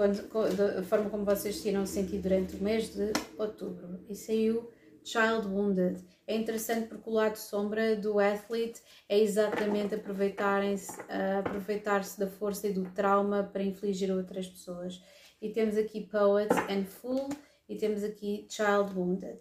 quando, 0.00 0.56
da 0.56 0.82
forma 0.82 1.10
como 1.10 1.26
vocês 1.26 1.56
se 1.56 1.68
irão 1.68 1.84
sentir 1.84 2.20
durante 2.20 2.56
o 2.56 2.62
mês 2.62 2.88
de 2.88 3.12
outubro. 3.36 4.02
E 4.08 4.14
saiu 4.14 4.70
Child 5.04 5.46
Wounded. 5.46 6.02
É 6.26 6.34
interessante 6.34 6.88
porque 6.88 7.10
o 7.10 7.12
lado 7.12 7.36
sombra 7.36 7.94
do 7.96 8.18
athlete 8.18 8.80
é 9.06 9.18
exatamente 9.18 9.94
aproveitarem-se, 9.94 10.98
aproveitar-se 11.38 12.18
da 12.18 12.26
força 12.26 12.68
e 12.68 12.72
do 12.72 12.84
trauma 12.92 13.42
para 13.42 13.62
infligir 13.62 14.10
a 14.10 14.14
outras 14.14 14.48
pessoas. 14.48 15.02
E 15.42 15.50
temos 15.50 15.76
aqui 15.76 16.06
Poet 16.06 16.50
and 16.70 16.86
Fool 16.86 17.28
e 17.68 17.76
temos 17.76 18.02
aqui 18.02 18.46
Child 18.48 18.94
Wounded. 18.96 19.38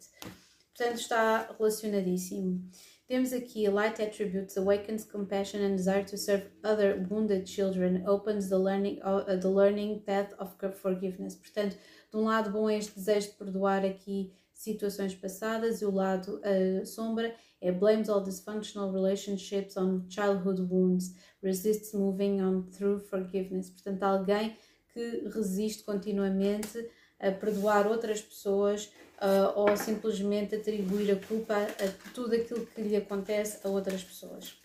Portanto, 0.75 0.99
está 0.99 1.55
relacionadíssimo. 1.57 2.69
Temos 3.09 3.33
aqui 3.33 3.67
Light 3.67 3.99
Attributes, 3.99 4.55
awakens 4.55 5.03
compassion 5.03 5.63
and 5.63 5.75
desire 5.75 6.03
to 6.03 6.15
serve 6.15 6.43
other 6.63 7.07
wounded 7.09 7.47
children, 7.47 8.03
opens 8.05 8.49
the 8.49 8.55
learning, 8.55 8.99
uh, 9.01 9.35
the 9.35 9.49
learning 9.49 10.03
path 10.05 10.31
of 10.37 10.53
forgiveness. 10.75 11.33
Portanto, 11.33 11.75
de 12.11 12.17
um 12.17 12.25
lado 12.25 12.51
bom 12.51 12.69
é 12.69 12.77
este 12.77 12.93
desejo 12.93 13.29
de 13.29 13.33
perdoar 13.33 13.83
aqui 13.83 14.31
situações 14.53 15.15
passadas 15.15 15.81
e 15.81 15.85
o 15.85 15.91
lado 15.91 16.39
uh, 16.45 16.85
sombra 16.85 17.33
é 17.59 17.71
blames 17.71 18.09
all 18.09 18.21
dysfunctional 18.21 18.91
relationships 18.91 19.75
on 19.75 20.05
childhood 20.07 20.61
wounds, 20.69 21.15
resists 21.41 21.95
moving 21.95 22.39
on 22.43 22.61
through 22.69 22.99
forgiveness. 22.99 23.71
Portanto, 23.71 24.03
alguém 24.03 24.55
que 24.93 25.27
resiste 25.33 25.83
continuamente 25.83 26.87
a 27.19 27.31
perdoar 27.31 27.87
outras 27.87 28.21
pessoas 28.21 28.91
uh, 29.21 29.59
ou 29.59 29.75
simplesmente 29.77 30.55
atribuir 30.55 31.11
a 31.11 31.27
culpa 31.27 31.55
a 31.55 32.11
tudo 32.13 32.35
aquilo 32.35 32.65
que 32.65 32.81
lhe 32.81 32.95
acontece 32.95 33.65
a 33.65 33.69
outras 33.69 34.03
pessoas. 34.03 34.59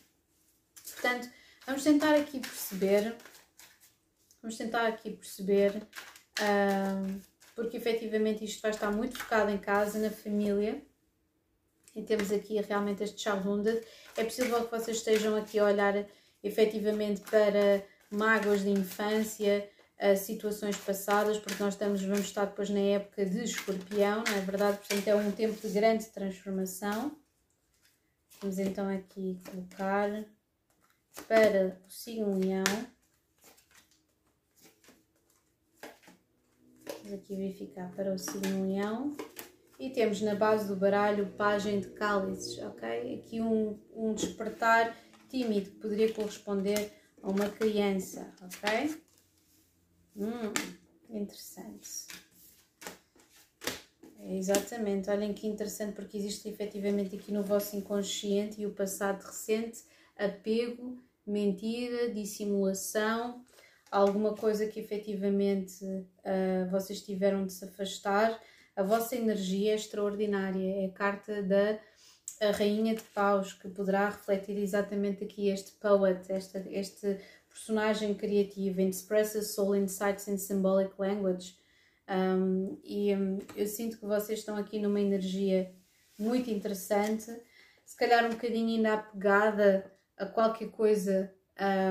Portanto, 0.93 1.29
vamos 1.67 1.83
tentar 1.83 2.15
aqui 2.15 2.41
perceber, 2.41 3.15
vamos 4.41 4.57
tentar 4.57 4.87
aqui 4.87 5.11
perceber, 5.11 5.77
uh, 6.41 7.21
porque 7.55 7.77
efetivamente 7.77 8.45
isto 8.45 8.63
vai 8.63 8.71
estar 8.71 8.91
muito 8.91 9.19
focado 9.19 9.51
em 9.51 9.59
casa, 9.59 9.99
na 9.99 10.11
família, 10.11 10.83
e 11.95 12.03
temos 12.03 12.33
aqui 12.33 12.61
realmente 12.61 13.05
este 13.05 13.23
childhood. 13.23 13.81
É 14.17 14.25
possível 14.25 14.65
que 14.65 14.71
vocês 14.71 14.97
estejam 14.97 15.37
aqui 15.37 15.59
a 15.59 15.65
olhar 15.65 16.07
efetivamente 16.43 17.21
para 17.23 17.85
mágoas 18.11 18.63
de 18.63 18.71
infância, 18.71 19.69
a 19.99 20.17
situações 20.17 20.77
passadas, 20.77 21.39
porque 21.39 21.63
nós 21.63 21.75
estamos, 21.75 22.03
vamos 22.03 22.27
estar 22.27 22.47
depois 22.47 22.69
na 22.69 22.81
época 22.81 23.25
de 23.25 23.45
escorpião, 23.45 24.25
não 24.27 24.37
é 24.37 24.41
verdade? 24.41 24.79
Portanto, 24.79 25.09
é 25.09 25.15
um 25.15 25.31
tempo 25.31 25.61
de 25.67 25.73
grande 25.73 26.07
transformação. 26.07 27.17
Vamos 28.41 28.59
então 28.59 28.89
aqui 28.89 29.41
colocar 29.51 30.25
para 31.29 31.79
o 31.87 31.91
signo 31.91 32.39
leão. 32.39 32.65
Vamos 36.99 37.13
aqui 37.13 37.37
verificar 37.37 37.91
para 37.95 38.13
o 38.13 38.19
signo 38.19 38.67
leão. 38.67 39.17
E 39.79 39.91
temos 39.91 40.21
na 40.21 40.35
base 40.35 40.69
do 40.69 40.77
baralho 40.77 41.33
pagem 41.33 41.81
de 41.81 41.89
cálices, 41.89 42.59
ok? 42.59 43.19
Aqui 43.19 43.41
um, 43.41 43.79
um 43.95 44.15
despertar 44.15 44.97
tímido 45.29 45.71
que 45.71 45.77
poderia 45.79 46.13
corresponder 46.13 46.93
a 47.23 47.29
uma 47.29 47.49
criança, 47.49 48.33
ok? 48.41 49.04
Hum, 50.17 50.53
interessante. 51.11 52.07
É, 54.21 54.37
exatamente, 54.37 55.11
olhem 55.11 55.35
que 55.35 55.47
interessante 55.47 55.95
porque 55.95 56.17
existe 56.17 56.49
efetivamente 56.49 57.17
aqui 57.17 57.33
no 57.33 57.43
vosso 57.43 57.77
inconsciente 57.77 58.61
e 58.61 58.67
o 58.67 58.73
passado 58.73 59.23
recente 59.23 59.83
apego, 60.17 60.97
mentira, 61.27 62.09
dissimulação, 62.11 63.45
alguma 63.91 64.35
coisa 64.35 64.67
que 64.67 64.81
efetivamente 64.81 65.85
uh, 65.85 66.71
vocês 66.71 67.03
tiveram 67.03 67.47
de 67.47 67.53
se 67.53 67.65
afastar. 67.65 68.41
A 68.77 68.83
vossa 68.83 69.15
energia 69.15 69.73
é 69.73 69.75
extraordinária, 69.75 70.83
é 70.83 70.87
a 70.87 70.91
carta 70.91 71.43
da 71.43 71.79
a 72.41 72.51
Rainha 72.51 72.95
de 72.95 73.03
Paus, 73.03 73.53
que 73.53 73.69
poderá 73.69 74.09
refletir 74.09 74.59
exatamente 74.59 75.25
aqui 75.25 75.49
este 75.49 75.73
poet, 75.73 76.31
esta, 76.31 76.59
este 76.69 77.21
personagem 77.55 78.13
criativa, 78.15 78.83
expresses 78.83 79.55
soul 79.55 79.77
insights 79.77 80.27
in 80.27 80.37
symbolic 80.37 80.93
language. 80.99 81.57
Um, 82.11 82.79
e 82.83 83.15
um, 83.15 83.39
eu 83.57 83.67
sinto 83.67 83.97
que 83.97 84.05
vocês 84.05 84.41
estão 84.41 84.57
aqui 84.57 84.79
numa 84.81 85.01
energia 85.01 85.73
muito 86.19 86.51
interessante, 86.51 87.31
se 87.85 87.97
calhar 87.97 88.27
um 88.27 88.31
bocadinho 88.31 88.77
ainda 88.77 88.95
apegada 88.95 89.91
a 90.17 90.27
qualquer 90.27 90.69
coisa 90.71 91.33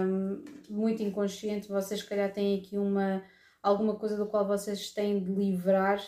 um, 0.05 0.43
muito 0.70 1.01
inconsciente, 1.01 1.70
vocês 1.70 2.01
se 2.01 2.05
calhar 2.05 2.32
têm 2.32 2.59
aqui 2.59 2.78
uma, 2.78 3.24
alguma 3.61 3.95
coisa 3.95 4.18
do 4.18 4.28
qual 4.28 4.45
vocês 4.45 4.91
têm 4.91 5.24
de 5.24 5.32
livrar, 5.32 6.03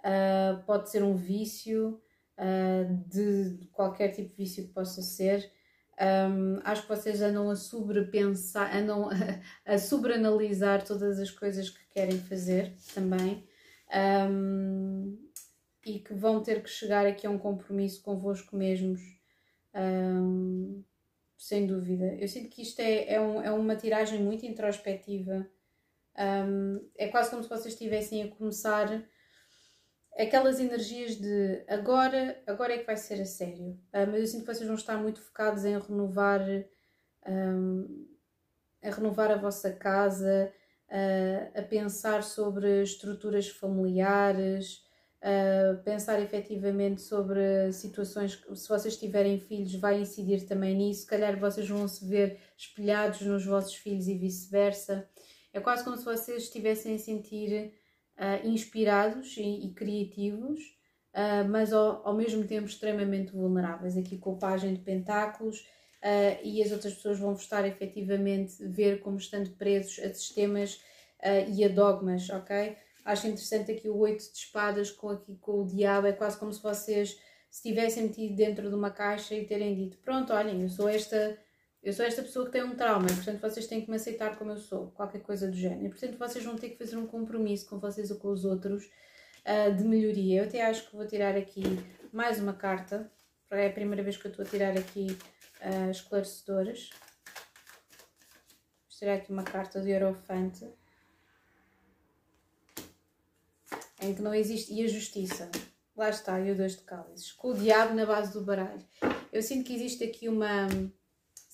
uh, 0.00 0.64
pode 0.64 0.90
ser 0.90 1.02
um 1.02 1.14
vício, 1.14 2.00
uh, 2.38 3.08
de 3.08 3.68
qualquer 3.72 4.08
tipo 4.12 4.30
de 4.30 4.36
vício 4.36 4.66
que 4.66 4.72
possa 4.72 5.02
ser, 5.02 5.50
um, 6.00 6.60
acho 6.64 6.82
que 6.82 6.88
vocês 6.88 7.22
andam 7.22 7.48
a 7.50 7.56
sobrepensar, 7.56 8.76
andam 8.76 9.08
a, 9.08 9.14
a 9.74 9.78
sobreanalisar 9.78 10.84
todas 10.84 11.18
as 11.18 11.30
coisas 11.30 11.70
que 11.70 11.84
querem 11.90 12.18
fazer 12.18 12.72
também. 12.94 13.46
Um, 14.30 15.16
e 15.84 16.00
que 16.00 16.12
vão 16.12 16.42
ter 16.42 16.62
que 16.62 16.68
chegar 16.68 17.06
aqui 17.06 17.26
a 17.26 17.30
um 17.30 17.38
compromisso 17.38 18.02
convosco 18.02 18.56
mesmos, 18.56 19.00
um, 19.72 20.82
sem 21.38 21.64
dúvida. 21.64 22.16
Eu 22.16 22.26
sinto 22.26 22.48
que 22.48 22.62
isto 22.62 22.80
é, 22.80 23.04
é, 23.04 23.14
é 23.14 23.50
uma 23.52 23.76
tiragem 23.76 24.20
muito 24.20 24.44
introspectiva, 24.44 25.48
é 26.96 27.08
quase 27.08 27.30
como 27.30 27.42
se 27.42 27.48
vocês 27.48 27.74
estivessem 27.74 28.22
a 28.22 28.28
começar 28.28 29.06
aquelas 30.18 30.58
energias 30.58 31.16
de 31.16 31.64
agora, 31.68 32.40
agora 32.46 32.74
é 32.74 32.78
que 32.78 32.86
vai 32.86 32.96
ser 32.96 33.20
a 33.20 33.24
sério. 33.24 33.78
Uh, 33.92 34.06
mas 34.10 34.20
eu 34.20 34.26
sinto 34.26 34.46
que 34.46 34.54
vocês 34.54 34.66
vão 34.66 34.76
estar 34.76 34.96
muito 34.96 35.20
focados 35.20 35.64
em 35.64 35.78
renovar, 35.78 36.40
um, 37.26 38.06
a 38.82 38.90
renovar 38.90 39.30
a 39.30 39.36
vossa 39.36 39.70
casa, 39.72 40.52
uh, 40.88 41.58
a 41.58 41.62
pensar 41.62 42.22
sobre 42.22 42.82
estruturas 42.82 43.48
familiares, 43.48 44.82
uh, 45.20 45.82
pensar 45.82 46.20
efetivamente 46.20 47.02
sobre 47.02 47.70
situações 47.72 48.36
que, 48.36 48.56
se 48.56 48.68
vocês 48.68 48.96
tiverem 48.96 49.38
filhos, 49.38 49.74
vai 49.74 50.00
incidir 50.00 50.46
também 50.46 50.74
nisso. 50.74 51.02
Se 51.02 51.06
calhar 51.06 51.38
vocês 51.38 51.68
vão 51.68 51.86
se 51.86 52.06
ver 52.06 52.38
espelhados 52.56 53.20
nos 53.20 53.44
vossos 53.44 53.74
filhos 53.74 54.08
e 54.08 54.14
vice-versa. 54.14 55.08
É 55.52 55.60
quase 55.60 55.84
como 55.84 55.96
se 55.96 56.04
vocês 56.04 56.44
estivessem 56.44 56.94
a 56.94 56.98
sentir 56.98 57.72
uh, 58.18 58.46
inspirados 58.46 59.36
e, 59.36 59.66
e 59.66 59.72
criativos, 59.72 60.60
uh, 61.14 61.48
mas 61.48 61.72
ao, 61.72 62.06
ao, 62.06 62.14
mesmo 62.14 62.44
tempo 62.44 62.66
extremamente 62.66 63.32
vulneráveis. 63.32 63.96
Aqui 63.96 64.18
com 64.18 64.34
a 64.34 64.38
página 64.38 64.72
de 64.72 64.80
pentáculos 64.80 65.60
uh, 65.60 66.40
e 66.42 66.62
as 66.62 66.72
outras 66.72 66.94
pessoas 66.94 67.18
vão 67.18 67.32
estar 67.34 67.66
efetivamente 67.66 68.64
ver 68.66 69.00
como 69.00 69.16
estando 69.16 69.50
presos 69.50 69.98
a 69.98 70.12
sistemas 70.12 70.80
e 71.48 71.64
a 71.64 71.68
dogmas, 71.68 72.28
ok? 72.28 72.76
Acho 73.04 73.26
interessante 73.26 73.72
aqui 73.72 73.88
o 73.88 73.96
oito 73.96 74.22
de 74.22 74.36
espadas 74.36 74.90
com, 74.90 75.08
aqui, 75.08 75.34
com 75.36 75.62
o 75.62 75.66
diabo, 75.66 76.06
é 76.06 76.12
quase 76.12 76.38
como 76.38 76.52
se 76.52 76.62
vocês 76.62 77.18
se 77.50 77.62
tivessem 77.62 78.04
metido 78.04 78.36
dentro 78.36 78.68
de 78.68 78.74
uma 78.74 78.90
caixa 78.90 79.34
e 79.34 79.46
terem 79.46 79.74
dito, 79.74 79.96
pronto, 80.04 80.32
olhem, 80.32 80.62
eu 80.62 80.68
sou 80.68 80.88
esta 80.88 81.36
eu 81.86 81.92
sou 81.92 82.04
esta 82.04 82.20
pessoa 82.20 82.46
que 82.46 82.50
tem 82.50 82.64
um 82.64 82.74
trauma, 82.74 83.06
portanto 83.06 83.40
vocês 83.40 83.68
têm 83.68 83.80
que 83.80 83.88
me 83.88 83.94
aceitar 83.94 84.36
como 84.36 84.50
eu 84.50 84.56
sou, 84.56 84.90
qualquer 84.90 85.20
coisa 85.20 85.46
do 85.46 85.56
género. 85.56 85.86
E, 85.86 85.88
portanto 85.88 86.18
vocês 86.18 86.44
vão 86.44 86.56
ter 86.56 86.70
que 86.70 86.78
fazer 86.78 86.96
um 86.96 87.06
compromisso 87.06 87.68
com 87.68 87.78
vocês 87.78 88.10
ou 88.10 88.16
com 88.16 88.26
os 88.32 88.44
outros 88.44 88.90
uh, 89.44 89.72
de 89.72 89.84
melhoria. 89.84 90.40
Eu 90.40 90.48
até 90.48 90.64
acho 90.64 90.90
que 90.90 90.96
vou 90.96 91.06
tirar 91.06 91.36
aqui 91.36 91.62
mais 92.12 92.40
uma 92.40 92.54
carta, 92.54 93.08
é 93.52 93.68
a 93.68 93.72
primeira 93.72 94.02
vez 94.02 94.16
que 94.16 94.26
eu 94.26 94.32
estou 94.32 94.44
a 94.44 94.48
tirar 94.48 94.76
aqui 94.76 95.16
uh, 95.60 95.88
esclarecedoras. 95.88 96.90
Vou 98.88 98.98
tirar 98.98 99.14
aqui 99.14 99.30
uma 99.30 99.44
carta 99.44 99.80
de 99.80 99.88
Eurofante. 99.88 100.68
Em 104.02 104.12
que 104.12 104.22
não 104.22 104.34
existe. 104.34 104.74
E 104.74 104.84
a 104.84 104.88
justiça. 104.88 105.48
Lá 105.96 106.10
está, 106.10 106.40
e 106.40 106.50
o 106.50 106.56
dois 106.56 106.74
de 106.74 106.82
cálices. 106.82 107.30
Com 107.30 107.50
o 107.50 107.54
diabo 107.54 107.94
na 107.94 108.04
base 108.04 108.32
do 108.32 108.44
baralho. 108.44 108.84
Eu 109.32 109.40
sinto 109.40 109.64
que 109.64 109.74
existe 109.74 110.02
aqui 110.02 110.28
uma 110.28 110.66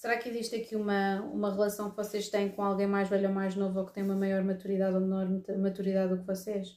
Será 0.02 0.18
que 0.18 0.28
existe 0.28 0.56
aqui 0.56 0.74
uma, 0.74 1.20
uma 1.32 1.52
relação 1.52 1.88
que 1.88 1.96
vocês 1.96 2.28
têm 2.28 2.48
com 2.50 2.60
alguém 2.60 2.88
mais 2.88 3.08
velho 3.08 3.28
ou 3.28 3.32
mais 3.32 3.54
novo 3.54 3.78
ou 3.78 3.86
que 3.86 3.92
tem 3.92 4.02
uma 4.02 4.16
maior 4.16 4.42
maturidade 4.42 4.96
ou 4.96 5.00
menor 5.00 5.28
maturidade 5.56 6.12
do 6.12 6.18
que 6.18 6.26
vocês? 6.26 6.76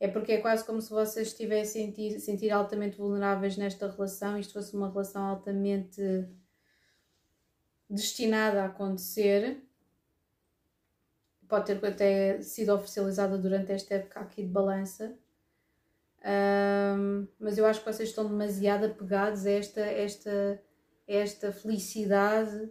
É 0.00 0.08
porque 0.08 0.32
é 0.32 0.40
quase 0.40 0.64
como 0.64 0.82
se 0.82 0.90
vocês 0.90 1.28
estivessem 1.28 1.86
sentir, 1.86 2.18
sentir 2.18 2.50
altamente 2.50 2.98
vulneráveis 2.98 3.56
nesta 3.56 3.88
relação, 3.88 4.36
isto 4.36 4.54
fosse 4.54 4.74
uma 4.74 4.90
relação 4.90 5.24
altamente 5.24 6.02
destinada 7.88 8.64
a 8.64 8.66
acontecer. 8.66 9.62
Pode 11.46 11.66
ter 11.66 11.86
até 11.86 12.42
sido 12.42 12.74
oficializada 12.74 13.38
durante 13.38 13.70
esta 13.70 13.94
época 13.94 14.18
aqui 14.18 14.42
de 14.42 14.48
balança. 14.48 15.16
Um, 16.24 17.28
mas 17.38 17.56
eu 17.56 17.64
acho 17.64 17.84
que 17.84 17.92
vocês 17.92 18.08
estão 18.08 18.26
demasiado 18.26 18.86
apegados 18.86 19.46
a 19.46 19.50
esta, 19.52 19.80
esta, 19.80 20.60
esta 21.08 21.50
felicidade. 21.50 22.70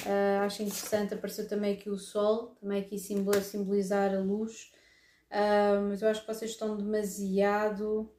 Uh, 0.00 0.42
acho 0.44 0.62
interessante, 0.62 1.14
apareceu 1.14 1.46
também 1.46 1.74
aqui 1.74 1.88
o 1.88 1.98
sol, 1.98 2.56
também 2.60 2.80
aqui 2.80 2.98
simbolizar 2.98 4.12
a 4.12 4.18
luz. 4.18 4.72
Uh, 5.30 5.88
mas 5.88 6.02
eu 6.02 6.08
acho 6.08 6.22
que 6.22 6.26
vocês 6.26 6.50
estão 6.50 6.76
demasiado 6.76 8.10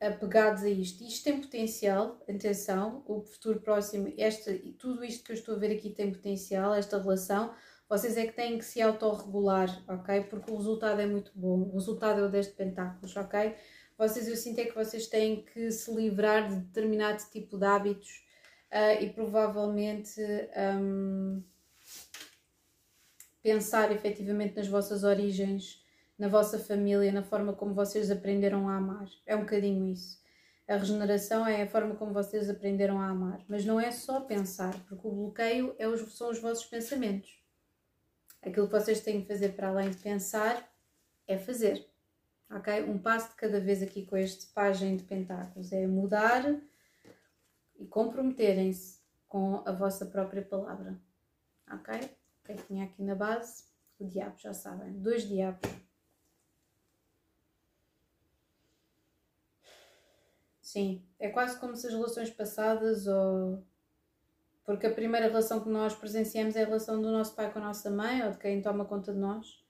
apegados 0.00 0.62
a 0.62 0.70
isto. 0.70 1.02
Isto 1.02 1.24
tem 1.24 1.40
potencial, 1.40 2.22
atenção, 2.28 3.02
o 3.06 3.20
futuro 3.20 3.60
próximo, 3.60 4.12
esta, 4.16 4.56
tudo 4.78 5.04
isto 5.04 5.24
que 5.24 5.32
eu 5.32 5.36
estou 5.36 5.56
a 5.56 5.58
ver 5.58 5.76
aqui 5.76 5.90
tem 5.90 6.12
potencial, 6.12 6.74
esta 6.74 6.98
relação. 7.00 7.52
Vocês 7.88 8.16
é 8.16 8.26
que 8.26 8.34
têm 8.34 8.58
que 8.58 8.64
se 8.64 8.82
autorregular, 8.82 9.82
ok? 9.88 10.22
Porque 10.24 10.50
o 10.50 10.56
resultado 10.56 11.00
é 11.00 11.06
muito 11.06 11.32
bom. 11.34 11.62
O 11.62 11.74
resultado 11.74 12.20
é 12.20 12.24
o 12.24 12.30
10 12.30 12.48
de 12.48 12.52
pentáculos, 12.52 13.16
ok? 13.16 13.54
Vocês, 13.96 14.28
eu 14.28 14.36
sinto 14.36 14.60
é 14.60 14.66
que 14.66 14.74
vocês 14.74 15.08
têm 15.08 15.42
que 15.42 15.72
se 15.72 15.92
livrar 15.92 16.48
de 16.48 16.56
determinado 16.56 17.22
tipo 17.32 17.58
de 17.58 17.64
hábitos 17.64 18.27
uh, 18.72 19.02
e 19.02 19.10
provavelmente 19.10 20.20
um, 20.80 21.42
pensar 23.42 23.92
efetivamente 23.92 24.56
nas 24.56 24.68
vossas 24.68 25.04
origens 25.04 25.82
na 26.18 26.26
vossa 26.26 26.58
família, 26.58 27.12
na 27.12 27.22
forma 27.22 27.52
como 27.52 27.72
vocês 27.72 28.10
aprenderam 28.10 28.68
a 28.68 28.76
amar. 28.76 29.08
É 29.24 29.36
um 29.36 29.40
bocadinho 29.40 29.86
isso. 29.86 30.20
A 30.66 30.76
regeneração 30.76 31.46
é 31.46 31.62
a 31.62 31.66
forma 31.66 31.94
como 31.94 32.12
vocês 32.12 32.50
aprenderam 32.50 33.00
a 33.00 33.08
amar. 33.08 33.42
Mas 33.48 33.64
não 33.64 33.78
é 33.78 33.92
só 33.92 34.20
pensar, 34.20 34.74
porque 34.86 35.06
o 35.06 35.12
bloqueio 35.12 35.74
é 35.78 35.86
os, 35.86 36.00
são 36.16 36.30
os 36.30 36.40
vossos 36.40 36.64
pensamentos. 36.64 37.40
Aquilo 38.42 38.66
que 38.66 38.72
vocês 38.72 39.00
têm 39.00 39.22
que 39.22 39.28
fazer 39.28 39.50
para 39.50 39.68
além 39.68 39.90
de 39.90 39.96
pensar 39.98 40.68
é 41.26 41.38
fazer. 41.38 41.86
Ok? 42.50 42.82
Um 42.84 42.98
passo 42.98 43.30
de 43.30 43.36
cada 43.36 43.60
vez 43.60 43.82
aqui 43.82 44.04
com 44.04 44.16
este 44.16 44.46
página 44.46 44.96
de 44.96 45.04
pentáculos 45.04 45.72
é 45.72 45.86
mudar 45.86 46.44
e 47.78 47.86
comprometerem-se 47.86 48.98
com 49.28 49.62
a 49.66 49.72
vossa 49.72 50.06
própria 50.06 50.42
palavra. 50.42 51.00
Ok? 51.70 51.94
O 51.94 52.44
que 52.44 52.52
é 52.52 52.54
que 52.56 52.66
tinha 52.66 52.84
aqui 52.84 53.02
na 53.02 53.14
base? 53.14 53.64
O 53.98 54.04
diabo, 54.04 54.38
já 54.38 54.52
sabem. 54.52 54.92
Dois 55.00 55.28
diabos. 55.28 55.70
Sim, 60.60 61.02
é 61.18 61.30
quase 61.30 61.58
como 61.58 61.74
se 61.74 61.86
as 61.86 61.94
relações 61.94 62.30
passadas 62.30 63.06
ou. 63.06 63.64
Porque 64.64 64.86
a 64.86 64.92
primeira 64.92 65.26
relação 65.26 65.60
que 65.62 65.68
nós 65.70 65.94
presenciamos 65.94 66.56
é 66.56 66.62
a 66.62 66.66
relação 66.66 67.00
do 67.00 67.10
nosso 67.10 67.34
pai 67.34 67.50
com 67.50 67.58
a 67.58 67.62
nossa 67.62 67.90
mãe 67.90 68.22
ou 68.22 68.32
de 68.32 68.38
quem 68.38 68.60
toma 68.60 68.84
conta 68.84 69.12
de 69.12 69.18
nós. 69.18 69.64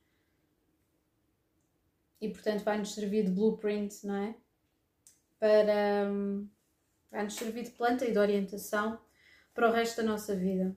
E 2.21 2.29
portanto 2.29 2.65
vai-nos 2.65 2.95
servir 2.95 3.25
de 3.25 3.31
blueprint, 3.31 4.05
não 4.05 4.17
é? 4.17 4.35
Para. 5.39 6.11
Vai-nos 7.11 7.35
servir 7.35 7.65
de 7.65 7.71
planta 7.71 8.05
e 8.05 8.13
de 8.13 8.19
orientação 8.19 8.99
para 9.55 9.69
o 9.69 9.73
resto 9.73 9.99
da 9.99 10.03
nossa 10.03 10.35
vida. 10.35 10.77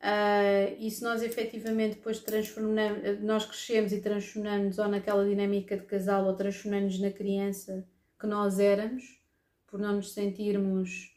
Uh, 0.00 0.76
e 0.78 0.90
se 0.90 1.02
nós 1.02 1.22
efetivamente 1.22 1.96
depois 1.96 2.20
transformamos, 2.20 3.20
nós 3.22 3.46
crescemos 3.46 3.92
e 3.92 4.00
transformamos 4.00 4.78
ou 4.78 4.88
naquela 4.88 5.26
dinâmica 5.26 5.76
de 5.76 5.84
casal 5.84 6.26
ou 6.26 6.34
transformamos 6.34 7.00
na 7.00 7.10
criança 7.10 7.88
que 8.20 8.26
nós 8.26 8.58
éramos, 8.58 9.20
por 9.66 9.80
não 9.80 9.96
nos 9.96 10.12
sentirmos 10.12 11.16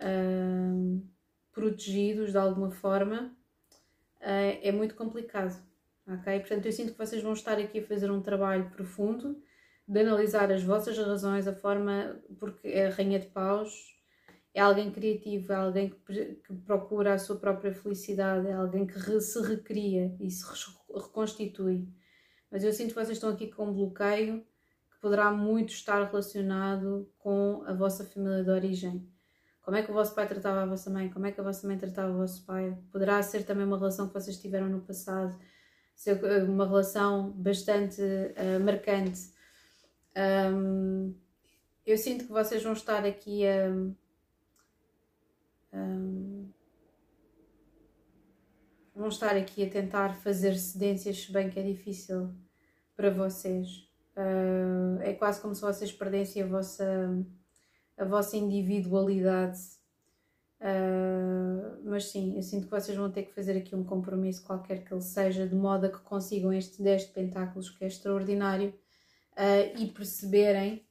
uh, 0.00 1.06
protegidos 1.52 2.32
de 2.32 2.38
alguma 2.38 2.70
forma, 2.70 3.36
uh, 4.20 4.58
é 4.62 4.72
muito 4.72 4.94
complicado. 4.94 5.62
Ok? 6.06 6.40
Portanto, 6.40 6.66
eu 6.66 6.72
sinto 6.72 6.92
que 6.92 6.98
vocês 6.98 7.22
vão 7.22 7.34
estar 7.34 7.58
aqui 7.58 7.80
a 7.80 7.86
fazer 7.86 8.10
um 8.10 8.22
trabalho 8.22 8.70
profundo 8.70 9.40
de 9.86 10.00
analisar 10.00 10.50
as 10.50 10.62
vossas 10.62 10.96
razões, 10.98 11.46
a 11.46 11.54
forma, 11.54 12.20
porque 12.38 12.68
é 12.68 12.86
a 12.86 12.90
Rainha 12.90 13.18
de 13.18 13.26
Paus, 13.26 13.94
é 14.54 14.60
alguém 14.60 14.90
criativo, 14.90 15.52
é 15.52 15.56
alguém 15.56 15.90
que, 15.90 16.34
que 16.36 16.54
procura 16.64 17.14
a 17.14 17.18
sua 17.18 17.36
própria 17.36 17.72
felicidade, 17.72 18.46
é 18.46 18.52
alguém 18.52 18.86
que 18.86 18.98
re, 18.98 19.20
se 19.20 19.40
recria 19.42 20.16
e 20.20 20.30
se 20.30 20.44
reconstitui. 20.94 21.88
Mas 22.50 22.64
eu 22.64 22.72
sinto 22.72 22.88
que 22.88 22.94
vocês 22.94 23.18
estão 23.18 23.30
aqui 23.30 23.48
com 23.48 23.66
um 23.66 23.74
bloqueio 23.74 24.44
poderá 25.04 25.30
muito 25.30 25.74
estar 25.74 26.02
relacionado 26.02 27.06
com 27.18 27.62
a 27.66 27.74
vossa 27.74 28.06
família 28.06 28.42
de 28.42 28.48
origem. 28.48 29.06
Como 29.60 29.76
é 29.76 29.82
que 29.82 29.90
o 29.90 29.94
vosso 29.94 30.14
pai 30.14 30.26
tratava 30.26 30.62
a 30.62 30.66
vossa 30.66 30.88
mãe? 30.88 31.10
Como 31.10 31.26
é 31.26 31.30
que 31.30 31.38
a 31.38 31.44
vossa 31.44 31.66
mãe 31.66 31.76
tratava 31.76 32.10
o 32.10 32.16
vosso 32.16 32.46
pai? 32.46 32.74
Poderá 32.90 33.22
ser 33.22 33.44
também 33.44 33.66
uma 33.66 33.76
relação 33.76 34.08
que 34.08 34.14
vocês 34.14 34.40
tiveram 34.40 34.66
no 34.66 34.80
passado, 34.80 35.38
ser 35.94 36.24
eh, 36.24 36.42
uma 36.44 36.66
relação 36.66 37.32
bastante 37.32 38.00
uh, 38.00 38.64
marcante. 38.64 39.33
Um, 40.16 41.14
eu 41.84 41.98
sinto 41.98 42.26
que 42.26 42.32
vocês 42.32 42.62
vão 42.62 42.72
estar 42.72 43.04
aqui 43.04 43.46
a. 43.46 43.70
Um, 45.72 46.48
vão 48.94 49.08
estar 49.08 49.36
aqui 49.36 49.64
a 49.64 49.70
tentar 49.70 50.14
fazer 50.14 50.56
cedências, 50.56 51.22
se 51.22 51.32
bem 51.32 51.50
que 51.50 51.58
é 51.58 51.62
difícil 51.62 52.32
para 52.96 53.10
vocês. 53.10 53.88
Uh, 54.16 55.00
é 55.02 55.12
quase 55.12 55.40
como 55.40 55.54
se 55.54 55.60
vocês 55.60 55.92
perdessem 55.92 56.42
a 56.42 56.46
vossa, 56.46 57.26
a 57.96 58.04
vossa 58.04 58.36
individualidade. 58.36 59.58
Uh, 60.60 61.82
mas 61.84 62.06
sim, 62.06 62.36
eu 62.36 62.42
sinto 62.42 62.66
que 62.66 62.70
vocês 62.70 62.96
vão 62.96 63.10
ter 63.10 63.24
que 63.24 63.34
fazer 63.34 63.58
aqui 63.58 63.74
um 63.74 63.84
compromisso, 63.84 64.44
qualquer 64.44 64.84
que 64.84 64.94
ele 64.94 65.02
seja, 65.02 65.46
de 65.46 65.54
modo 65.54 65.86
a 65.86 65.90
que 65.90 65.98
consigam 65.98 66.52
este 66.52 66.80
10 66.82 67.08
de 67.08 67.12
pentáculos, 67.12 67.68
que 67.68 67.84
é 67.84 67.88
extraordinário, 67.88 68.72
uh, 69.36 69.78
e 69.78 69.86
perceberem 69.88 70.86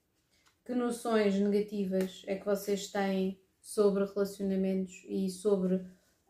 que 0.66 0.74
noções 0.74 1.36
negativas 1.36 2.24
é 2.26 2.36
que 2.36 2.46
vocês 2.46 2.88
têm 2.88 3.40
sobre 3.60 4.06
relacionamentos 4.06 5.04
e 5.08 5.30
sobre 5.30 5.86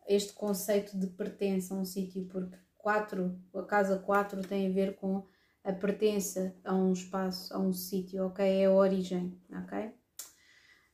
este 0.08 0.34
conceito 0.34 0.98
de 0.98 1.08
pertença 1.08 1.74
a 1.74 1.78
um 1.78 1.86
sítio, 1.86 2.26
porque 2.26 2.58
4, 2.78 3.40
a 3.56 3.64
casa 3.64 4.00
4 4.00 4.42
tem 4.42 4.68
a 4.68 4.74
ver 4.74 4.96
com 4.96 5.26
a 5.64 5.72
pertença 5.72 6.56
a 6.64 6.74
um 6.76 6.92
espaço, 6.92 7.54
a 7.54 7.60
um 7.60 7.72
sítio, 7.72 8.26
ok? 8.26 8.46
É 8.46 8.66
a 8.66 8.72
origem, 8.72 9.40
ok? 9.50 9.94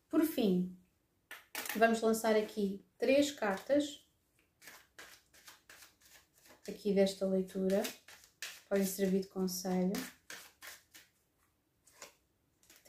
Por 0.10 0.24
fim, 0.24 0.78
vamos 1.76 2.02
lançar 2.02 2.36
aqui 2.36 2.86
três 2.98 3.32
cartas 3.32 4.06
aqui 6.68 6.94
desta 6.94 7.26
leitura, 7.26 7.82
podem 8.70 8.86
servir 8.86 9.22
de 9.22 9.28
conselho. 9.28 9.94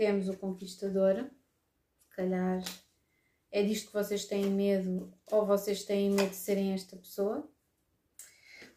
Temos 0.00 0.30
o 0.30 0.38
Conquistador, 0.38 1.28
se 1.98 2.16
calhar 2.16 2.62
é 3.52 3.62
disto 3.62 3.88
que 3.88 3.92
vocês 3.92 4.24
têm 4.24 4.46
medo 4.46 5.12
ou 5.30 5.44
vocês 5.44 5.84
têm 5.84 6.10
medo 6.10 6.30
de 6.30 6.36
serem 6.36 6.72
esta 6.72 6.96
pessoa 6.96 7.46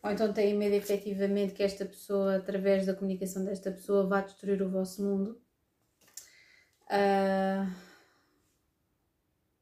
ou 0.03 0.11
então 0.11 0.33
têm 0.33 0.53
medo 0.53 0.75
efetivamente 0.75 1.53
que 1.53 1.63
esta 1.63 1.85
pessoa, 1.85 2.35
através 2.35 2.85
da 2.85 2.93
comunicação 2.93 3.45
desta 3.45 3.71
pessoa, 3.71 4.05
vá 4.05 4.19
destruir 4.19 4.61
o 4.61 4.69
vosso 4.69 5.01
mundo. 5.01 5.41
Uh, 6.87 7.71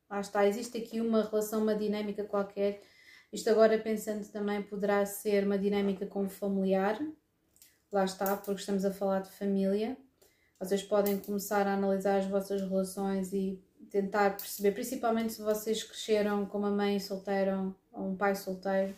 lá 0.09 0.20
está, 0.20 0.47
existe 0.47 0.80
aqui 0.80 0.99
uma 0.99 1.22
relação, 1.22 1.62
uma 1.62 1.76
dinâmica 1.76 2.24
qualquer. 2.24 2.82
Isto 3.32 3.51
agora 3.51 3.78
pensando 3.78 4.28
também 4.32 4.64
poderá 4.64 5.05
ser 5.05 5.45
uma 5.45 5.59
dinâmica 5.59 6.07
com 6.07 6.26
o 6.26 6.30
familiar. 6.30 6.99
Lá 7.91 8.03
está, 8.03 8.36
porque 8.36 8.62
estamos 8.62 8.84
a 8.84 8.91
falar 8.91 9.20
de 9.20 9.30
família. 9.30 9.95
Vocês 10.62 10.84
podem 10.84 11.18
começar 11.18 11.68
a 11.68 11.74
analisar 11.74 12.20
as 12.20 12.28
vossas 12.28 12.62
relações 12.62 13.34
e 13.34 13.59
tentar 13.89 14.38
perceber, 14.38 14.72
principalmente 14.72 15.34
se 15.34 15.41
vocês 15.41 15.84
cresceram 15.84 16.45
com 16.45 16.59
uma 16.59 16.72
mãe 16.72 16.99
solteira 16.99 17.57
ou 17.91 18.07
um 18.07 18.16
pai 18.16 18.36
solteiro, 18.36 18.93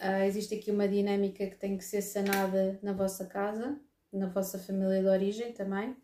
Uh, 0.00 0.24
existe 0.24 0.54
aqui 0.56 0.70
uma 0.70 0.88
dinâmica 0.88 1.46
que 1.46 1.56
tem 1.56 1.78
que 1.78 1.84
ser 1.84 2.02
sanada 2.02 2.78
na 2.82 2.92
vossa 2.92 3.26
casa, 3.26 3.78
na 4.12 4.26
vossa 4.26 4.58
família 4.58 5.00
de 5.00 5.06
origem 5.08 5.52
também. 5.52 5.96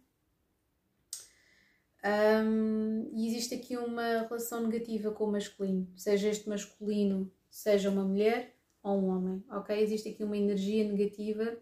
Um, 2.03 3.11
e 3.12 3.26
existe 3.26 3.55
aqui 3.55 3.76
uma 3.76 4.22
relação 4.22 4.66
negativa 4.66 5.11
com 5.11 5.24
o 5.24 5.32
masculino, 5.32 5.86
seja 5.97 6.28
este 6.28 6.49
masculino, 6.49 7.30
seja 7.51 7.91
uma 7.91 8.05
mulher 8.05 8.55
ou 8.82 8.97
um 8.97 9.09
homem, 9.09 9.45
ok? 9.51 9.78
Existe 9.78 10.09
aqui 10.09 10.24
uma 10.24 10.36
energia 10.36 10.84
negativa 10.84 11.59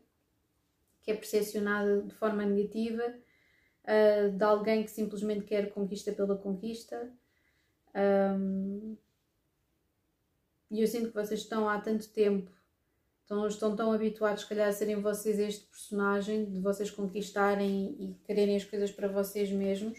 que 1.09 1.13
é 1.13 1.15
percepcionada 1.15 2.03
de 2.03 2.15
forma 2.15 2.45
negativa 2.45 3.03
uh, 3.03 4.31
de 4.31 4.45
alguém 4.45 4.85
que 4.85 4.91
simplesmente 4.91 5.47
quer 5.47 5.71
conquista 5.71 6.13
pela 6.13 6.37
conquista. 6.37 7.11
Um, 7.97 8.95
e 10.71 10.83
eu 10.83 10.87
sinto 10.87 11.09
que 11.09 11.15
vocês 11.15 11.41
estão 11.41 11.67
há 11.67 11.81
tanto 11.81 12.11
tempo, 12.11 12.51
estão, 13.23 13.47
estão 13.47 13.75
tão 13.75 13.91
habituados, 13.91 14.43
se 14.43 14.49
calhar, 14.51 14.69
a 14.69 14.73
serem 14.73 15.01
vocês 15.01 15.39
este 15.39 15.65
personagem, 15.65 16.45
de 16.45 16.61
vocês 16.61 16.91
conquistarem 16.91 17.97
e 17.99 18.15
quererem 18.27 18.57
as 18.57 18.65
coisas 18.67 18.93
para 18.93 19.09
vocês 19.09 19.51
mesmos, 19.51 19.99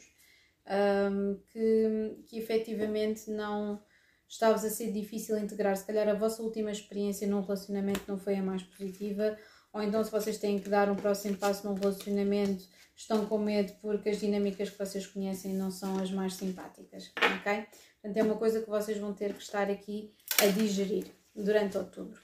um, 1.11 1.39
que, 1.47 2.17
que 2.27 2.37
efetivamente 2.37 3.31
não 3.31 3.81
está-vos 4.27 4.63
a 4.63 4.69
ser 4.69 4.91
difícil 4.91 5.39
integrar. 5.39 5.75
Se 5.75 5.87
calhar 5.87 6.07
a 6.07 6.13
vossa 6.13 6.43
última 6.43 6.69
experiência 6.69 7.27
num 7.27 7.41
relacionamento 7.41 8.01
não 8.07 8.19
foi 8.19 8.35
a 8.35 8.43
mais 8.43 8.61
positiva, 8.61 9.35
ou 9.73 9.81
então 9.81 10.03
se 10.03 10.11
vocês 10.11 10.37
têm 10.37 10.59
que 10.59 10.69
dar 10.69 10.89
um 10.89 10.95
próximo 10.95 11.37
passo 11.37 11.67
num 11.67 11.73
relacionamento, 11.73 12.63
estão 12.95 13.25
com 13.25 13.37
medo 13.37 13.73
porque 13.81 14.09
as 14.09 14.19
dinâmicas 14.19 14.69
que 14.69 14.77
vocês 14.77 15.07
conhecem 15.07 15.53
não 15.53 15.71
são 15.71 15.97
as 15.99 16.11
mais 16.11 16.33
simpáticas, 16.33 17.11
ok? 17.15 17.65
Portanto, 18.01 18.17
é 18.17 18.23
uma 18.23 18.35
coisa 18.35 18.61
que 18.61 18.69
vocês 18.69 18.97
vão 18.97 19.13
ter 19.13 19.33
que 19.33 19.41
estar 19.41 19.69
aqui 19.69 20.13
a 20.41 20.47
digerir 20.47 21.05
durante 21.35 21.77
outubro. 21.77 22.19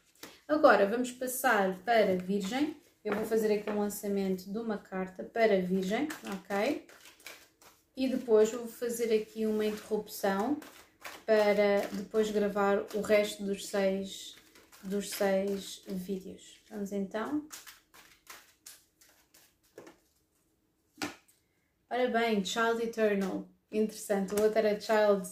Agora, 0.48 0.86
vamos 0.86 1.12
passar 1.12 1.78
para 1.80 2.16
Virgem. 2.18 2.76
Eu 3.04 3.16
vou 3.16 3.26
fazer 3.26 3.54
aqui 3.54 3.70
um 3.70 3.80
lançamento 3.80 4.52
de 4.52 4.58
uma 4.58 4.78
carta 4.78 5.24
para 5.24 5.62
Virgem, 5.62 6.08
ok? 6.34 6.86
E 7.96 8.08
depois 8.08 8.52
vou 8.52 8.68
fazer 8.68 9.16
aqui 9.16 9.46
uma 9.46 9.66
interrupção 9.66 10.60
para 11.26 11.88
depois 11.92 12.30
gravar 12.32 12.84
o 12.94 13.02
resto 13.02 13.44
dos 13.44 13.68
seis, 13.68 14.36
dos 14.84 15.10
seis 15.10 15.84
vídeos. 15.88 16.55
Vamos 16.76 16.92
então. 16.92 17.48
Ora 21.90 22.10
bem, 22.10 22.44
Child 22.44 22.84
Eternal. 22.84 23.48
Interessante. 23.72 24.36
O 24.36 24.44
outro 24.44 24.60
era 24.60 24.78
Child 24.78 25.26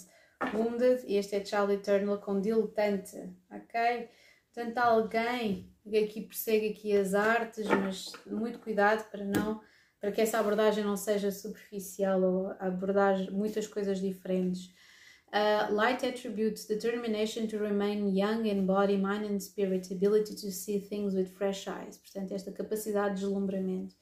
Wounded 0.53 1.03
e 1.05 1.17
este 1.17 1.35
é 1.35 1.43
Child 1.43 1.73
Eternal 1.73 2.17
com 2.19 2.39
diletante. 2.39 3.17
Ok? 3.51 4.09
Portanto, 4.53 4.77
alguém 4.77 5.69
que 5.83 5.97
aqui 5.97 6.21
persegue 6.21 6.69
aqui 6.69 6.95
as 6.95 7.13
artes, 7.13 7.67
mas 7.67 8.13
muito 8.25 8.59
cuidado 8.59 9.03
para 9.11 9.25
não 9.25 9.61
para 9.99 10.13
que 10.13 10.21
essa 10.21 10.39
abordagem 10.39 10.83
não 10.83 10.95
seja 10.95 11.29
superficial 11.29 12.21
ou 12.21 12.51
abordar 12.57 13.29
muitas 13.31 13.67
coisas 13.67 13.99
diferentes. 13.99 14.73
Uh, 15.33 15.67
light 15.71 16.03
attributes 16.03 16.65
determination 16.65 17.47
to 17.47 17.57
remain 17.57 18.15
young 18.15 18.45
in 18.45 18.67
body, 18.67 18.95
mind 18.95 19.25
and 19.25 19.41
spirit, 19.41 19.89
ability 19.89 20.35
to 20.35 20.51
see 20.51 20.77
things 20.77 21.15
with 21.15 21.35
fresh 21.35 21.67
eyes. 21.67 21.97
Portanto, 21.97 22.35
esta 22.35 22.51
capacidade 22.51 23.15
de 23.15 23.21
deslumbramento. 23.21 23.95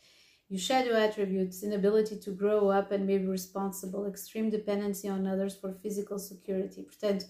You 0.50 0.60
shadow 0.60 0.94
attributes 0.94 1.64
inability 1.64 2.18
to 2.18 2.32
grow 2.32 2.70
up 2.70 2.92
and 2.92 3.06
be 3.06 3.18
responsible, 3.18 4.06
extreme 4.06 4.50
dependency 4.50 5.08
on 5.08 5.26
others 5.26 5.56
for 5.56 5.74
physical 5.82 6.20
security. 6.20 6.84
Portanto, 6.84 7.26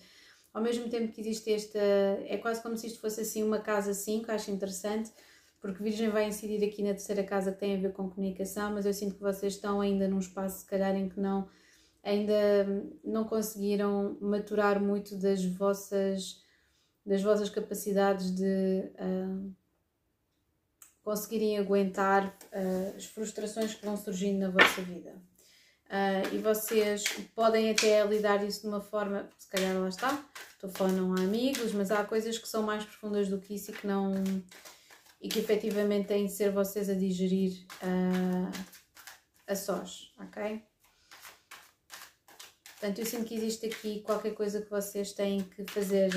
ao 0.52 0.64
mesmo 0.64 0.90
tempo 0.90 1.14
que 1.14 1.22
existe 1.22 1.54
esta. 1.54 1.80
É 2.26 2.38
quase 2.38 2.62
como 2.64 2.76
se 2.76 2.88
isto 2.88 3.00
fosse 3.00 3.22
assim 3.22 3.44
uma 3.44 3.60
casa 3.60 3.94
5, 3.94 4.32
acho 4.32 4.50
interessante, 4.50 5.12
porque 5.60 5.84
Virgem 5.84 6.10
vai 6.10 6.28
incidir 6.28 6.64
aqui 6.66 6.82
na 6.82 6.90
terceira 6.90 7.24
casa 7.24 7.52
que 7.52 7.60
tem 7.60 7.76
a 7.76 7.80
ver 7.80 7.94
com 7.94 8.10
comunicação, 8.10 8.72
mas 8.72 8.88
eu 8.88 8.94
sinto 8.96 9.14
que 9.14 9.22
vocês 9.22 9.54
estão 9.54 9.80
ainda 9.80 10.08
num 10.08 10.18
espaço, 10.18 10.62
se 10.62 10.66
calhar, 10.66 10.96
em 10.96 11.08
que 11.08 11.20
não 11.20 11.48
ainda 12.04 12.66
não 13.04 13.26
conseguiram 13.26 14.18
maturar 14.20 14.82
muito 14.82 15.16
das 15.18 15.44
vossas 15.46 16.42
das 17.06 17.22
vossas 17.22 17.50
capacidades 17.50 18.32
de 18.32 18.92
uh, 18.94 19.54
conseguirem 21.04 21.58
aguentar 21.58 22.28
uh, 22.28 22.96
as 22.96 23.06
frustrações 23.06 23.74
que 23.74 23.84
vão 23.84 23.98
surgindo 23.98 24.40
na 24.40 24.50
vossa 24.50 24.82
vida. 24.84 25.12
Uh, 25.88 26.36
e 26.36 26.38
vocês 26.38 27.04
podem 27.36 27.72
até 27.72 28.06
lidar 28.06 28.46
isso 28.46 28.62
de 28.62 28.68
uma 28.68 28.80
forma, 28.80 29.28
se 29.38 29.50
calhar 29.50 29.76
lá 29.78 29.90
está, 29.90 30.24
estou 30.54 30.70
falando 30.70 31.20
há 31.20 31.24
amigos, 31.24 31.74
mas 31.74 31.92
há 31.92 32.04
coisas 32.06 32.38
que 32.38 32.48
são 32.48 32.64
mais 32.64 32.86
profundas 32.86 33.28
do 33.28 33.40
que 33.40 33.56
isso 33.56 33.72
e 33.72 33.74
que 33.74 33.88
não 33.88 34.14
e 35.20 35.28
que 35.28 35.40
efetivamente 35.40 36.08
têm 36.08 36.26
de 36.26 36.32
ser 36.32 36.52
vocês 36.52 36.90
a 36.90 36.96
digerir 36.96 37.66
a 39.46 39.56
sós, 39.56 40.14
ok? 40.20 40.64
Portanto, 42.82 42.98
eu 42.98 43.06
sinto 43.06 43.26
que 43.26 43.36
existe 43.36 43.68
aqui 43.68 44.02
qualquer 44.02 44.34
coisa 44.34 44.60
que 44.60 44.72
vocês 44.72 45.14
têm 45.14 45.44
que 45.44 45.64
fazer, 45.72 46.10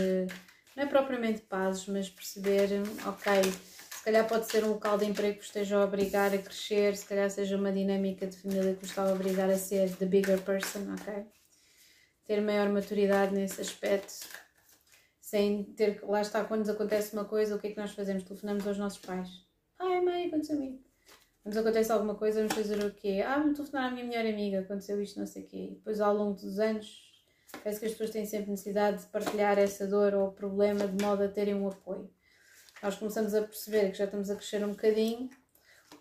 não 0.74 0.84
é 0.84 0.86
propriamente 0.86 1.42
pazes, 1.42 1.86
mas 1.86 2.08
perceber, 2.08 2.70
ok, 3.06 3.42
se 3.42 4.02
calhar 4.02 4.26
pode 4.26 4.50
ser 4.50 4.64
um 4.64 4.70
local 4.70 4.96
de 4.96 5.04
emprego 5.04 5.40
que 5.40 5.44
esteja 5.44 5.76
a 5.76 5.84
obrigar 5.84 6.32
a 6.32 6.38
crescer, 6.38 6.96
se 6.96 7.04
calhar 7.04 7.30
seja 7.30 7.58
uma 7.58 7.70
dinâmica 7.70 8.26
de 8.26 8.38
família 8.38 8.74
que 8.74 8.82
o 8.82 8.86
está 8.86 9.02
a 9.02 9.12
obrigar 9.12 9.50
a 9.50 9.58
ser 9.58 9.94
the 9.96 10.06
bigger 10.06 10.40
person, 10.40 10.90
ok? 10.98 11.26
Ter 12.24 12.40
maior 12.40 12.70
maturidade 12.70 13.34
nesse 13.34 13.60
aspecto, 13.60 14.26
sem 15.20 15.64
ter. 15.64 16.02
Lá 16.02 16.22
está, 16.22 16.44
quando 16.44 16.60
nos 16.60 16.70
acontece 16.70 17.12
uma 17.12 17.26
coisa, 17.26 17.56
o 17.56 17.58
que 17.58 17.66
é 17.66 17.70
que 17.72 17.78
nós 17.78 17.92
fazemos? 17.92 18.22
Telefonamos 18.22 18.66
aos 18.66 18.78
nossos 18.78 19.00
pais. 19.00 19.28
Ai, 19.78 20.00
mãe, 20.00 20.28
aconteceu 20.28 20.62
isso. 20.62 20.93
Nos 21.44 21.56
acontece 21.56 21.92
alguma 21.92 22.14
coisa, 22.14 22.40
vamos 22.40 22.54
fazer 22.54 22.82
o 22.84 22.90
quê? 22.90 23.22
Ah, 23.26 23.38
vamos 23.38 23.56
telefonar 23.58 23.88
à 23.88 23.90
minha 23.90 24.06
melhor 24.06 24.26
amiga, 24.26 24.60
aconteceu 24.60 25.00
isto, 25.02 25.18
não 25.18 25.26
sei 25.26 25.42
o 25.42 25.46
quê. 25.46 25.56
E 25.56 25.74
depois, 25.74 26.00
ao 26.00 26.14
longo 26.14 26.34
dos 26.34 26.58
anos, 26.58 27.02
parece 27.62 27.80
que 27.80 27.86
as 27.86 27.92
pessoas 27.92 28.10
têm 28.10 28.24
sempre 28.24 28.50
necessidade 28.50 29.02
de 29.02 29.06
partilhar 29.08 29.58
essa 29.58 29.86
dor 29.86 30.14
ou 30.14 30.32
problema 30.32 30.88
de 30.88 31.04
modo 31.04 31.22
a 31.22 31.28
terem 31.28 31.54
um 31.54 31.68
apoio 31.68 32.10
nós 32.84 32.96
começamos 32.96 33.34
a 33.34 33.40
perceber 33.40 33.90
que 33.90 33.96
já 33.96 34.04
estamos 34.04 34.28
a 34.28 34.36
crescer 34.36 34.62
um 34.62 34.72
bocadinho 34.72 35.30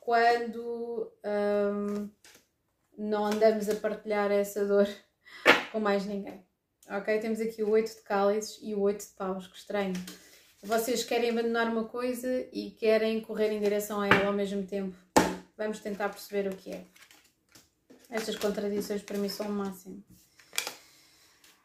quando 0.01 1.09
hum, 1.23 2.09
não 2.97 3.25
andamos 3.25 3.69
a 3.69 3.75
partilhar 3.75 4.29
essa 4.31 4.65
dor 4.65 4.89
com 5.71 5.79
mais 5.79 6.05
ninguém. 6.05 6.45
Ok? 6.89 7.19
Temos 7.19 7.39
aqui 7.39 7.63
o 7.63 7.69
8 7.69 7.87
de 7.87 8.01
cálices 8.01 8.59
e 8.61 8.75
o 8.75 8.81
8 8.81 8.99
de 8.99 9.13
paus, 9.13 9.47
que 9.47 9.55
estranho. 9.55 9.93
Vocês 10.61 11.05
querem 11.05 11.29
abandonar 11.29 11.69
uma 11.69 11.85
coisa 11.85 12.45
e 12.51 12.71
querem 12.71 13.21
correr 13.21 13.53
em 13.53 13.61
direção 13.61 14.01
a 14.01 14.07
ela 14.07 14.27
ao 14.27 14.33
mesmo 14.33 14.67
tempo. 14.67 14.97
Vamos 15.57 15.79
tentar 15.79 16.09
perceber 16.09 16.51
o 16.51 16.55
que 16.55 16.71
é. 16.71 16.85
Estas 18.09 18.35
contradições 18.35 19.01
para 19.01 19.17
mim 19.17 19.29
são 19.29 19.47
o 19.47 19.51
máximo. 19.51 20.03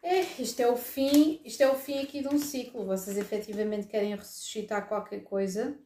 É, 0.03 0.21
isto 0.41 0.61
é 0.61 0.71
o 0.71 0.77
fim, 0.77 1.41
isto 1.45 1.63
é 1.63 1.71
o 1.71 1.75
fim 1.75 1.99
aqui 1.99 2.23
de 2.23 2.29
um 2.29 2.39
ciclo. 2.39 2.87
Vocês 2.87 3.17
efetivamente 3.17 3.87
querem 3.87 4.15
ressuscitar 4.15 4.89
qualquer 4.89 5.21
coisa, 5.21 5.77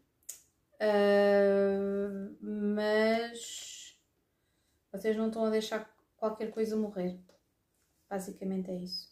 uh, 0.74 2.36
mas 2.40 3.96
vocês 4.92 5.16
não 5.16 5.28
estão 5.28 5.44
a 5.44 5.50
deixar 5.50 5.92
qualquer 6.16 6.50
coisa 6.50 6.76
morrer. 6.76 7.18
Basicamente 8.08 8.70
é 8.70 8.76
isso. 8.76 9.10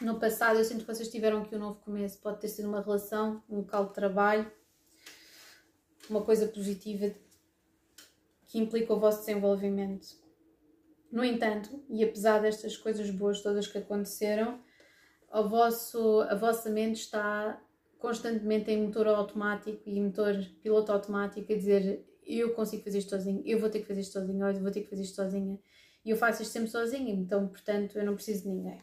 No 0.00 0.20
passado, 0.20 0.58
eu 0.58 0.64
sinto 0.64 0.84
que 0.84 0.94
vocês 0.94 1.10
tiveram 1.10 1.42
aqui 1.42 1.56
um 1.56 1.58
novo 1.58 1.80
começo. 1.80 2.18
Pode 2.20 2.40
ter 2.40 2.48
sido 2.48 2.68
uma 2.68 2.82
relação, 2.82 3.42
um 3.48 3.58
local 3.58 3.86
de 3.86 3.94
trabalho, 3.94 4.50
uma 6.08 6.22
coisa 6.22 6.46
positiva 6.46 7.12
que 8.46 8.58
implica 8.58 8.92
o 8.92 9.00
vosso 9.00 9.20
desenvolvimento 9.20 10.26
no 11.10 11.24
entanto, 11.24 11.82
e 11.88 12.04
apesar 12.04 12.40
destas 12.40 12.76
coisas 12.76 13.08
boas 13.10 13.40
todas 13.40 13.66
que 13.66 13.78
aconteceram, 13.78 14.60
a, 15.30 15.40
vosso, 15.40 16.20
a 16.28 16.34
vossa 16.34 16.68
mente 16.68 16.96
está 16.96 17.62
constantemente 17.98 18.70
em 18.70 18.82
motor 18.82 19.06
automático 19.08 19.82
e 19.86 20.00
motor 20.00 20.34
piloto 20.62 20.92
automático 20.92 21.50
a 21.52 21.56
dizer 21.56 22.04
eu 22.26 22.52
consigo 22.54 22.82
fazer 22.82 22.98
isto 22.98 23.10
sozinho, 23.10 23.42
eu 23.46 23.58
vou 23.58 23.70
ter 23.70 23.80
que 23.80 23.86
fazer 23.86 24.00
isto 24.00 24.12
sozinho, 24.12 24.46
eu 24.46 24.60
vou 24.60 24.70
ter 24.70 24.82
que 24.82 24.90
fazer 24.90 25.02
isto 25.02 25.14
sozinha 25.14 25.58
e 26.04 26.10
eu 26.10 26.16
faço 26.16 26.42
isto 26.42 26.52
sempre 26.52 26.68
sozinha, 26.68 27.14
então 27.14 27.48
portanto 27.48 27.98
eu 27.98 28.04
não 28.04 28.14
preciso 28.14 28.42
de 28.42 28.48
ninguém. 28.48 28.82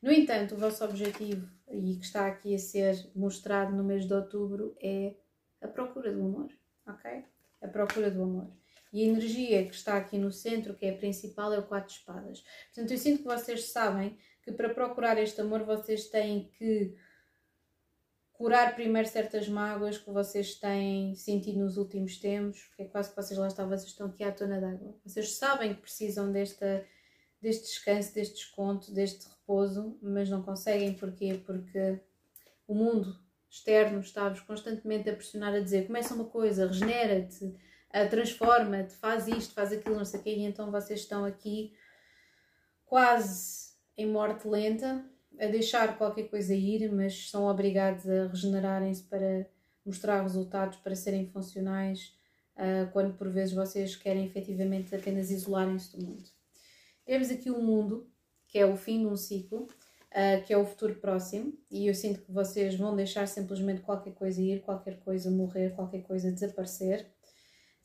No 0.00 0.12
entanto, 0.12 0.54
o 0.54 0.58
vosso 0.58 0.84
objetivo 0.84 1.46
e 1.70 1.96
que 1.96 2.04
está 2.04 2.28
aqui 2.28 2.54
a 2.54 2.58
ser 2.58 3.10
mostrado 3.14 3.76
no 3.76 3.82
mês 3.82 4.06
de 4.06 4.14
outubro 4.14 4.76
é 4.80 5.16
a 5.60 5.68
procura 5.68 6.12
do 6.12 6.20
amor, 6.20 6.50
ok? 6.86 7.24
A 7.62 7.68
procura 7.68 8.10
do 8.10 8.22
amor. 8.22 8.50
E 8.92 9.02
a 9.02 9.06
energia 9.06 9.66
que 9.66 9.74
está 9.74 9.96
aqui 9.96 10.16
no 10.16 10.32
centro, 10.32 10.74
que 10.74 10.86
é 10.86 10.90
a 10.90 10.96
principal, 10.96 11.52
é 11.52 11.58
o 11.58 11.66
quatro 11.66 11.92
espadas. 11.92 12.42
Portanto, 12.66 12.90
eu 12.90 12.98
sinto 12.98 13.18
que 13.18 13.28
vocês 13.28 13.70
sabem 13.70 14.16
que 14.42 14.52
para 14.52 14.72
procurar 14.72 15.18
este 15.18 15.40
amor 15.40 15.64
vocês 15.64 16.08
têm 16.08 16.48
que 16.58 16.96
curar 18.32 18.74
primeiro 18.76 19.08
certas 19.08 19.48
mágoas 19.48 19.98
que 19.98 20.10
vocês 20.10 20.54
têm 20.54 21.14
sentido 21.16 21.58
nos 21.58 21.76
últimos 21.76 22.18
tempos, 22.18 22.62
porque 22.64 22.82
é 22.82 22.86
quase 22.86 23.10
que 23.10 23.16
vocês 23.16 23.38
lá 23.38 23.48
estão, 23.48 23.68
vocês 23.68 23.90
estão 23.90 24.06
aqui 24.06 24.22
à 24.22 24.32
tona 24.32 24.60
d'água. 24.60 24.96
Vocês 25.04 25.36
sabem 25.36 25.74
que 25.74 25.82
precisam 25.82 26.30
desta, 26.30 26.86
deste 27.42 27.66
descanso, 27.66 28.14
deste 28.14 28.36
desconto, 28.36 28.94
deste 28.94 29.28
repouso, 29.28 29.98
mas 30.00 30.30
não 30.30 30.42
conseguem. 30.42 30.94
Porquê? 30.94 31.42
Porque 31.44 32.00
o 32.66 32.74
mundo 32.74 33.18
externo 33.50 34.00
está-vos 34.00 34.40
constantemente 34.40 35.08
a 35.08 35.14
pressionar 35.14 35.54
a 35.54 35.60
dizer 35.60 35.86
começa 35.86 36.14
uma 36.14 36.26
coisa, 36.26 36.66
regenera-te, 36.66 37.54
transforma-te, 38.10 38.94
faz 38.94 39.26
isto, 39.26 39.54
faz 39.54 39.72
aquilo, 39.72 39.96
não 39.96 40.04
sei 40.04 40.20
o 40.20 40.22
quê, 40.22 40.34
e 40.34 40.42
então 40.42 40.70
vocês 40.70 41.00
estão 41.00 41.24
aqui 41.24 41.72
quase 42.84 43.72
em 43.96 44.06
morte 44.06 44.46
lenta, 44.46 45.04
a 45.40 45.46
deixar 45.46 45.96
qualquer 45.96 46.28
coisa 46.28 46.54
ir, 46.54 46.90
mas 46.92 47.30
são 47.30 47.46
obrigados 47.46 48.08
a 48.08 48.26
regenerarem-se 48.26 49.04
para 49.04 49.46
mostrar 49.84 50.22
resultados, 50.22 50.78
para 50.78 50.94
serem 50.94 51.26
funcionais, 51.26 52.14
uh, 52.56 52.90
quando 52.92 53.14
por 53.14 53.28
vezes 53.28 53.54
vocês 53.54 53.96
querem 53.96 54.26
efetivamente 54.26 54.94
apenas 54.94 55.30
isolarem-se 55.30 55.96
do 55.96 56.04
mundo. 56.04 56.24
Temos 57.04 57.30
aqui 57.30 57.50
o 57.50 57.56
um 57.56 57.64
mundo, 57.64 58.10
que 58.46 58.58
é 58.58 58.66
o 58.66 58.76
fim 58.76 59.00
de 59.00 59.06
um 59.06 59.16
ciclo, 59.16 59.66
uh, 60.12 60.44
que 60.44 60.52
é 60.52 60.56
o 60.58 60.64
futuro 60.64 60.94
próximo, 60.96 61.52
e 61.70 61.86
eu 61.86 61.94
sinto 61.94 62.20
que 62.20 62.32
vocês 62.32 62.74
vão 62.74 62.94
deixar 62.94 63.26
simplesmente 63.26 63.80
qualquer 63.80 64.12
coisa 64.12 64.40
ir, 64.40 64.60
qualquer 64.62 64.98
coisa 65.00 65.30
morrer, 65.30 65.74
qualquer 65.74 66.02
coisa 66.02 66.30
desaparecer 66.32 67.06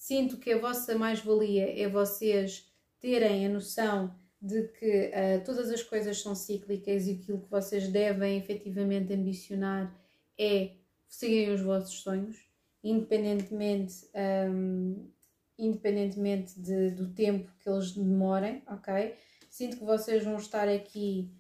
Sinto 0.03 0.35
que 0.35 0.51
a 0.51 0.59
vossa 0.59 0.97
mais-valia 0.97 1.81
é 1.81 1.87
vocês 1.87 2.69
terem 2.99 3.45
a 3.45 3.49
noção 3.49 4.13
de 4.41 4.67
que 4.67 5.07
uh, 5.07 5.41
todas 5.45 5.71
as 5.71 5.81
coisas 5.81 6.21
são 6.21 6.35
cíclicas 6.35 7.07
e 7.07 7.11
aquilo 7.13 7.39
que 7.39 7.49
vocês 7.49 7.87
devem 7.87 8.37
efetivamente 8.37 9.13
ambicionar 9.13 9.97
é 10.37 10.71
seguirem 11.07 11.53
os 11.53 11.61
vossos 11.61 12.01
sonhos, 12.01 12.45
independentemente, 12.83 14.05
um, 14.51 15.09
independentemente 15.57 16.59
de, 16.59 16.91
do 16.91 17.13
tempo 17.13 17.49
que 17.61 17.69
eles 17.69 17.93
demorem, 17.93 18.61
ok? 18.67 19.15
Sinto 19.49 19.77
que 19.77 19.85
vocês 19.85 20.21
vão 20.21 20.35
estar 20.35 20.67
aqui 20.67 21.31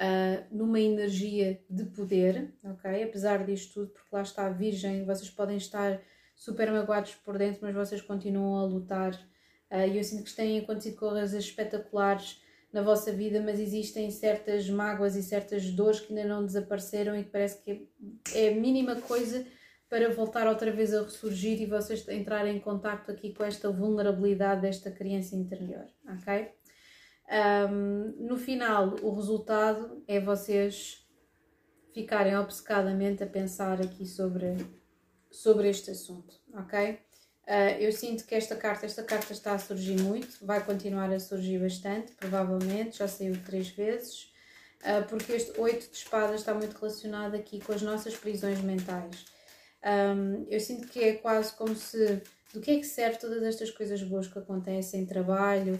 uh, 0.00 0.44
numa 0.50 0.80
energia 0.80 1.60
de 1.68 1.84
poder, 1.84 2.52
ok? 2.64 3.02
Apesar 3.02 3.44
disto 3.44 3.74
tudo, 3.74 3.88
porque 3.88 4.08
lá 4.12 4.22
está 4.22 4.46
a 4.46 4.50
Virgem, 4.50 5.04
vocês 5.04 5.30
podem 5.30 5.56
estar 5.56 6.00
super 6.34 6.70
magoados 6.70 7.14
por 7.14 7.38
dentro, 7.38 7.60
mas 7.62 7.74
vocês 7.74 8.00
continuam 8.00 8.58
a 8.58 8.66
lutar. 8.66 9.14
Uh, 9.70 9.88
e 9.88 9.98
eu 9.98 10.04
sinto 10.04 10.24
que 10.24 10.34
têm 10.34 10.58
acontecido 10.58 10.96
coisas 10.96 11.32
espetaculares 11.32 12.42
na 12.72 12.82
vossa 12.82 13.12
vida, 13.12 13.40
mas 13.40 13.60
existem 13.60 14.10
certas 14.10 14.68
mágoas 14.68 15.14
e 15.14 15.22
certas 15.22 15.70
dores 15.70 16.00
que 16.00 16.12
ainda 16.12 16.28
não 16.28 16.44
desapareceram 16.44 17.16
e 17.16 17.22
que 17.22 17.30
parece 17.30 17.62
que 17.62 17.88
é 18.34 18.48
a 18.48 18.54
mínima 18.54 18.96
coisa 18.96 19.46
para 19.88 20.10
voltar 20.10 20.48
outra 20.48 20.72
vez 20.72 20.92
a 20.92 21.02
ressurgir 21.02 21.60
e 21.60 21.66
vocês 21.66 22.06
entrarem 22.08 22.56
em 22.56 22.60
contato 22.60 23.12
aqui 23.12 23.32
com 23.32 23.44
esta 23.44 23.70
vulnerabilidade 23.70 24.62
desta 24.62 24.90
criança 24.90 25.36
interior, 25.36 25.84
ok? 26.04 26.50
Um, 27.30 28.26
no 28.26 28.36
final, 28.36 28.96
o 29.02 29.14
resultado 29.14 30.02
é 30.06 30.20
vocês 30.20 31.06
ficarem 31.92 32.36
obcecadamente 32.36 33.22
a 33.22 33.26
pensar 33.26 33.80
aqui 33.80 34.04
sobre, 34.04 34.56
sobre 35.30 35.68
este 35.68 35.90
assunto, 35.90 36.34
ok? 36.52 36.98
Uh, 37.46 37.78
eu 37.78 37.92
sinto 37.92 38.26
que 38.26 38.34
esta 38.34 38.56
carta, 38.56 38.86
esta 38.86 39.02
carta 39.02 39.32
está 39.32 39.52
a 39.54 39.58
surgir 39.58 40.00
muito, 40.00 40.44
vai 40.44 40.64
continuar 40.64 41.12
a 41.12 41.20
surgir 41.20 41.58
bastante, 41.58 42.12
provavelmente, 42.12 42.98
já 42.98 43.06
saiu 43.06 43.36
três 43.44 43.68
vezes, 43.68 44.32
uh, 44.80 45.06
porque 45.08 45.32
este 45.32 45.58
oito 45.60 45.90
de 45.90 45.96
espadas 45.96 46.40
está 46.40 46.54
muito 46.54 46.76
relacionado 46.76 47.34
aqui 47.34 47.60
com 47.60 47.72
as 47.72 47.82
nossas 47.82 48.16
prisões 48.16 48.60
mentais. 48.60 49.26
Um, 49.84 50.46
eu 50.48 50.58
sinto 50.58 50.88
que 50.88 50.98
é 50.98 51.12
quase 51.14 51.52
como 51.52 51.76
se, 51.76 52.22
do 52.52 52.60
que 52.60 52.70
é 52.70 52.76
que 52.78 52.86
serve 52.86 53.18
todas 53.18 53.42
estas 53.42 53.70
coisas 53.70 54.02
boas 54.02 54.26
que 54.26 54.38
acontecem, 54.38 55.04
trabalho, 55.04 55.78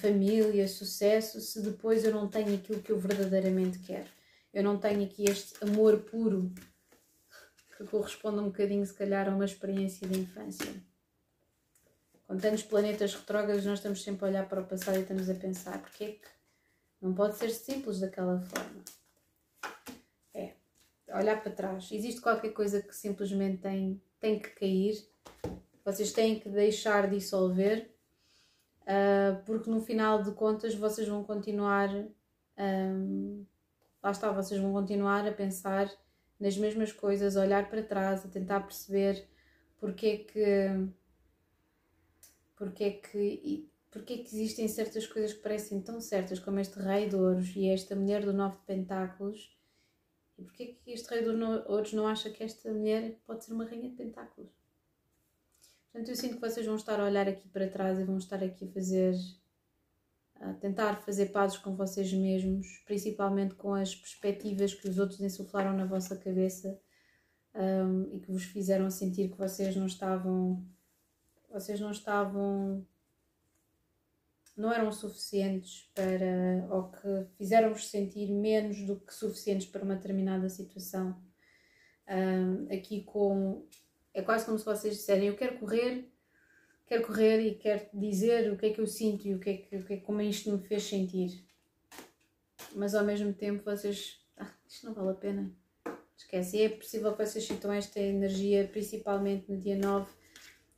família, 0.00 0.68
sucesso, 0.68 1.40
se 1.40 1.60
depois 1.62 2.04
eu 2.04 2.12
não 2.12 2.28
tenho 2.28 2.54
aquilo 2.54 2.82
que 2.82 2.92
eu 2.92 2.98
verdadeiramente 2.98 3.78
quero. 3.80 4.08
Eu 4.52 4.62
não 4.62 4.78
tenho 4.78 5.04
aqui 5.04 5.24
este 5.24 5.62
amor 5.62 5.98
puro 6.00 6.52
que 7.76 7.84
corresponde 7.84 8.40
um 8.40 8.46
bocadinho, 8.46 8.84
se 8.86 8.94
calhar, 8.94 9.28
a 9.28 9.34
uma 9.34 9.44
experiência 9.44 10.08
de 10.08 10.18
infância. 10.18 10.72
Com 12.26 12.36
tantos 12.38 12.62
planetas 12.62 13.14
retrógrados, 13.14 13.64
nós 13.64 13.78
estamos 13.78 14.02
sempre 14.02 14.24
a 14.24 14.28
olhar 14.28 14.48
para 14.48 14.60
o 14.60 14.66
passado 14.66 14.96
e 14.96 15.02
estamos 15.02 15.28
a 15.28 15.34
pensar: 15.34 15.80
porque 15.80 16.04
é 16.04 16.12
que 16.12 16.28
não 17.00 17.14
pode 17.14 17.36
ser 17.36 17.50
simples 17.50 18.00
daquela 18.00 18.40
forma? 18.40 18.82
É, 20.34 20.54
olhar 21.12 21.40
para 21.40 21.52
trás. 21.52 21.88
Existe 21.92 22.20
qualquer 22.20 22.52
coisa 22.52 22.82
que 22.82 22.96
simplesmente 22.96 23.58
tem, 23.58 24.02
tem 24.18 24.38
que 24.38 24.50
cair, 24.50 25.06
vocês 25.84 26.12
têm 26.12 26.40
que 26.40 26.48
deixar 26.48 27.08
dissolver, 27.08 27.95
uh, 28.86 29.42
porque 29.44 29.70
no 29.70 29.80
final 29.80 30.22
de 30.22 30.32
contas 30.32 30.74
vocês 30.74 31.06
vão 31.08 31.24
continuar. 31.24 31.90
Um, 32.58 33.44
lá 34.02 34.10
está, 34.10 34.30
vocês 34.32 34.60
vão 34.60 34.72
continuar 34.72 35.26
a 35.26 35.32
pensar 35.32 35.90
nas 36.38 36.56
mesmas 36.56 36.92
coisas, 36.92 37.36
a 37.36 37.42
olhar 37.42 37.68
para 37.68 37.82
trás, 37.82 38.24
a 38.24 38.28
tentar 38.28 38.60
perceber 38.60 39.26
porque 39.78 40.06
é 40.06 40.16
que 40.18 40.88
porque 42.56 42.84
é 42.84 42.90
que 42.92 43.68
porque 43.90 44.12
é 44.14 44.18
que 44.18 44.24
existem 44.24 44.68
certas 44.68 45.06
coisas 45.06 45.32
que 45.32 45.42
parecem 45.42 45.80
tão 45.80 46.00
certas 46.00 46.38
como 46.38 46.60
este 46.60 46.78
rei 46.78 47.08
de 47.08 47.16
ouros 47.16 47.54
e 47.56 47.68
esta 47.68 47.96
mulher 47.96 48.24
do 48.24 48.32
nove 48.32 48.56
de 48.56 48.64
pentáculos 48.64 49.56
e 50.38 50.42
porque 50.42 50.62
é 50.62 50.66
que 50.66 50.90
este 50.92 51.08
rei 51.08 51.22
de 51.22 51.30
ouros 51.66 51.92
não 51.92 52.06
acha 52.06 52.30
que 52.30 52.42
esta 52.42 52.70
mulher 52.70 53.18
pode 53.26 53.44
ser 53.44 53.54
uma 53.54 53.64
rainha 53.64 53.88
de 53.88 53.96
pentáculos 53.96 54.50
portanto 55.96 56.08
eu 56.10 56.16
sinto 56.16 56.34
que 56.34 56.40
vocês 56.42 56.66
vão 56.66 56.76
estar 56.76 57.00
a 57.00 57.04
olhar 57.04 57.26
aqui 57.26 57.48
para 57.48 57.68
trás 57.68 57.98
e 57.98 58.04
vão 58.04 58.18
estar 58.18 58.42
aqui 58.42 58.66
a 58.66 58.72
fazer 58.72 59.14
a 60.38 60.52
tentar 60.52 61.00
fazer 61.00 61.26
pazes 61.26 61.56
com 61.56 61.74
vocês 61.74 62.12
mesmos, 62.12 62.66
principalmente 62.84 63.54
com 63.54 63.72
as 63.72 63.94
perspectivas 63.94 64.74
que 64.74 64.86
os 64.86 64.98
outros 64.98 65.18
insuflaram 65.22 65.72
na 65.72 65.86
vossa 65.86 66.14
cabeça 66.14 66.78
um, 67.54 68.14
e 68.14 68.20
que 68.20 68.30
vos 68.30 68.44
fizeram 68.44 68.90
sentir 68.90 69.30
que 69.30 69.38
vocês 69.38 69.74
não 69.74 69.86
estavam, 69.86 70.62
vocês 71.50 71.80
não 71.80 71.90
estavam, 71.90 72.86
não 74.54 74.70
eram 74.70 74.92
suficientes 74.92 75.90
para, 75.94 76.68
ou 76.70 76.90
que 76.90 77.26
fizeram-vos 77.38 77.88
sentir 77.88 78.30
menos 78.30 78.82
do 78.82 79.00
que 79.00 79.14
suficientes 79.14 79.66
para 79.66 79.82
uma 79.82 79.96
determinada 79.96 80.50
situação. 80.50 81.16
Um, 82.06 82.66
aqui 82.70 83.04
com, 83.04 83.66
é 84.16 84.22
quase 84.22 84.46
como 84.46 84.58
se 84.58 84.64
vocês 84.64 84.96
disserem, 84.96 85.28
eu 85.28 85.36
quero 85.36 85.58
correr, 85.58 86.10
quero 86.86 87.06
correr 87.06 87.38
e 87.38 87.54
quero 87.54 87.86
dizer 87.92 88.50
o 88.50 88.56
que 88.56 88.64
é 88.64 88.70
que 88.70 88.80
eu 88.80 88.86
sinto 88.86 89.28
e 89.28 89.34
o 89.34 89.38
que 89.38 89.50
é 89.50 89.56
que, 89.58 89.76
o 89.76 89.84
que, 89.84 89.92
é, 89.92 89.96
como 89.98 90.22
isto 90.22 90.50
me 90.50 90.58
fez 90.66 90.84
sentir. 90.84 91.44
Mas 92.74 92.94
ao 92.94 93.04
mesmo 93.04 93.34
tempo 93.34 93.62
vocês. 93.62 94.18
Ah, 94.38 94.50
isto 94.66 94.86
não 94.86 94.94
vale 94.94 95.10
a 95.10 95.14
pena. 95.14 95.52
Esquece. 96.16 96.56
E 96.56 96.62
é 96.62 96.68
possível 96.70 97.12
que 97.14 97.26
vocês 97.26 97.44
sintam 97.44 97.70
esta 97.70 98.00
energia, 98.00 98.66
principalmente 98.66 99.52
no 99.52 99.60
dia 99.60 99.76
9 99.76 100.10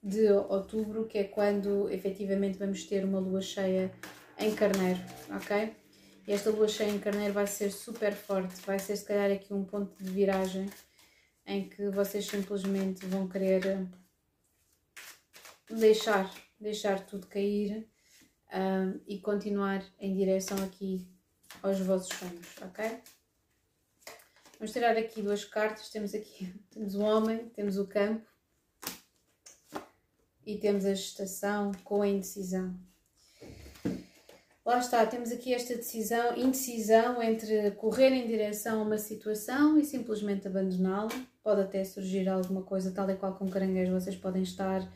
de 0.03 0.33
outubro, 0.33 1.07
que 1.07 1.19
é 1.19 1.25
quando 1.25 1.89
efetivamente 1.91 2.59
vamos 2.59 2.85
ter 2.87 3.05
uma 3.05 3.21
lua 3.21 3.41
cheia 3.41 3.93
em 4.37 4.53
carneiro, 4.53 4.99
ok? 5.31 5.77
E 6.27 6.33
esta 6.33 6.51
lua 6.51 6.67
cheia 6.67 6.91
em 6.91 6.99
carneiro 6.99 7.35
vai 7.35 7.47
ser 7.47 7.71
super 7.71 8.13
forte, 8.13 8.61
vai 8.67 8.81
ser 8.81 8.97
se 8.97 9.05
calhar 9.05 9.31
aqui 9.31 9.55
um 9.55 9.65
ponto 9.65 9.95
de 10.03 10.11
viragem 10.11 10.69
em 11.49 11.67
que 11.67 11.89
vocês 11.89 12.27
simplesmente 12.27 13.07
vão 13.07 13.27
querer 13.27 13.89
deixar, 15.71 16.31
deixar 16.61 17.05
tudo 17.07 17.27
cair 17.27 17.89
um, 18.53 19.01
e 19.07 19.19
continuar 19.19 19.83
em 19.99 20.15
direção 20.15 20.63
aqui 20.63 21.09
aos 21.63 21.81
vossos 21.81 22.15
sonhos, 22.17 22.47
ok? 22.61 23.01
Vamos 24.59 24.73
tirar 24.73 24.97
aqui 24.97 25.23
duas 25.23 25.45
cartas. 25.45 25.89
Temos 25.89 26.15
aqui 26.15 26.55
temos 26.71 26.95
o 26.95 27.01
homem, 27.01 27.49
temos 27.49 27.79
o 27.79 27.87
campo 27.87 28.29
e 30.45 30.59
temos 30.59 30.85
a 30.85 30.93
gestação 30.93 31.73
com 31.83 32.03
a 32.03 32.09
indecisão. 32.09 32.79
Lá 34.69 34.81
está, 34.81 35.07
temos 35.07 35.33
aqui 35.33 35.55
esta 35.55 35.75
decisão, 35.75 36.37
indecisão 36.37 37.23
entre 37.23 37.71
correr 37.71 38.11
em 38.11 38.27
direção 38.27 38.81
a 38.81 38.83
uma 38.83 38.99
situação 38.99 39.79
e 39.79 39.83
simplesmente 39.83 40.47
abandoná-la. 40.47 41.09
Pode 41.43 41.63
até 41.63 41.83
surgir 41.85 42.29
alguma 42.29 42.63
coisa, 42.63 42.93
tal 42.93 43.09
e 43.09 43.17
qual 43.17 43.35
com 43.35 43.49
caranguejo, 43.49 43.99
vocês 43.99 44.15
podem 44.15 44.43
estar 44.43 44.87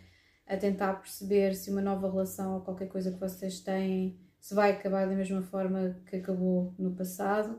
a 0.47 0.59
tentar 0.59 0.93
perceber 1.01 1.55
se 1.55 1.71
uma 1.71 1.81
nova 1.81 2.11
relação 2.11 2.57
ou 2.57 2.61
qualquer 2.61 2.87
coisa 2.89 3.13
que 3.13 3.19
vocês 3.19 3.61
têm 3.61 4.21
se 4.39 4.55
vai 4.55 4.73
acabar 4.73 5.09
da 5.09 5.15
mesma 5.15 5.41
forma 5.41 5.97
que 6.05 6.17
acabou 6.17 6.75
no 6.79 6.95
passado. 6.95 7.55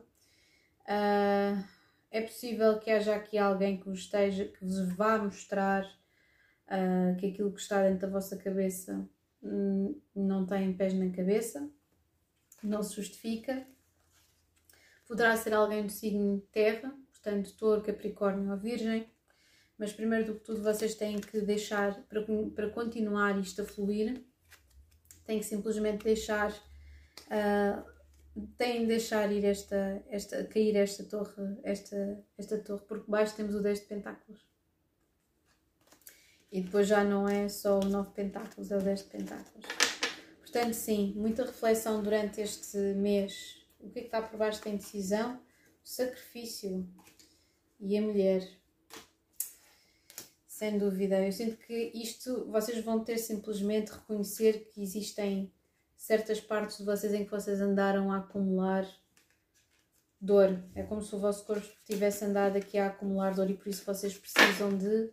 Uh, 0.84 1.64
é 2.12 2.22
possível 2.22 2.78
que 2.78 2.92
haja 2.92 3.16
aqui 3.16 3.40
alguém 3.40 3.80
que 3.80 3.90
vos, 3.90 4.02
esteja, 4.02 4.46
que 4.46 4.64
vos 4.64 4.88
vá 4.96 5.18
mostrar 5.18 5.84
uh, 6.68 7.18
que 7.18 7.32
aquilo 7.32 7.52
que 7.52 7.60
está 7.60 7.82
dentro 7.82 8.02
da 8.02 8.14
vossa 8.14 8.38
cabeça 8.38 9.04
hum, 9.42 10.00
não 10.16 10.46
tem 10.46 10.72
pés 10.74 10.94
nem 10.94 11.12
cabeça, 11.12 11.68
não 12.68 12.84
se 12.84 12.96
justifica. 12.96 13.66
Poderá 15.08 15.36
ser 15.38 15.54
alguém 15.54 15.86
do 15.86 15.92
signo 15.92 16.42
terra, 16.52 16.94
portanto, 17.12 17.56
touro, 17.58 17.82
capricórnio 17.82 18.52
ou 18.52 18.58
virgem 18.58 19.14
mas 19.78 19.92
primeiro 19.92 20.26
do 20.26 20.36
que 20.36 20.46
tudo 20.46 20.64
vocês 20.64 20.96
têm 20.96 21.20
que 21.20 21.42
deixar, 21.42 22.04
para, 22.04 22.24
para 22.56 22.70
continuar 22.70 23.38
isto 23.40 23.62
a 23.62 23.66
fluir, 23.66 24.24
têm 25.26 25.40
que 25.40 25.46
simplesmente 25.46 26.04
deixar, 26.04 26.52
uh, 26.52 27.84
têm 28.58 28.82
de 28.82 28.88
deixar 28.88 29.32
ir 29.32 29.44
esta, 29.44 30.04
esta, 30.08 30.44
cair 30.46 30.76
esta 30.76 31.04
torre, 31.04 31.58
esta, 31.64 32.24
esta 32.38 32.58
torre, 32.60 32.86
porque 32.88 33.12
baixo 33.12 33.36
temos 33.36 33.56
o 33.56 33.62
10 33.62 33.82
de 33.82 33.86
pentáculos. 33.88 34.48
E 36.52 36.62
depois 36.62 36.88
já 36.88 37.04
não 37.04 37.28
é 37.28 37.50
só 37.50 37.80
o 37.80 37.86
9 37.86 38.10
de 38.10 38.16
pentáculos, 38.16 38.72
é 38.72 38.78
o 38.78 38.82
10 38.82 39.04
de 39.04 39.10
pentáculos. 39.10 39.93
Portanto, 40.54 40.76
sim, 40.76 41.14
muita 41.16 41.46
reflexão 41.46 42.04
durante 42.04 42.40
este 42.40 42.78
mês. 42.78 43.66
O 43.80 43.90
que 43.90 43.98
é 43.98 44.02
que 44.04 44.08
está 44.08 44.22
por 44.22 44.38
baixo 44.38 44.64
da 44.64 44.70
indecisão? 44.70 45.38
O 45.84 45.88
sacrifício 45.90 46.88
e 47.80 47.98
a 47.98 48.02
mulher. 48.04 48.48
Sem 50.48 50.78
dúvida, 50.78 51.20
eu 51.26 51.32
sinto 51.32 51.58
que 51.58 51.92
isto 51.96 52.46
vocês 52.52 52.86
vão 52.86 53.04
ter 53.04 53.18
simplesmente 53.18 53.94
reconhecer 53.94 54.70
que 54.72 54.84
existem 54.84 55.52
certas 55.98 56.40
partes 56.40 56.78
de 56.78 56.86
vocês 56.86 57.12
em 57.16 57.26
que 57.26 57.32
vocês 57.32 57.60
andaram 57.60 58.12
a 58.12 58.20
acumular 58.20 58.88
dor. 60.22 60.64
É 60.76 60.84
como 60.84 61.02
se 61.02 61.16
o 61.16 61.20
vosso 61.20 61.48
corpo 61.48 61.68
tivesse 61.84 62.26
andado 62.26 62.58
aqui 62.58 62.78
a 62.78 62.90
acumular 62.90 63.34
dor 63.34 63.50
e 63.50 63.56
por 63.56 63.70
isso 63.70 63.84
vocês 63.84 64.16
precisam 64.16 64.78
de 64.78 65.12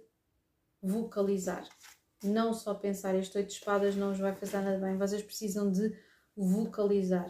vocalizar. 0.82 1.66
Não 2.23 2.53
só 2.53 2.75
pensar 2.75 3.14
este 3.14 3.39
oito 3.39 3.49
de 3.49 3.55
espadas 3.55 3.97
não 3.97 4.09
vos 4.09 4.18
vai 4.18 4.35
fazer 4.35 4.61
nada 4.61 4.79
bem, 4.79 4.99
vocês 4.99 5.23
precisam 5.23 5.71
de 5.71 5.97
vocalizar. 6.37 7.29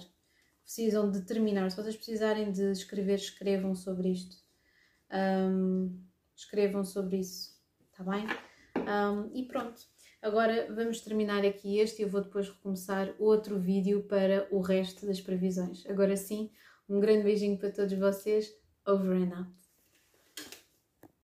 Precisam 0.65 1.11
de 1.11 1.23
terminar. 1.23 1.71
Se 1.71 1.77
vocês 1.77 1.97
precisarem 1.97 2.51
de 2.53 2.71
escrever, 2.73 3.15
escrevam 3.15 3.75
sobre 3.75 4.11
isto 4.11 4.37
Um, 5.13 6.01
escrevam 6.37 6.85
sobre 6.85 7.19
isso, 7.19 7.59
tá 7.93 8.05
bem? 8.05 8.25
Um, 8.77 9.37
e 9.37 9.45
pronto. 9.47 9.83
Agora 10.23 10.73
vamos 10.73 11.01
terminar 11.01 11.45
aqui 11.45 11.79
este 11.79 12.03
e 12.03 12.05
eu 12.05 12.09
vou 12.09 12.23
depois 12.23 12.49
recomeçar 12.49 13.15
outro 13.19 13.59
vídeo 13.59 14.05
para 14.05 14.47
o 14.51 14.61
resto 14.61 15.07
das 15.07 15.21
previsões. 15.21 15.85
Agora 15.87 16.17
sim, 16.17 16.51
um 16.89 17.01
grande 17.01 17.25
beijinho 17.25 17.59
para 17.59 17.73
todos 17.73 17.99
vocês. 17.99 18.55
Over 18.87 19.17
and 19.17 19.37
out. 19.37 19.70